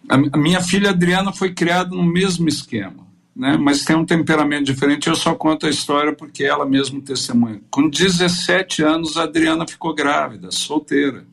A, 0.07 0.15
a 0.15 0.37
minha 0.37 0.61
filha 0.61 0.91
Adriana 0.91 1.33
foi 1.33 1.53
criada 1.53 1.89
no 1.89 2.05
mesmo 2.05 2.47
esquema, 2.47 3.05
né? 3.35 3.57
Mas 3.59 3.83
tem 3.83 3.97
um 3.97 4.05
temperamento 4.05 4.63
diferente. 4.63 5.09
Eu 5.09 5.15
só 5.15 5.35
conto 5.35 5.65
a 5.65 5.69
história 5.69 6.13
porque 6.13 6.45
ela 6.45 6.65
mesmo 6.65 7.01
testemunha. 7.01 7.59
Com 7.69 7.89
17 7.89 8.81
anos, 8.81 9.17
a 9.17 9.23
Adriana 9.23 9.67
ficou 9.67 9.93
grávida, 9.93 10.51
solteira. 10.51 11.25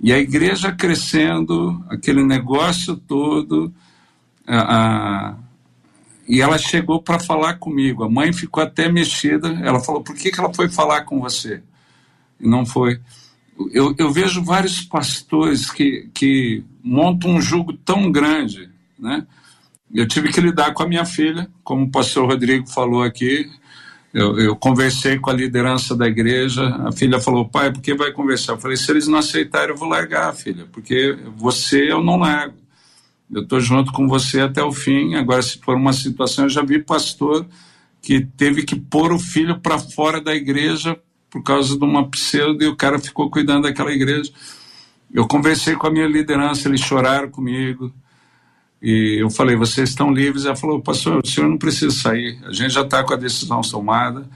E 0.00 0.12
a 0.12 0.18
igreja 0.18 0.70
crescendo, 0.70 1.84
aquele 1.90 2.22
negócio 2.22 2.94
todo. 2.96 3.74
A, 4.46 5.34
e 6.28 6.42
ela 6.42 6.58
chegou 6.58 7.00
para 7.00 7.18
falar 7.18 7.54
comigo. 7.54 8.04
A 8.04 8.10
mãe 8.10 8.32
ficou 8.34 8.62
até 8.62 8.92
mexida. 8.92 9.48
Ela 9.64 9.80
falou: 9.80 10.02
por 10.02 10.14
que, 10.14 10.30
que 10.30 10.38
ela 10.38 10.52
foi 10.52 10.68
falar 10.68 11.02
com 11.02 11.18
você? 11.18 11.62
E 12.38 12.46
não 12.46 12.66
foi. 12.66 13.00
Eu, 13.72 13.94
eu 13.98 14.12
vejo 14.12 14.44
vários 14.44 14.82
pastores 14.82 15.70
que, 15.70 16.08
que 16.12 16.62
montam 16.84 17.30
um 17.30 17.40
jugo 17.40 17.72
tão 17.72 18.12
grande. 18.12 18.68
Né? 18.98 19.26
Eu 19.92 20.06
tive 20.06 20.30
que 20.30 20.40
lidar 20.40 20.74
com 20.74 20.82
a 20.82 20.86
minha 20.86 21.04
filha, 21.04 21.48
como 21.64 21.86
o 21.86 21.90
pastor 21.90 22.28
Rodrigo 22.28 22.68
falou 22.68 23.02
aqui. 23.02 23.50
Eu, 24.12 24.38
eu, 24.38 24.56
conversei 24.56 25.18
com 25.18 25.30
a 25.30 25.34
liderança 25.34 25.96
da 25.96 26.06
igreja. 26.06 26.62
A 26.86 26.92
filha 26.92 27.18
falou: 27.18 27.48
pai, 27.48 27.72
por 27.72 27.80
que 27.80 27.94
vai 27.94 28.12
conversar? 28.12 28.52
Eu 28.52 28.58
falei: 28.58 28.76
se 28.76 28.90
eles 28.90 29.08
não 29.08 29.18
aceitarem, 29.18 29.70
eu 29.70 29.76
vou 29.76 29.88
largar, 29.88 30.34
filha, 30.34 30.66
porque 30.70 31.16
você 31.36 31.90
eu 31.90 32.02
não 32.02 32.18
largo. 32.18 32.67
Eu 33.32 33.42
estou 33.42 33.60
junto 33.60 33.92
com 33.92 34.08
você 34.08 34.40
até 34.40 34.62
o 34.62 34.72
fim. 34.72 35.14
Agora, 35.14 35.42
se 35.42 35.58
for 35.58 35.76
uma 35.76 35.92
situação, 35.92 36.46
eu 36.46 36.48
já 36.48 36.62
vi 36.62 36.82
pastor 36.82 37.46
que 38.00 38.20
teve 38.20 38.62
que 38.62 38.76
pôr 38.76 39.12
o 39.12 39.18
filho 39.18 39.60
para 39.60 39.78
fora 39.78 40.20
da 40.20 40.34
igreja 40.34 40.98
por 41.30 41.42
causa 41.42 41.78
de 41.78 41.84
uma 41.84 42.08
pseudo 42.08 42.62
e 42.62 42.66
o 42.66 42.76
cara 42.76 42.98
ficou 42.98 43.30
cuidando 43.30 43.64
daquela 43.64 43.92
igreja. 43.92 44.32
Eu 45.12 45.26
conversei 45.26 45.74
com 45.74 45.86
a 45.86 45.90
minha 45.90 46.06
liderança, 46.06 46.68
eles 46.68 46.80
choraram 46.80 47.30
comigo. 47.30 47.92
E 48.80 49.18
eu 49.20 49.28
falei, 49.28 49.56
vocês 49.56 49.90
estão 49.90 50.12
livres? 50.12 50.44
Ela 50.44 50.56
falou, 50.56 50.80
pastor, 50.80 51.20
o 51.22 51.26
senhor 51.26 51.48
não 51.48 51.58
precisa 51.58 51.90
sair, 51.90 52.38
a 52.44 52.52
gente 52.52 52.72
já 52.72 52.82
está 52.82 53.02
com 53.02 53.12
a 53.12 53.16
decisão 53.16 53.60
tomada. 53.60 54.28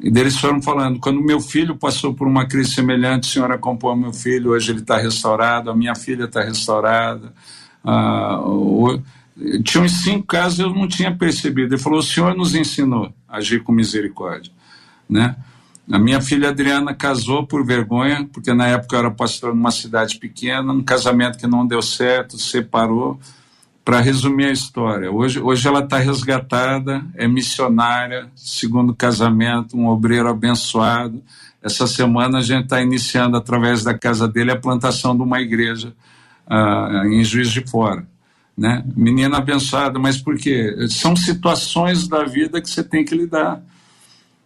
E 0.00 0.10
deles 0.10 0.36
foram 0.36 0.60
falando, 0.60 0.98
quando 0.98 1.22
meu 1.22 1.40
filho 1.40 1.76
passou 1.76 2.12
por 2.12 2.26
uma 2.26 2.46
crise 2.46 2.72
semelhante, 2.72 3.28
o 3.28 3.32
senhor 3.32 3.52
acompanhou 3.52 3.96
meu 3.96 4.12
filho, 4.12 4.50
hoje 4.50 4.72
ele 4.72 4.80
está 4.80 4.96
restaurado, 4.96 5.70
a 5.70 5.76
minha 5.76 5.94
filha 5.94 6.24
está 6.24 6.42
restaurada. 6.42 7.32
Ah, 7.84 8.40
tinha 9.64 9.82
uns 9.82 10.02
cinco 10.02 10.26
casos 10.26 10.58
eu 10.58 10.70
não 10.70 10.86
tinha 10.86 11.14
percebido. 11.14 11.74
Ele 11.74 11.82
falou, 11.82 11.98
o 11.98 12.02
senhor 12.02 12.34
nos 12.34 12.54
ensinou 12.54 13.12
a 13.28 13.38
agir 13.38 13.62
com 13.62 13.72
misericórdia. 13.72 14.52
Né? 15.08 15.34
A 15.90 15.98
minha 15.98 16.20
filha 16.20 16.50
Adriana 16.50 16.94
casou 16.94 17.46
por 17.46 17.64
vergonha, 17.64 18.28
porque 18.32 18.52
na 18.54 18.68
época 18.68 18.96
eu 18.96 19.00
era 19.00 19.10
pastor 19.10 19.54
numa 19.54 19.70
cidade 19.70 20.18
pequena, 20.18 20.72
um 20.72 20.82
casamento 20.82 21.38
que 21.38 21.46
não 21.46 21.66
deu 21.66 21.82
certo, 21.82 22.38
separou 22.38 23.18
para 23.84 24.00
resumir 24.00 24.44
a 24.44 24.52
história, 24.52 25.10
hoje, 25.10 25.40
hoje 25.40 25.66
ela 25.66 25.80
está 25.80 25.98
resgatada, 25.98 27.04
é 27.16 27.26
missionária, 27.26 28.30
segundo 28.36 28.94
casamento, 28.94 29.76
um 29.76 29.88
obreiro 29.88 30.28
abençoado. 30.28 31.20
Essa 31.60 31.88
semana 31.88 32.38
a 32.38 32.42
gente 32.42 32.64
está 32.64 32.80
iniciando, 32.80 33.36
através 33.36 33.82
da 33.82 33.92
casa 33.92 34.28
dele, 34.28 34.52
a 34.52 34.56
plantação 34.56 35.16
de 35.16 35.22
uma 35.22 35.40
igreja 35.40 35.92
uh, 36.52 37.06
em 37.06 37.24
Juiz 37.24 37.50
de 37.50 37.62
Fora. 37.66 38.06
Né? 38.56 38.84
Menina 38.94 39.38
abençoada, 39.38 39.98
mas 39.98 40.18
por 40.18 40.36
quê? 40.36 40.86
São 40.90 41.16
situações 41.16 42.06
da 42.06 42.24
vida 42.24 42.60
que 42.60 42.68
você 42.68 42.84
tem 42.84 43.04
que 43.04 43.14
lidar. 43.14 43.62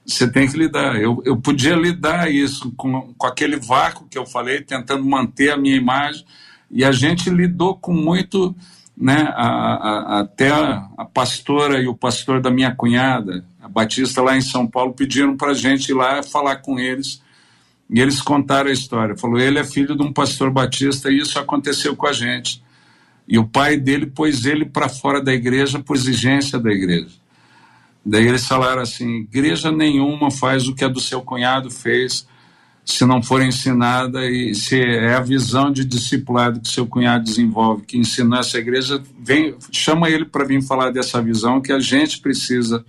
Você 0.07 0.31
tem 0.31 0.49
que 0.49 0.57
lidar. 0.57 1.01
Eu, 1.01 1.21
eu 1.25 1.37
podia 1.37 1.75
lidar 1.75 2.31
isso 2.31 2.71
com, 2.77 3.13
com 3.19 3.27
aquele 3.27 3.57
vácuo 3.57 4.07
que 4.09 4.17
eu 4.17 4.25
falei, 4.25 4.61
tentando 4.63 5.05
manter 5.05 5.51
a 5.51 5.57
minha 5.57 5.77
imagem, 5.77 6.25
e 6.71 6.85
a 6.85 6.93
gente 6.93 7.29
lidou 7.29 7.77
com 7.77 7.93
muito 7.93 8.55
né, 8.97 9.33
a, 9.35 9.47
a, 9.47 10.21
até 10.21 10.51
a, 10.51 10.89
a, 10.97 11.05
pastora 11.05 11.81
e 11.81 11.87
o 11.87 11.95
pastor 11.95 12.41
da 12.41 12.51
minha 12.51 12.75
cunhada, 12.75 13.45
a 13.61 13.69
Batista 13.69 14.23
lá 14.23 14.37
em 14.37 14.41
São 14.41 14.67
Paulo, 14.67 14.95
pediram 14.95 15.37
para 15.37 15.51
a 15.51 15.55
gente 15.55 15.91
ir 15.91 15.95
lá 15.95 16.23
falar 16.23 16.57
com 16.57 16.79
eles. 16.79 17.21
E 17.89 18.01
eles 18.01 18.21
contaram 18.21 18.71
a 18.71 18.73
história. 18.73 19.17
Falou, 19.17 19.39
ele 19.39 19.59
é 19.59 19.65
filho 19.65 19.97
de 19.97 20.03
um 20.03 20.13
pastor 20.13 20.51
batista 20.51 21.11
e 21.11 21.19
isso 21.19 21.39
aconteceu 21.39 21.95
com 21.95 22.07
a 22.07 22.13
gente. 22.13 22.63
E 23.29 23.39
o 23.39 23.47
pai 23.47 23.77
dele 23.77 24.07
pôs 24.07 24.45
ele 24.45 24.65
para 24.65 24.89
fora 24.89 25.23
da 25.23 25.33
igreja 25.33 25.79
por 25.79 25.97
exigência 25.97 26.59
da 26.59 26.71
igreja. 26.71 27.15
Daí 28.05 28.27
eles 28.27 28.47
falaram 28.47 28.83
assim: 28.83 29.21
igreja 29.21 29.73
nenhuma 29.73 30.31
faz 30.31 30.69
o 30.69 30.75
que 30.75 30.85
a 30.85 30.89
do 30.89 31.01
seu 31.01 31.23
cunhado 31.23 31.71
fez 31.71 32.27
se 32.87 33.05
não 33.05 33.21
for 33.21 33.43
ensinada 33.43 34.25
e 34.31 34.55
se 34.55 34.81
é 34.81 35.15
a 35.15 35.21
visão 35.21 35.73
de 35.73 35.85
discipulado 35.85 36.61
que 36.61 36.69
seu 36.69 36.87
cunhado 36.87 37.25
desenvolve, 37.25 37.85
que 37.85 37.99
ensinou 37.99 38.39
essa 38.39 38.59
igreja, 38.59 39.03
vem, 39.19 39.57
chama 39.73 40.09
ele 40.09 40.25
para 40.25 40.45
vir 40.45 40.63
falar 40.63 40.93
dessa 40.93 41.21
visão, 41.21 41.61
que 41.61 41.73
a 41.73 41.81
gente 41.81 42.21
precisa 42.21 42.85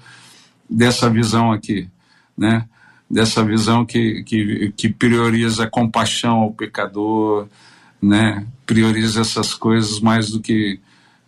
dessa 0.70 1.10
visão 1.10 1.52
aqui, 1.52 1.90
né? 2.38 2.70
Dessa 3.10 3.44
visão 3.44 3.86
que, 3.86 4.24
que, 4.24 4.74
que 4.76 4.90
prioriza 4.90 5.64
a 5.64 5.70
compaixão 5.70 6.40
ao 6.40 6.52
pecador, 6.52 7.48
né? 8.02 8.46
Prioriza 8.66 9.22
essas 9.22 9.54
coisas 9.54 10.00
mais 10.00 10.30
do 10.30 10.42
que 10.42 10.80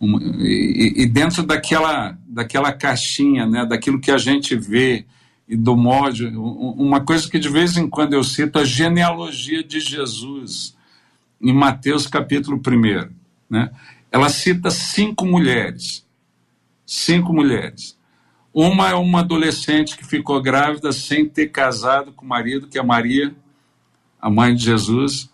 e, 0.02 0.94
e 1.02 1.06
dentro 1.06 1.42
daquela 1.42 2.16
daquela 2.26 2.72
caixinha, 2.72 3.46
né? 3.46 3.64
Daquilo 3.64 4.00
que 4.00 4.10
a 4.10 4.18
gente 4.18 4.54
vê 4.54 5.06
e 5.50 5.56
do 5.56 5.76
modo, 5.76 6.28
uma 6.38 7.00
coisa 7.00 7.28
que 7.28 7.36
de 7.36 7.48
vez 7.48 7.76
em 7.76 7.88
quando 7.88 8.12
eu 8.12 8.22
cito, 8.22 8.56
a 8.56 8.64
genealogia 8.64 9.64
de 9.64 9.80
Jesus, 9.80 10.76
em 11.42 11.52
Mateus 11.52 12.06
capítulo 12.06 12.56
1. 12.64 13.10
Né? 13.50 13.68
Ela 14.12 14.28
cita 14.28 14.70
cinco 14.70 15.26
mulheres. 15.26 16.06
Cinco 16.86 17.32
mulheres. 17.32 17.98
Uma 18.52 18.90
é 18.90 18.94
uma 18.94 19.20
adolescente 19.20 19.96
que 19.96 20.04
ficou 20.04 20.42
grávida 20.42 20.92
sem 20.92 21.28
ter 21.28 21.48
casado 21.48 22.12
com 22.12 22.24
o 22.24 22.28
marido, 22.28 22.66
que 22.66 22.78
é 22.78 22.82
Maria, 22.82 23.34
a 24.20 24.28
mãe 24.28 24.54
de 24.54 24.64
Jesus. 24.64 25.30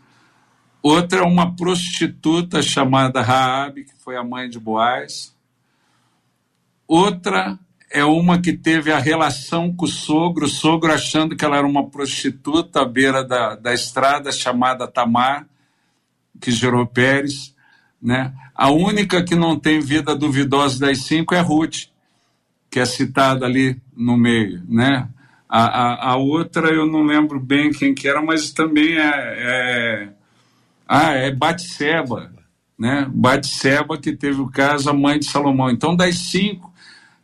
Outra 0.83 1.21
é 1.21 1.23
uma 1.23 1.57
prostituta 1.57 2.61
chamada 2.61 3.23
Raabe, 3.23 3.85
que 3.85 3.95
foi 3.99 4.17
a 4.17 4.23
mãe 4.23 4.49
de 4.49 4.61
Boaz. 4.61 5.35
Outra 6.87 7.59
é 7.91 8.05
uma 8.05 8.41
que 8.41 8.53
teve 8.53 8.93
a 8.93 8.99
relação 8.99 9.75
com 9.75 9.87
o 9.87 9.89
sogro, 9.89 10.45
o 10.45 10.49
sogro 10.49 10.93
achando 10.93 11.35
que 11.35 11.45
ela 11.45 11.57
era 11.57 11.67
uma 11.67 11.89
prostituta 11.89 12.83
à 12.83 12.85
beira 12.85 13.25
da, 13.25 13.57
da 13.57 13.73
estrada, 13.73 14.31
chamada 14.31 14.87
Tamar, 14.87 15.47
que 16.41 16.51
gerou 16.51 16.87
Pérez. 16.87 17.55
Né? 18.01 18.33
A 18.55 18.71
única 18.71 19.25
que 19.25 19.35
não 19.35 19.59
tem 19.59 19.81
vida 19.81 20.15
duvidosa 20.15 20.79
das 20.79 20.99
cinco 20.99 21.35
é 21.35 21.41
Ruth, 21.41 21.87
que 22.77 22.81
é 22.81 22.85
citada 22.85 23.47
ali 23.47 23.81
no 23.97 24.19
meio. 24.19 24.63
Né? 24.69 25.09
A, 25.49 25.63
a, 25.65 26.11
a 26.11 26.17
outra 26.17 26.69
eu 26.69 26.85
não 26.85 27.05
lembro 27.05 27.41
bem 27.41 27.71
quem 27.71 27.95
que 27.95 28.07
era, 28.07 28.21
mas 28.21 28.51
também 28.51 28.99
é, 28.99 29.09
é 29.39 30.09
ah, 30.87 31.13
é 31.13 31.31
Batseba, 31.31 32.31
né? 32.79 33.07
Batseba 33.09 33.97
que 33.97 34.13
teve 34.13 34.43
o 34.43 34.51
caso, 34.51 34.91
a 34.91 34.93
mãe 34.93 35.19
de 35.19 35.25
Salomão. 35.25 35.71
Então, 35.71 35.97
das 35.97 36.19
cinco, 36.19 36.71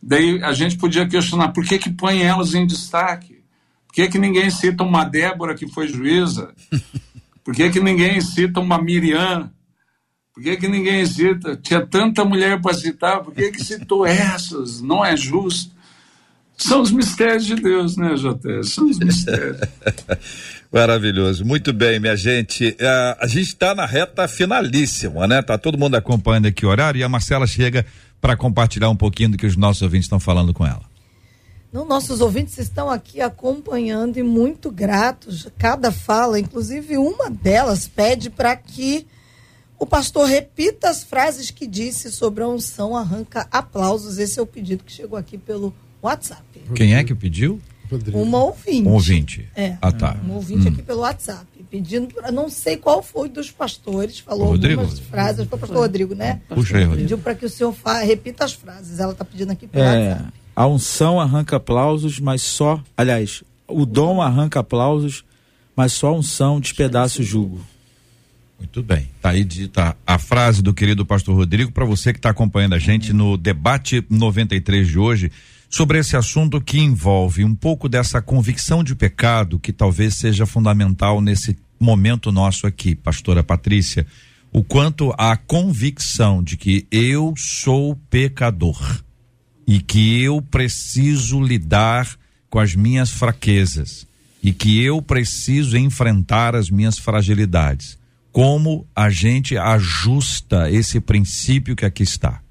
Daí 0.01 0.43
a 0.43 0.53
gente 0.53 0.75
podia 0.75 1.07
questionar 1.07 1.49
por 1.49 1.63
que, 1.63 1.77
que 1.77 1.91
põe 1.91 2.23
elas 2.23 2.55
em 2.55 2.65
destaque? 2.65 3.43
Por 3.85 3.93
que, 3.93 4.07
que 4.09 4.17
ninguém 4.17 4.49
cita 4.49 4.83
uma 4.83 5.05
Débora 5.05 5.53
que 5.53 5.67
foi 5.67 5.87
juíza? 5.87 6.51
Por 7.43 7.53
que, 7.53 7.69
que 7.69 7.79
ninguém 7.79 8.19
cita 8.19 8.59
uma 8.59 8.81
Miriam? 8.81 9.51
Por 10.33 10.41
que, 10.41 10.57
que 10.57 10.67
ninguém 10.67 11.05
cita? 11.05 11.55
Tinha 11.55 11.85
tanta 11.85 12.25
mulher 12.25 12.59
para 12.59 12.73
citar, 12.73 13.21
por 13.21 13.33
que, 13.33 13.51
que 13.51 13.63
citou 13.63 14.05
essas? 14.07 14.81
Não 14.81 15.05
é 15.05 15.15
justo. 15.15 15.71
São 16.57 16.81
os 16.81 16.91
mistérios 16.91 17.45
de 17.45 17.55
Deus, 17.55 17.97
né, 17.97 18.15
Jota? 18.15 18.63
São 18.63 18.89
os 18.89 18.97
mistérios. 18.99 19.59
Maravilhoso. 20.71 21.45
Muito 21.45 21.71
bem, 21.71 21.99
minha 21.99 22.15
gente. 22.15 22.69
Uh, 22.69 23.17
a 23.19 23.27
gente 23.27 23.49
está 23.49 23.75
na 23.75 23.85
reta 23.85 24.27
finalíssima, 24.27 25.27
né? 25.27 25.41
Tá 25.41 25.57
todo 25.57 25.77
mundo 25.77 25.95
acompanhando 25.95 26.47
aqui 26.47 26.65
o 26.65 26.69
horário 26.69 26.99
e 26.99 27.03
a 27.03 27.09
Marcela 27.09 27.45
chega 27.45 27.85
para 28.19 28.35
compartilhar 28.35 28.89
um 28.89 28.95
pouquinho 28.95 29.29
do 29.31 29.37
que 29.37 29.45
os 29.45 29.55
nossos 29.55 29.81
ouvintes 29.83 30.05
estão 30.05 30.19
falando 30.19 30.53
com 30.53 30.65
ela. 30.65 30.81
Não, 31.71 31.85
nossos 31.85 32.21
ouvintes 32.21 32.57
estão 32.57 32.89
aqui 32.89 33.19
acompanhando 33.19 34.17
e 34.17 34.23
muito 34.23 34.71
gratos. 34.71 35.47
Cada 35.57 35.91
fala, 35.91 36.39
inclusive 36.39 36.97
uma 36.97 37.29
delas, 37.29 37.87
pede 37.87 38.29
para 38.29 38.55
que 38.55 39.05
o 39.83 39.85
pastor 39.85 40.25
repita 40.29 40.89
as 40.89 41.03
frases 41.03 41.51
que 41.51 41.67
disse 41.67 42.09
sobre 42.09 42.41
a 42.41 42.47
unção, 42.47 42.95
arranca 42.95 43.45
aplausos. 43.51 44.17
Esse 44.17 44.39
é 44.39 44.41
o 44.41 44.45
pedido 44.45 44.81
que 44.81 44.91
chegou 44.93 45.19
aqui 45.19 45.37
pelo 45.37 45.73
WhatsApp. 46.01 46.41
Quem 46.73 46.95
é 46.95 47.03
que 47.03 47.13
pediu? 47.13 47.59
Uma 48.13 48.45
ouvinte. 48.45 48.87
Um 48.87 48.93
ouvinte. 48.93 49.49
É. 49.53 49.77
Ah, 49.81 49.91
tá. 49.91 50.15
Um 50.25 50.31
ouvinte 50.35 50.67
hum. 50.69 50.71
aqui 50.71 50.81
pelo 50.81 51.01
WhatsApp. 51.01 51.45
pedindo, 51.69 52.07
pra, 52.13 52.31
não 52.31 52.49
sei 52.49 52.77
qual 52.77 53.03
foi 53.03 53.27
dos 53.27 53.51
pastores, 53.51 54.19
falou 54.19 54.47
Rodrigo? 54.47 54.79
algumas 54.81 54.99
frases, 55.01 55.45
foi 55.47 55.57
o 55.57 55.59
pastor 55.59 55.79
Rodrigo, 55.79 56.15
né? 56.15 56.39
Puxa 56.47 56.77
aí, 56.77 56.83
Rodrigo. 56.85 57.01
Pediu 57.03 57.17
para 57.17 57.35
que 57.35 57.45
o 57.45 57.49
senhor 57.49 57.73
fa- 57.73 57.99
repita 58.03 58.45
as 58.45 58.53
frases. 58.53 58.99
Ela 58.99 59.11
está 59.11 59.25
pedindo 59.25 59.51
aqui 59.51 59.67
pelo 59.67 59.83
É, 59.83 60.11
WhatsApp. 60.11 60.33
a 60.55 60.65
unção 60.67 61.19
arranca 61.19 61.57
aplausos, 61.57 62.19
mas 62.21 62.41
só. 62.41 62.81
Aliás, 62.95 63.43
o 63.67 63.85
dom 63.85 64.21
arranca 64.21 64.61
aplausos, 64.61 65.25
mas 65.75 65.91
só 65.91 66.07
a 66.07 66.13
unção 66.13 66.61
despedaça 66.61 67.21
o 67.21 67.23
jugo. 67.25 67.59
Muito 68.63 68.81
bem. 68.81 69.09
Tá 69.21 69.31
aí 69.31 69.43
dita 69.43 69.95
a 70.07 70.17
frase 70.17 70.61
do 70.61 70.73
querido 70.73 71.05
pastor 71.05 71.35
Rodrigo 71.35 71.69
para 71.69 71.83
você 71.83 72.13
que 72.13 72.17
está 72.17 72.29
acompanhando 72.29 72.73
a 72.73 72.79
gente 72.79 73.11
no 73.11 73.35
debate 73.35 74.03
93 74.09 74.87
de 74.87 74.97
hoje 74.97 75.31
sobre 75.69 75.99
esse 75.99 76.15
assunto 76.15 76.61
que 76.61 76.79
envolve 76.79 77.43
um 77.43 77.53
pouco 77.53 77.89
dessa 77.89 78.21
convicção 78.21 78.81
de 78.81 78.95
pecado 78.95 79.59
que 79.59 79.73
talvez 79.73 80.15
seja 80.15 80.45
fundamental 80.45 81.19
nesse 81.19 81.57
momento 81.77 82.31
nosso 82.31 82.65
aqui, 82.65 82.95
pastora 82.95 83.43
Patrícia, 83.43 84.07
o 84.49 84.63
quanto 84.63 85.13
a 85.17 85.35
convicção 85.35 86.41
de 86.41 86.55
que 86.55 86.87
eu 86.89 87.33
sou 87.35 87.97
pecador 88.09 89.03
e 89.67 89.81
que 89.81 90.21
eu 90.21 90.41
preciso 90.41 91.41
lidar 91.41 92.07
com 92.49 92.59
as 92.59 92.73
minhas 92.75 93.11
fraquezas 93.11 94.07
e 94.41 94.53
que 94.53 94.81
eu 94.81 95.01
preciso 95.01 95.75
enfrentar 95.77 96.55
as 96.55 96.69
minhas 96.69 96.97
fragilidades. 96.97 98.01
Como 98.33 98.85
a 98.93 99.09
gente 99.09 99.57
ajusta 99.57 100.69
esse 100.69 100.99
princípio 100.99 101.75
que 101.75 101.85
aqui 101.85 102.03
está? 102.03 102.43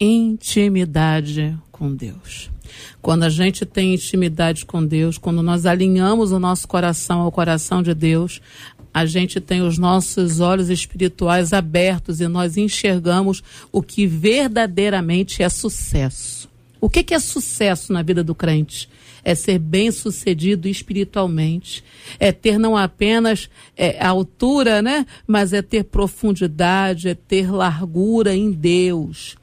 intimidade 0.00 1.56
com 1.70 1.94
Deus. 1.94 2.50
Quando 3.02 3.24
a 3.24 3.28
gente 3.28 3.66
tem 3.66 3.94
intimidade 3.94 4.64
com 4.64 4.84
Deus, 4.84 5.18
quando 5.18 5.42
nós 5.42 5.66
alinhamos 5.66 6.32
o 6.32 6.38
nosso 6.38 6.66
coração 6.66 7.20
ao 7.20 7.30
coração 7.30 7.82
de 7.82 7.92
Deus, 7.92 8.40
a 8.94 9.04
gente 9.04 9.40
tem 9.40 9.60
os 9.60 9.76
nossos 9.76 10.40
olhos 10.40 10.70
espirituais 10.70 11.52
abertos 11.52 12.20
e 12.20 12.28
nós 12.28 12.56
enxergamos 12.56 13.42
o 13.70 13.82
que 13.82 14.06
verdadeiramente 14.06 15.42
é 15.42 15.48
sucesso. 15.48 16.48
O 16.80 16.88
que, 16.88 17.02
que 17.02 17.14
é 17.14 17.18
sucesso 17.18 17.92
na 17.92 18.02
vida 18.02 18.24
do 18.24 18.34
crente? 18.34 18.88
É 19.24 19.34
ser 19.34 19.58
bem 19.58 19.90
sucedido 19.90 20.68
espiritualmente, 20.68 21.84
é 22.18 22.32
ter 22.32 22.58
não 22.58 22.76
apenas 22.76 23.48
é, 23.76 24.02
altura, 24.04 24.80
né? 24.80 25.06
Mas 25.26 25.52
é 25.52 25.62
ter 25.62 25.84
profundidade, 25.84 27.08
é 27.08 27.14
ter 27.14 27.50
largura 27.50 28.34
em 28.34 28.50
Deus 28.50 29.39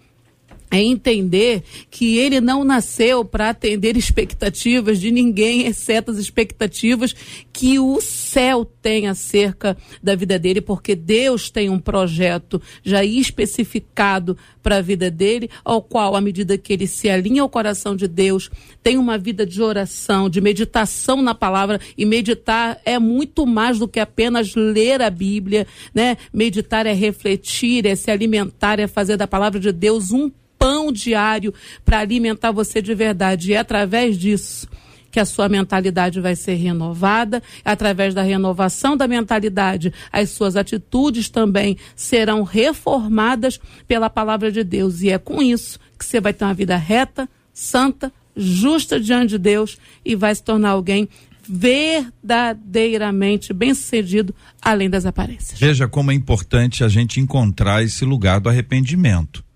é 0.69 0.81
entender 0.81 1.63
que 1.89 2.17
ele 2.17 2.41
não 2.41 2.63
nasceu 2.63 3.23
para 3.23 3.49
atender 3.49 3.95
expectativas 3.95 4.99
de 4.99 5.11
ninguém, 5.11 5.65
exceto 5.65 6.11
as 6.11 6.17
expectativas 6.17 7.15
que 7.53 7.79
o 7.79 8.01
céu 8.01 8.65
tem 8.65 9.07
acerca 9.07 9.77
da 10.03 10.15
vida 10.15 10.37
dele, 10.37 10.59
porque 10.59 10.95
Deus 10.95 11.49
tem 11.49 11.69
um 11.69 11.79
projeto 11.79 12.61
já 12.83 13.03
especificado 13.03 14.37
para 14.61 14.77
a 14.77 14.81
vida 14.81 15.09
dele, 15.09 15.49
ao 15.63 15.81
qual, 15.81 16.15
à 16.15 16.21
medida 16.21 16.57
que 16.57 16.73
ele 16.73 16.87
se 16.87 17.09
alinha 17.09 17.41
ao 17.41 17.49
coração 17.49 17.95
de 17.95 18.07
Deus, 18.07 18.49
tem 18.83 18.97
uma 18.97 19.17
vida 19.17 19.45
de 19.45 19.61
oração, 19.61 20.29
de 20.29 20.41
meditação 20.41 21.21
na 21.21 21.33
palavra, 21.33 21.79
e 21.97 22.05
meditar 22.05 22.79
é 22.83 22.99
muito 22.99 23.45
mais 23.45 23.79
do 23.79 23.87
que 23.87 23.99
apenas 23.99 24.53
ler 24.55 25.01
a 25.01 25.09
Bíblia, 25.09 25.65
né? 25.93 26.17
Meditar 26.33 26.85
é 26.85 26.93
refletir, 26.93 27.85
é 27.85 27.95
se 27.95 28.11
alimentar, 28.11 28.79
é 28.79 28.87
fazer 28.87 29.15
da 29.15 29.27
palavra 29.27 29.59
de 29.59 29.71
Deus 29.71 30.11
um 30.11 30.29
pão 30.67 30.91
diário 30.91 31.53
para 31.85 31.99
alimentar 31.99 32.51
você 32.51 32.81
de 32.81 32.93
verdade. 32.93 33.51
E 33.51 33.53
é 33.53 33.57
através 33.57 34.17
disso 34.17 34.67
que 35.09 35.17
a 35.17 35.23
sua 35.23 35.47
mentalidade 35.47 36.19
vai 36.19 36.35
ser 36.35 36.55
renovada, 36.55 37.41
através 37.63 38.13
da 38.13 38.21
renovação 38.21 38.97
da 38.97 39.07
mentalidade, 39.07 39.93
as 40.11 40.31
suas 40.31 40.57
atitudes 40.57 41.29
também 41.29 41.77
serão 41.95 42.43
reformadas 42.43 43.57
pela 43.87 44.09
palavra 44.09 44.51
de 44.51 44.61
Deus. 44.61 45.01
E 45.01 45.09
é 45.09 45.17
com 45.17 45.41
isso 45.41 45.79
que 45.97 46.05
você 46.05 46.19
vai 46.19 46.33
ter 46.33 46.43
uma 46.43 46.53
vida 46.53 46.75
reta, 46.75 47.29
santa, 47.53 48.11
justa 48.35 48.99
diante 48.99 49.29
de 49.29 49.37
Deus 49.37 49.77
e 50.03 50.17
vai 50.17 50.35
se 50.35 50.43
tornar 50.43 50.71
alguém 50.71 51.07
verdadeiramente 51.47 53.53
bem-sucedido 53.53 54.35
além 54.61 54.89
das 54.89 55.05
aparências. 55.05 55.57
Veja 55.57 55.87
como 55.87 56.11
é 56.11 56.13
importante 56.13 56.83
a 56.83 56.89
gente 56.89 57.21
encontrar 57.21 57.81
esse 57.81 58.03
lugar 58.03 58.41
do 58.41 58.49
arrependimento, 58.49 59.46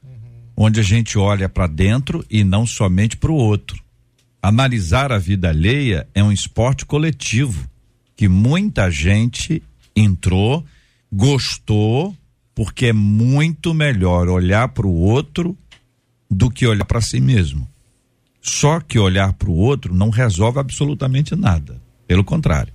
onde 0.64 0.80
a 0.80 0.84
gente 0.84 1.18
olha 1.18 1.50
para 1.50 1.66
dentro 1.66 2.24
e 2.30 2.44
não 2.44 2.68
somente 2.68 3.18
para 3.18 3.32
o 3.32 3.36
outro. 3.36 3.84
Analisar 4.40 5.12
a 5.12 5.18
vida 5.18 5.50
alheia 5.50 6.08
é 6.14 6.24
um 6.24 6.32
esporte 6.32 6.86
coletivo 6.86 7.68
que 8.16 8.28
muita 8.28 8.92
gente 8.92 9.64
entrou, 9.96 10.64
gostou, 11.12 12.16
porque 12.54 12.88
é 12.88 12.94
muito 12.94 13.74
melhor 13.74 14.30
olhar 14.30 14.68
para 14.68 14.86
o 14.86 14.94
outro 14.94 15.58
do 16.30 16.52
que 16.52 16.68
olhar 16.68 16.86
para 16.86 17.02
si 17.02 17.20
mesmo. 17.20 17.68
Só 18.40 18.80
que 18.80 19.00
olhar 19.00 19.34
para 19.34 19.50
o 19.50 19.56
outro 19.56 19.96
não 19.96 20.12
resolve 20.12 20.60
absolutamente 20.60 21.36
nada. 21.36 21.82
Pelo 22.06 22.24
contrário. 22.24 22.72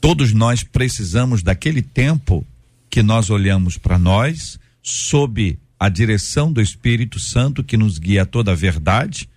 Todos 0.00 0.32
nós 0.32 0.64
precisamos 0.64 1.40
daquele 1.40 1.82
tempo 1.82 2.44
que 2.90 3.00
nós 3.00 3.30
olhamos 3.30 3.78
para 3.78 3.96
nós, 3.96 4.58
sob 4.82 5.56
a 5.78 5.88
direção 5.88 6.52
do 6.52 6.60
Espírito 6.60 7.18
Santo 7.18 7.62
que 7.62 7.76
nos 7.76 7.98
guia 7.98 8.22
a 8.22 8.26
toda 8.26 8.52
a 8.52 8.54
verdade, 8.54 9.28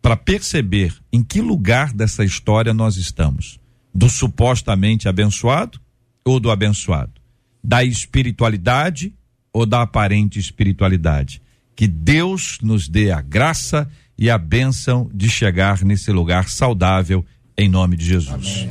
para 0.00 0.16
perceber 0.16 0.94
em 1.12 1.22
que 1.22 1.40
lugar 1.40 1.92
dessa 1.92 2.24
história 2.24 2.74
nós 2.74 2.96
estamos. 2.96 3.60
Do 3.94 4.08
supostamente 4.08 5.08
abençoado 5.08 5.78
ou 6.24 6.40
do 6.40 6.50
abençoado? 6.50 7.12
Da 7.62 7.84
espiritualidade 7.84 9.14
ou 9.52 9.64
da 9.64 9.82
aparente 9.82 10.38
espiritualidade? 10.38 11.40
Que 11.76 11.86
Deus 11.86 12.58
nos 12.62 12.88
dê 12.88 13.12
a 13.12 13.20
graça 13.20 13.88
e 14.18 14.28
a 14.28 14.38
bênção 14.38 15.10
de 15.14 15.28
chegar 15.28 15.82
nesse 15.82 16.10
lugar 16.10 16.48
saudável 16.48 17.24
em 17.62 17.68
nome 17.68 17.96
de 17.96 18.04
Jesus. 18.04 18.66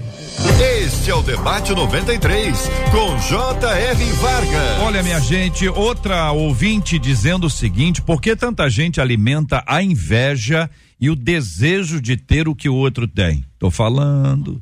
Este 0.60 1.12
é 1.12 1.16
o 1.16 1.22
Debate 1.22 1.72
93, 1.74 2.70
com 2.92 3.18
J.R. 3.20 4.06
Vargas. 4.14 4.82
Olha, 4.82 5.04
minha 5.04 5.20
gente, 5.20 5.68
outra 5.68 6.32
ouvinte 6.32 7.00
dizendo 7.00 7.48
o 7.48 7.50
seguinte: 7.50 8.02
por 8.02 8.22
que 8.22 8.36
tanta 8.36 8.70
gente 8.70 9.00
alimenta 9.00 9.64
a 9.68 9.82
inveja 9.82 10.70
e 11.00 11.10
o 11.10 11.16
desejo 11.16 12.02
de 12.02 12.18
ter 12.18 12.48
o 12.48 12.56
que 12.56 12.68
o 12.68 12.76
outro 12.76 13.08
tem? 13.08 13.46
Tô 13.58 13.70
falando. 13.72 14.62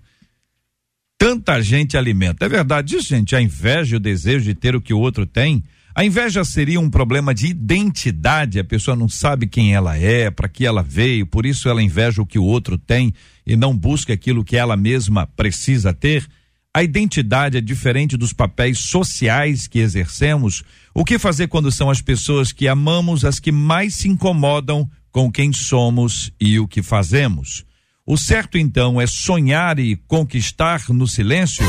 Tanta 1.18 1.62
gente 1.62 1.98
alimenta. 1.98 2.46
É 2.46 2.50
verdade 2.50 2.96
isso, 2.96 3.10
gente? 3.10 3.36
A 3.36 3.42
inveja 3.42 3.96
e 3.96 3.98
o 3.98 4.00
desejo 4.00 4.46
de 4.46 4.54
ter 4.54 4.76
o 4.76 4.82
que 4.82 4.94
o 4.94 5.00
outro 5.00 5.26
tem. 5.26 5.64
A 5.96 6.06
inveja 6.06 6.44
seria 6.44 6.80
um 6.80 6.90
problema 6.90 7.34
de 7.34 7.48
identidade, 7.48 8.60
a 8.60 8.64
pessoa 8.64 8.96
não 8.96 9.10
sabe 9.10 9.48
quem 9.48 9.74
ela 9.74 9.98
é, 9.98 10.30
para 10.30 10.48
que 10.48 10.66
ela 10.66 10.84
veio, 10.84 11.26
por 11.26 11.46
isso 11.46 11.68
ela 11.68 11.82
inveja 11.82 12.22
o 12.22 12.26
que 12.26 12.40
o 12.40 12.44
outro 12.44 12.78
tem 12.78 13.14
e 13.46 13.58
não 13.58 13.76
busca 13.76 14.14
aquilo 14.14 14.44
que 14.44 14.56
ela 14.56 14.78
mesma 14.78 15.26
precisa 15.26 15.94
ter. 15.94 16.28
A 16.72 16.84
identidade 16.84 17.58
é 17.58 17.62
diferente 17.62 18.16
dos 18.16 18.32
papéis 18.32 18.80
sociais 18.80 19.68
que 19.68 19.80
exercemos. 19.80 20.64
O 20.94 21.04
que 21.04 21.18
fazer 21.18 21.48
quando 21.48 21.72
são 21.72 21.90
as 21.90 22.02
pessoas 22.02 22.52
que 22.52 22.68
amamos 22.68 23.26
as 23.26 23.40
que 23.40 23.52
mais 23.52 23.96
se 23.96 24.08
incomodam 24.08 24.90
com 25.12 25.32
quem 25.32 25.52
somos 25.52 26.32
e 26.40 26.60
o 26.60 26.68
que 26.68 26.84
fazemos? 26.84 27.66
O 28.06 28.18
certo 28.18 28.58
então 28.58 29.02
é 29.02 29.08
sonhar 29.08 29.80
e 29.80 29.96
conquistar 29.96 30.88
no 30.90 31.08
silêncio? 31.08 31.66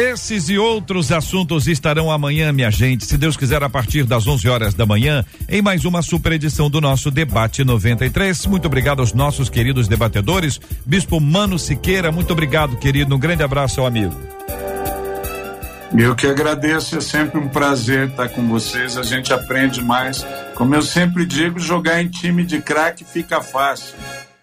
Esses 0.00 0.48
e 0.48 0.56
outros 0.56 1.12
assuntos 1.12 1.66
estarão 1.66 2.10
amanhã, 2.10 2.50
minha 2.54 2.70
gente, 2.70 3.04
se 3.04 3.18
Deus 3.18 3.36
quiser, 3.36 3.62
a 3.62 3.68
partir 3.68 4.04
das 4.04 4.26
11 4.26 4.48
horas 4.48 4.72
da 4.72 4.86
manhã, 4.86 5.22
em 5.46 5.60
mais 5.60 5.84
uma 5.84 6.00
super 6.00 6.32
edição 6.32 6.70
do 6.70 6.80
nosso 6.80 7.10
Debate 7.10 7.62
93. 7.62 8.46
Muito 8.46 8.64
obrigado 8.64 9.00
aos 9.00 9.12
nossos 9.12 9.50
queridos 9.50 9.88
debatedores. 9.88 10.58
Bispo 10.86 11.20
Mano 11.20 11.58
Siqueira, 11.58 12.10
muito 12.10 12.32
obrigado, 12.32 12.78
querido. 12.78 13.14
Um 13.14 13.18
grande 13.18 13.42
abraço 13.42 13.82
ao 13.82 13.86
amigo. 13.86 14.18
Eu 15.94 16.16
que 16.16 16.26
agradeço, 16.26 16.96
é 16.96 17.00
sempre 17.02 17.38
um 17.38 17.48
prazer 17.48 18.08
estar 18.08 18.30
com 18.30 18.48
vocês. 18.48 18.96
A 18.96 19.02
gente 19.02 19.34
aprende 19.34 19.84
mais. 19.84 20.26
Como 20.54 20.74
eu 20.74 20.80
sempre 20.80 21.26
digo, 21.26 21.60
jogar 21.60 22.00
em 22.00 22.08
time 22.08 22.42
de 22.42 22.58
craque 22.62 23.04
fica 23.04 23.42
fácil. 23.42 23.96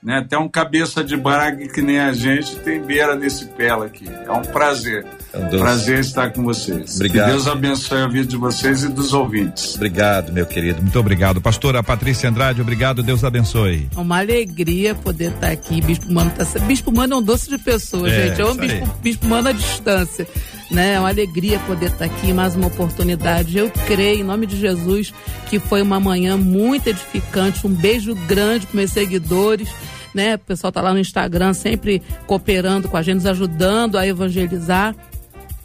Né? 0.04 0.20
Até 0.20 0.38
um 0.38 0.48
cabeça 0.48 1.04
de 1.04 1.18
braga 1.18 1.68
que 1.68 1.82
nem 1.82 2.00
a 2.00 2.14
gente 2.14 2.58
tem 2.58 2.80
beira 2.80 3.16
nesse 3.16 3.46
pela 3.46 3.88
aqui. 3.88 4.08
É 4.08 4.32
um 4.32 4.44
prazer. 4.44 5.04
Deus. 5.50 5.62
Prazer 5.62 6.00
estar 6.00 6.32
com 6.32 6.44
vocês. 6.44 6.96
Obrigado. 6.96 7.26
Que 7.26 7.32
Deus 7.34 7.48
abençoe 7.48 8.02
a 8.02 8.08
vida 8.08 8.26
de 8.28 8.38
vocês 8.38 8.84
e 8.84 8.90
dos 8.90 9.14
ouvintes. 9.14 9.76
Obrigado, 9.76 10.32
meu 10.32 10.46
querido. 10.46 10.82
Muito 10.82 11.00
obrigado. 11.00 11.40
Pastora 11.42 11.84
Patrícia 11.84 12.30
Andrade, 12.30 12.62
obrigado. 12.62 13.04
Deus 13.04 13.24
abençoe. 13.24 13.88
É 13.96 14.00
uma 14.00 14.20
alegria 14.20 14.96
poder 14.96 15.32
estar 15.32 15.50
aqui. 15.52 15.82
Bispo 15.82 16.12
Mano 16.12 16.32
tá... 16.32 16.46
Bispo 16.62 16.92
Mano 16.92 17.14
é 17.14 17.18
um 17.18 17.22
doce 17.22 17.50
de 17.50 17.58
pessoa, 17.58 18.10
É, 18.10 18.30
gente. 18.30 18.42
É 18.42 18.46
um 18.46 18.56
bispo, 18.56 18.88
bispo 19.02 19.26
Mano 19.28 19.50
à 19.50 19.52
distância. 19.52 20.28
Né? 20.72 20.94
É 20.94 21.00
uma 21.00 21.10
alegria 21.10 21.60
poder 21.60 21.92
estar 21.92 22.06
aqui, 22.06 22.34
mais 22.34 22.56
uma 22.56 22.68
oportunidade. 22.68 23.58
Eu 23.58 23.70
creio, 23.86 24.20
em 24.22 24.24
nome 24.24 24.46
de 24.46 24.58
Jesus, 24.60 25.14
que 25.50 25.60
foi 25.60 25.82
uma 25.82 26.00
manhã 26.00 26.36
muito 26.36 26.88
edificante. 26.88 27.66
Um 27.66 27.70
beijo 27.70 28.16
grande 28.28 28.66
para 28.66 28.76
meus 28.78 28.92
seguidores. 28.92 29.70
né? 30.14 30.36
O 30.36 30.40
pessoal 30.40 30.72
tá 30.72 30.82
lá 30.82 30.92
no 30.94 31.00
Instagram 31.00 31.54
sempre 31.54 32.02
cooperando 32.26 32.90
com 32.90 32.98
a 32.98 33.02
gente, 33.02 33.16
nos 33.16 33.26
ajudando 33.28 33.98
a 33.98 34.06
evangelizar. 34.08 34.96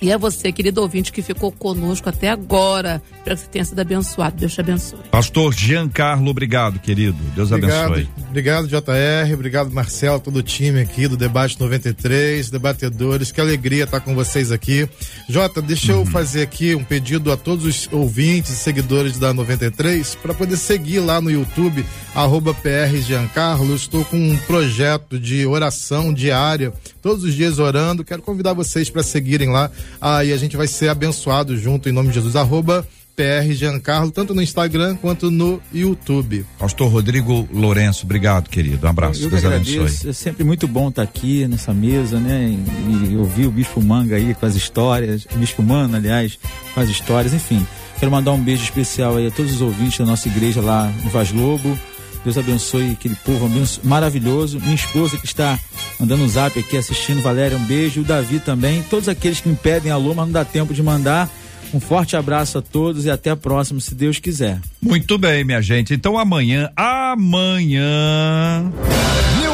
E 0.02 0.10
é 0.10 0.18
você, 0.18 0.50
querido 0.50 0.82
ouvinte, 0.82 1.12
que 1.12 1.22
ficou 1.22 1.52
conosco 1.52 2.08
até 2.08 2.28
agora. 2.28 3.00
Espero 3.18 3.36
que 3.36 3.42
você 3.42 3.48
tenha 3.48 3.64
sido 3.64 3.78
abençoado. 3.78 4.36
Deus 4.36 4.52
te 4.52 4.60
abençoe. 4.60 4.98
Pastor 5.12 5.54
Giancarlo, 5.54 6.28
obrigado, 6.28 6.80
querido. 6.80 7.16
Deus 7.36 7.52
obrigado, 7.52 7.92
abençoe. 7.92 8.08
Obrigado, 8.28 8.66
JR. 8.66 9.32
Obrigado, 9.32 9.70
Marcelo, 9.70 10.18
todo 10.18 10.38
o 10.38 10.42
time 10.42 10.80
aqui 10.80 11.06
do 11.06 11.16
Debate 11.16 11.58
93, 11.60 12.50
debatedores. 12.50 13.30
Que 13.30 13.40
alegria 13.40 13.84
estar 13.84 14.00
com 14.00 14.12
vocês 14.12 14.50
aqui. 14.50 14.88
Jota, 15.28 15.62
deixa 15.62 15.92
uhum. 15.92 16.00
eu 16.00 16.06
fazer 16.06 16.42
aqui 16.42 16.74
um 16.74 16.82
pedido 16.82 17.30
a 17.30 17.36
todos 17.36 17.64
os 17.64 17.88
ouvintes 17.92 18.50
e 18.50 18.56
seguidores 18.56 19.18
da 19.18 19.32
93 19.32 20.16
para 20.16 20.34
poder 20.34 20.56
seguir 20.56 20.98
lá 20.98 21.20
no 21.20 21.30
YouTube, 21.30 21.86
arroba 22.14 22.54
PR 22.54 22.96
Giancarlo. 23.00 23.74
estou 23.74 24.04
com 24.04 24.16
um 24.16 24.36
projeto 24.38 25.18
de 25.18 25.46
oração 25.46 26.12
diária, 26.12 26.72
todos 27.00 27.24
os 27.24 27.34
dias 27.34 27.58
orando. 27.58 28.04
Quero 28.04 28.22
convidar 28.22 28.52
vocês 28.52 28.90
para 28.90 29.02
seguirem 29.02 29.50
lá 29.50 29.70
Aí 30.00 30.32
a 30.32 30.36
gente 30.36 30.56
vai 30.56 30.66
ser 30.66 30.88
abençoado 30.88 31.56
junto 31.56 31.88
em 31.88 31.92
nome 31.92 32.08
de 32.08 32.14
Jesus. 32.14 32.36
Arroba 32.36 32.86
PR 33.14 33.52
Giancarlo, 33.52 34.10
tanto 34.10 34.34
no 34.34 34.42
Instagram 34.42 34.96
quanto 34.96 35.30
no 35.30 35.60
YouTube. 35.72 36.44
Pastor 36.58 36.90
Rodrigo 36.90 37.46
Lourenço, 37.52 38.04
obrigado, 38.04 38.48
querido. 38.48 38.86
Um 38.86 38.90
abraço, 38.90 39.22
Eu 39.22 39.30
Deus 39.30 39.44
abençoe. 39.44 40.10
É 40.10 40.12
sempre 40.12 40.44
muito 40.44 40.66
bom 40.66 40.88
estar 40.88 41.02
aqui 41.02 41.46
nessa 41.46 41.74
mesa, 41.74 42.18
né? 42.18 42.48
E, 42.48 43.12
e 43.12 43.16
ouvir 43.16 43.46
o 43.46 43.50
Bispo 43.50 43.82
Manga 43.82 44.16
aí 44.16 44.34
com 44.34 44.46
as 44.46 44.56
histórias, 44.56 45.26
o 45.32 45.38
Bispo 45.38 45.62
Mano, 45.62 45.96
aliás, 45.96 46.38
com 46.74 46.80
as 46.80 46.88
histórias, 46.88 47.34
enfim. 47.34 47.64
Quero 47.98 48.10
mandar 48.10 48.32
um 48.32 48.42
beijo 48.42 48.64
especial 48.64 49.16
aí 49.16 49.26
a 49.26 49.30
todos 49.30 49.52
os 49.52 49.60
ouvintes 49.60 49.98
da 49.98 50.06
nossa 50.06 50.26
igreja 50.26 50.60
lá 50.60 50.92
no 51.04 51.10
Vaz 51.10 51.30
Lobo. 51.30 51.78
Deus 52.24 52.38
abençoe 52.38 52.92
aquele 52.92 53.16
povo 53.16 53.50
maravilhoso. 53.82 54.60
Minha 54.60 54.74
esposa 54.74 55.16
que 55.16 55.26
está 55.26 55.58
mandando 55.98 56.22
um 56.22 56.28
zap 56.28 56.56
aqui 56.58 56.76
assistindo, 56.76 57.22
Valéria, 57.22 57.56
um 57.56 57.64
beijo. 57.64 58.02
O 58.02 58.04
Davi 58.04 58.38
também. 58.38 58.82
Todos 58.84 59.08
aqueles 59.08 59.40
que 59.40 59.48
me 59.48 59.56
pedem 59.56 59.90
alô, 59.90 60.14
mas 60.14 60.26
não 60.26 60.32
dá 60.32 60.44
tempo 60.44 60.72
de 60.72 60.82
mandar. 60.82 61.28
Um 61.72 61.80
forte 61.80 62.16
abraço 62.16 62.58
a 62.58 62.62
todos 62.62 63.06
e 63.06 63.10
até 63.10 63.30
a 63.30 63.36
próxima, 63.36 63.80
se 63.80 63.94
Deus 63.94 64.18
quiser. 64.18 64.60
Muito 64.80 65.16
bem, 65.16 65.44
minha 65.44 65.62
gente. 65.62 65.94
Então 65.94 66.18
amanhã, 66.18 66.70
amanhã 66.76 68.70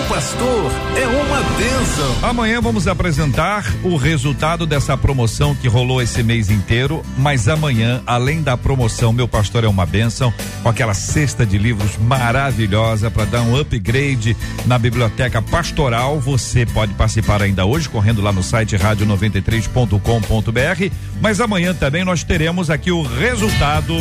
pastor 0.08 0.72
é 0.96 1.06
uma 1.06 1.42
bênção. 1.56 2.16
Amanhã 2.22 2.60
vamos 2.60 2.88
apresentar 2.88 3.64
o 3.84 3.94
resultado 3.94 4.66
dessa 4.66 4.96
promoção 4.96 5.54
que 5.54 5.68
rolou 5.68 6.02
esse 6.02 6.22
mês 6.22 6.50
inteiro. 6.50 7.02
Mas 7.16 7.46
amanhã, 7.46 8.02
além 8.06 8.42
da 8.42 8.56
promoção 8.56 9.12
Meu 9.12 9.28
Pastor 9.28 9.64
é 9.64 9.68
uma 9.68 9.84
bênção, 9.84 10.32
com 10.62 10.68
aquela 10.68 10.94
cesta 10.94 11.44
de 11.44 11.58
livros 11.58 11.96
maravilhosa 11.98 13.10
para 13.10 13.26
dar 13.26 13.42
um 13.42 13.54
upgrade 13.54 14.34
na 14.66 14.78
biblioteca 14.78 15.42
pastoral, 15.42 16.18
você 16.18 16.64
pode 16.64 16.94
participar 16.94 17.42
ainda 17.42 17.66
hoje, 17.66 17.88
correndo 17.88 18.22
lá 18.22 18.32
no 18.32 18.42
site 18.42 18.76
rádio93.com.br. 18.76 20.94
Mas 21.20 21.40
amanhã 21.40 21.74
também 21.74 22.04
nós 22.08 22.24
teremos 22.24 22.70
aqui 22.70 22.90
o 22.90 23.02
resultado. 23.02 23.94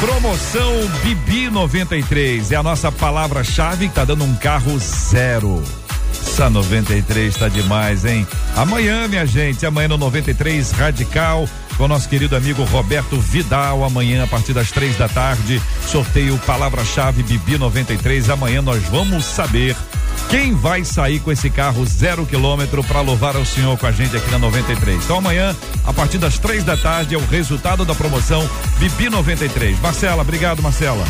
Promoção 0.00 0.72
Bibi 1.04 1.48
93 1.48 2.50
é 2.50 2.56
a 2.56 2.64
nossa 2.64 2.90
palavra-chave 2.90 3.88
que 3.88 3.94
tá 3.94 4.04
dando 4.04 4.24
um 4.24 4.34
carro 4.34 4.76
zero. 4.76 5.62
Essa 6.10 6.50
93 6.50 7.32
tá 7.32 7.48
demais, 7.48 8.04
hein? 8.04 8.26
Amanhã, 8.56 9.06
minha 9.06 9.24
gente, 9.24 9.64
amanhã 9.64 9.86
no 9.86 9.96
93 9.98 10.72
Radical, 10.72 11.48
com 11.76 11.86
nosso 11.86 12.08
querido 12.08 12.34
amigo 12.34 12.64
Roberto 12.64 13.20
Vidal, 13.20 13.84
amanhã 13.84 14.24
a 14.24 14.26
partir 14.26 14.52
das 14.52 14.72
três 14.72 14.98
da 14.98 15.08
tarde, 15.08 15.62
sorteio 15.86 16.36
palavra-chave 16.38 17.22
Bibi 17.22 17.56
93. 17.56 18.30
Amanhã 18.30 18.60
nós 18.60 18.82
vamos 18.82 19.24
saber 19.24 19.76
quem 20.28 20.54
vai 20.54 20.84
sair 20.84 21.20
com 21.20 21.30
esse 21.30 21.48
carro 21.48 21.84
zero 21.86 22.26
quilômetro 22.26 22.82
para 22.84 23.00
louvar 23.00 23.36
ao 23.36 23.44
Senhor 23.44 23.78
com 23.78 23.86
a 23.86 23.92
gente 23.92 24.16
aqui 24.16 24.30
na 24.30 24.38
93. 24.38 25.04
Então 25.04 25.18
amanhã, 25.18 25.54
a 25.84 25.92
partir 25.92 26.18
das 26.18 26.38
três 26.38 26.64
da 26.64 26.76
tarde, 26.76 27.14
é 27.14 27.18
o 27.18 27.26
resultado 27.26 27.84
da 27.84 27.94
promoção 27.94 28.48
Bibi 28.78 29.08
93. 29.08 29.78
Marcela, 29.80 30.22
obrigado, 30.22 30.62
Marcela. 30.62 31.04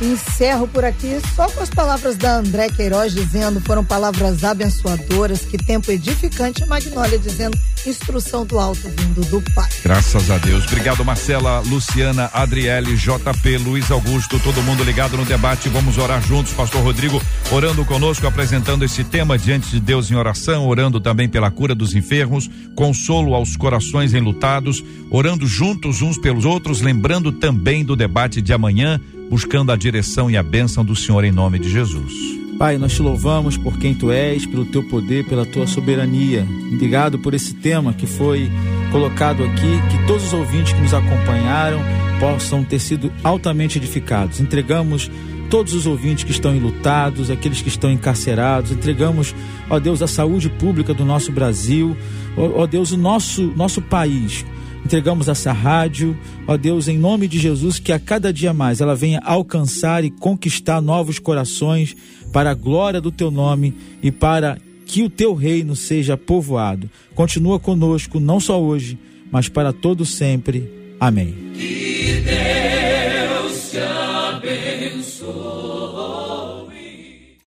Encerro 0.00 0.66
por 0.66 0.82
aqui 0.82 1.20
só 1.36 1.46
com 1.50 1.60
as 1.60 1.68
palavras 1.68 2.16
da 2.16 2.36
André 2.36 2.70
Queiroz 2.70 3.12
dizendo 3.12 3.60
foram 3.60 3.84
palavras 3.84 4.42
abençoadoras, 4.42 5.40
que 5.42 5.58
tempo 5.58 5.90
edificante, 5.90 6.64
Magnólia 6.64 7.18
dizendo 7.18 7.56
instrução 7.86 8.44
do 8.44 8.58
alto 8.58 8.88
vindo 8.96 9.20
do 9.28 9.42
Pai. 9.52 9.68
Graças 9.82 10.30
a 10.30 10.38
Deus. 10.38 10.64
Obrigado, 10.66 11.04
Marcela, 11.04 11.60
Luciana, 11.60 12.30
Adriele, 12.32 12.96
JP, 12.96 13.58
Luiz 13.58 13.90
Augusto, 13.90 14.38
todo 14.40 14.62
mundo 14.62 14.84
ligado 14.84 15.16
no 15.16 15.24
debate. 15.24 15.68
Vamos 15.68 15.98
orar 15.98 16.22
juntos, 16.22 16.52
Pastor 16.52 16.82
Rodrigo, 16.82 17.20
orando 17.50 17.84
conosco, 17.84 18.26
apresentando 18.26 18.84
esse 18.84 19.04
tema 19.04 19.38
diante 19.38 19.70
de 19.70 19.80
Deus 19.80 20.10
em 20.10 20.14
oração, 20.14 20.66
orando 20.66 21.00
também 21.00 21.28
pela 21.28 21.50
cura 21.50 21.74
dos 21.74 21.94
enfermos, 21.94 22.50
consolo 22.74 23.34
aos 23.34 23.56
corações 23.56 24.14
enlutados, 24.14 24.82
orando 25.10 25.46
juntos 25.46 26.02
uns 26.02 26.18
pelos 26.18 26.44
outros, 26.44 26.80
lembrando 26.80 27.32
também 27.32 27.84
do 27.84 27.96
debate 27.96 28.42
de 28.42 28.52
amanhã 28.52 29.00
buscando 29.30 29.70
a 29.70 29.76
direção 29.76 30.28
e 30.28 30.36
a 30.36 30.42
bênção 30.42 30.84
do 30.84 30.96
Senhor 30.96 31.22
em 31.22 31.30
nome 31.30 31.60
de 31.60 31.70
Jesus. 31.70 32.12
Pai, 32.60 32.76
nós 32.76 32.92
te 32.92 33.00
louvamos 33.00 33.56
por 33.56 33.78
quem 33.78 33.94
tu 33.94 34.12
és, 34.12 34.44
pelo 34.44 34.66
teu 34.66 34.82
poder, 34.82 35.24
pela 35.24 35.46
tua 35.46 35.66
soberania. 35.66 36.46
Obrigado 36.70 37.18
por 37.18 37.32
esse 37.32 37.54
tema 37.54 37.94
que 37.94 38.06
foi 38.06 38.52
colocado 38.92 39.42
aqui, 39.42 39.80
que 39.90 40.06
todos 40.06 40.24
os 40.24 40.32
ouvintes 40.34 40.74
que 40.74 40.80
nos 40.82 40.92
acompanharam 40.92 41.80
possam 42.20 42.62
ter 42.62 42.78
sido 42.78 43.10
altamente 43.24 43.78
edificados. 43.78 44.40
Entregamos 44.40 45.10
todos 45.48 45.72
os 45.72 45.86
ouvintes 45.86 46.22
que 46.22 46.32
estão 46.32 46.54
enlutados, 46.54 47.30
aqueles 47.30 47.62
que 47.62 47.68
estão 47.70 47.90
encarcerados, 47.90 48.72
entregamos, 48.72 49.34
ó 49.70 49.80
Deus, 49.80 50.02
a 50.02 50.06
saúde 50.06 50.50
pública 50.50 50.92
do 50.92 51.02
nosso 51.02 51.32
Brasil, 51.32 51.96
ó, 52.36 52.66
Deus, 52.66 52.92
o 52.92 52.98
nosso, 52.98 53.54
nosso 53.56 53.80
país 53.80 54.44
entregamos 54.84 55.28
essa 55.28 55.52
rádio, 55.52 56.16
ó 56.46 56.56
Deus, 56.56 56.88
em 56.88 56.98
nome 56.98 57.28
de 57.28 57.38
Jesus, 57.38 57.78
que 57.78 57.92
a 57.92 57.98
cada 57.98 58.32
dia 58.32 58.52
mais 58.52 58.80
ela 58.80 58.94
venha 58.94 59.20
alcançar 59.24 60.04
e 60.04 60.10
conquistar 60.10 60.80
novos 60.80 61.18
corações 61.18 61.96
para 62.32 62.50
a 62.50 62.54
glória 62.54 63.00
do 63.00 63.10
teu 63.10 63.30
nome 63.30 63.74
e 64.02 64.10
para 64.10 64.58
que 64.86 65.02
o 65.02 65.10
teu 65.10 65.34
reino 65.34 65.76
seja 65.76 66.16
povoado. 66.16 66.90
Continua 67.14 67.60
conosco, 67.60 68.18
não 68.18 68.40
só 68.40 68.60
hoje, 68.60 68.98
mas 69.30 69.48
para 69.48 69.72
todo 69.72 70.04
sempre. 70.04 70.68
Amém. 70.98 71.34
Que 71.54 72.22
Deus 72.24 73.70
te. 73.70 74.09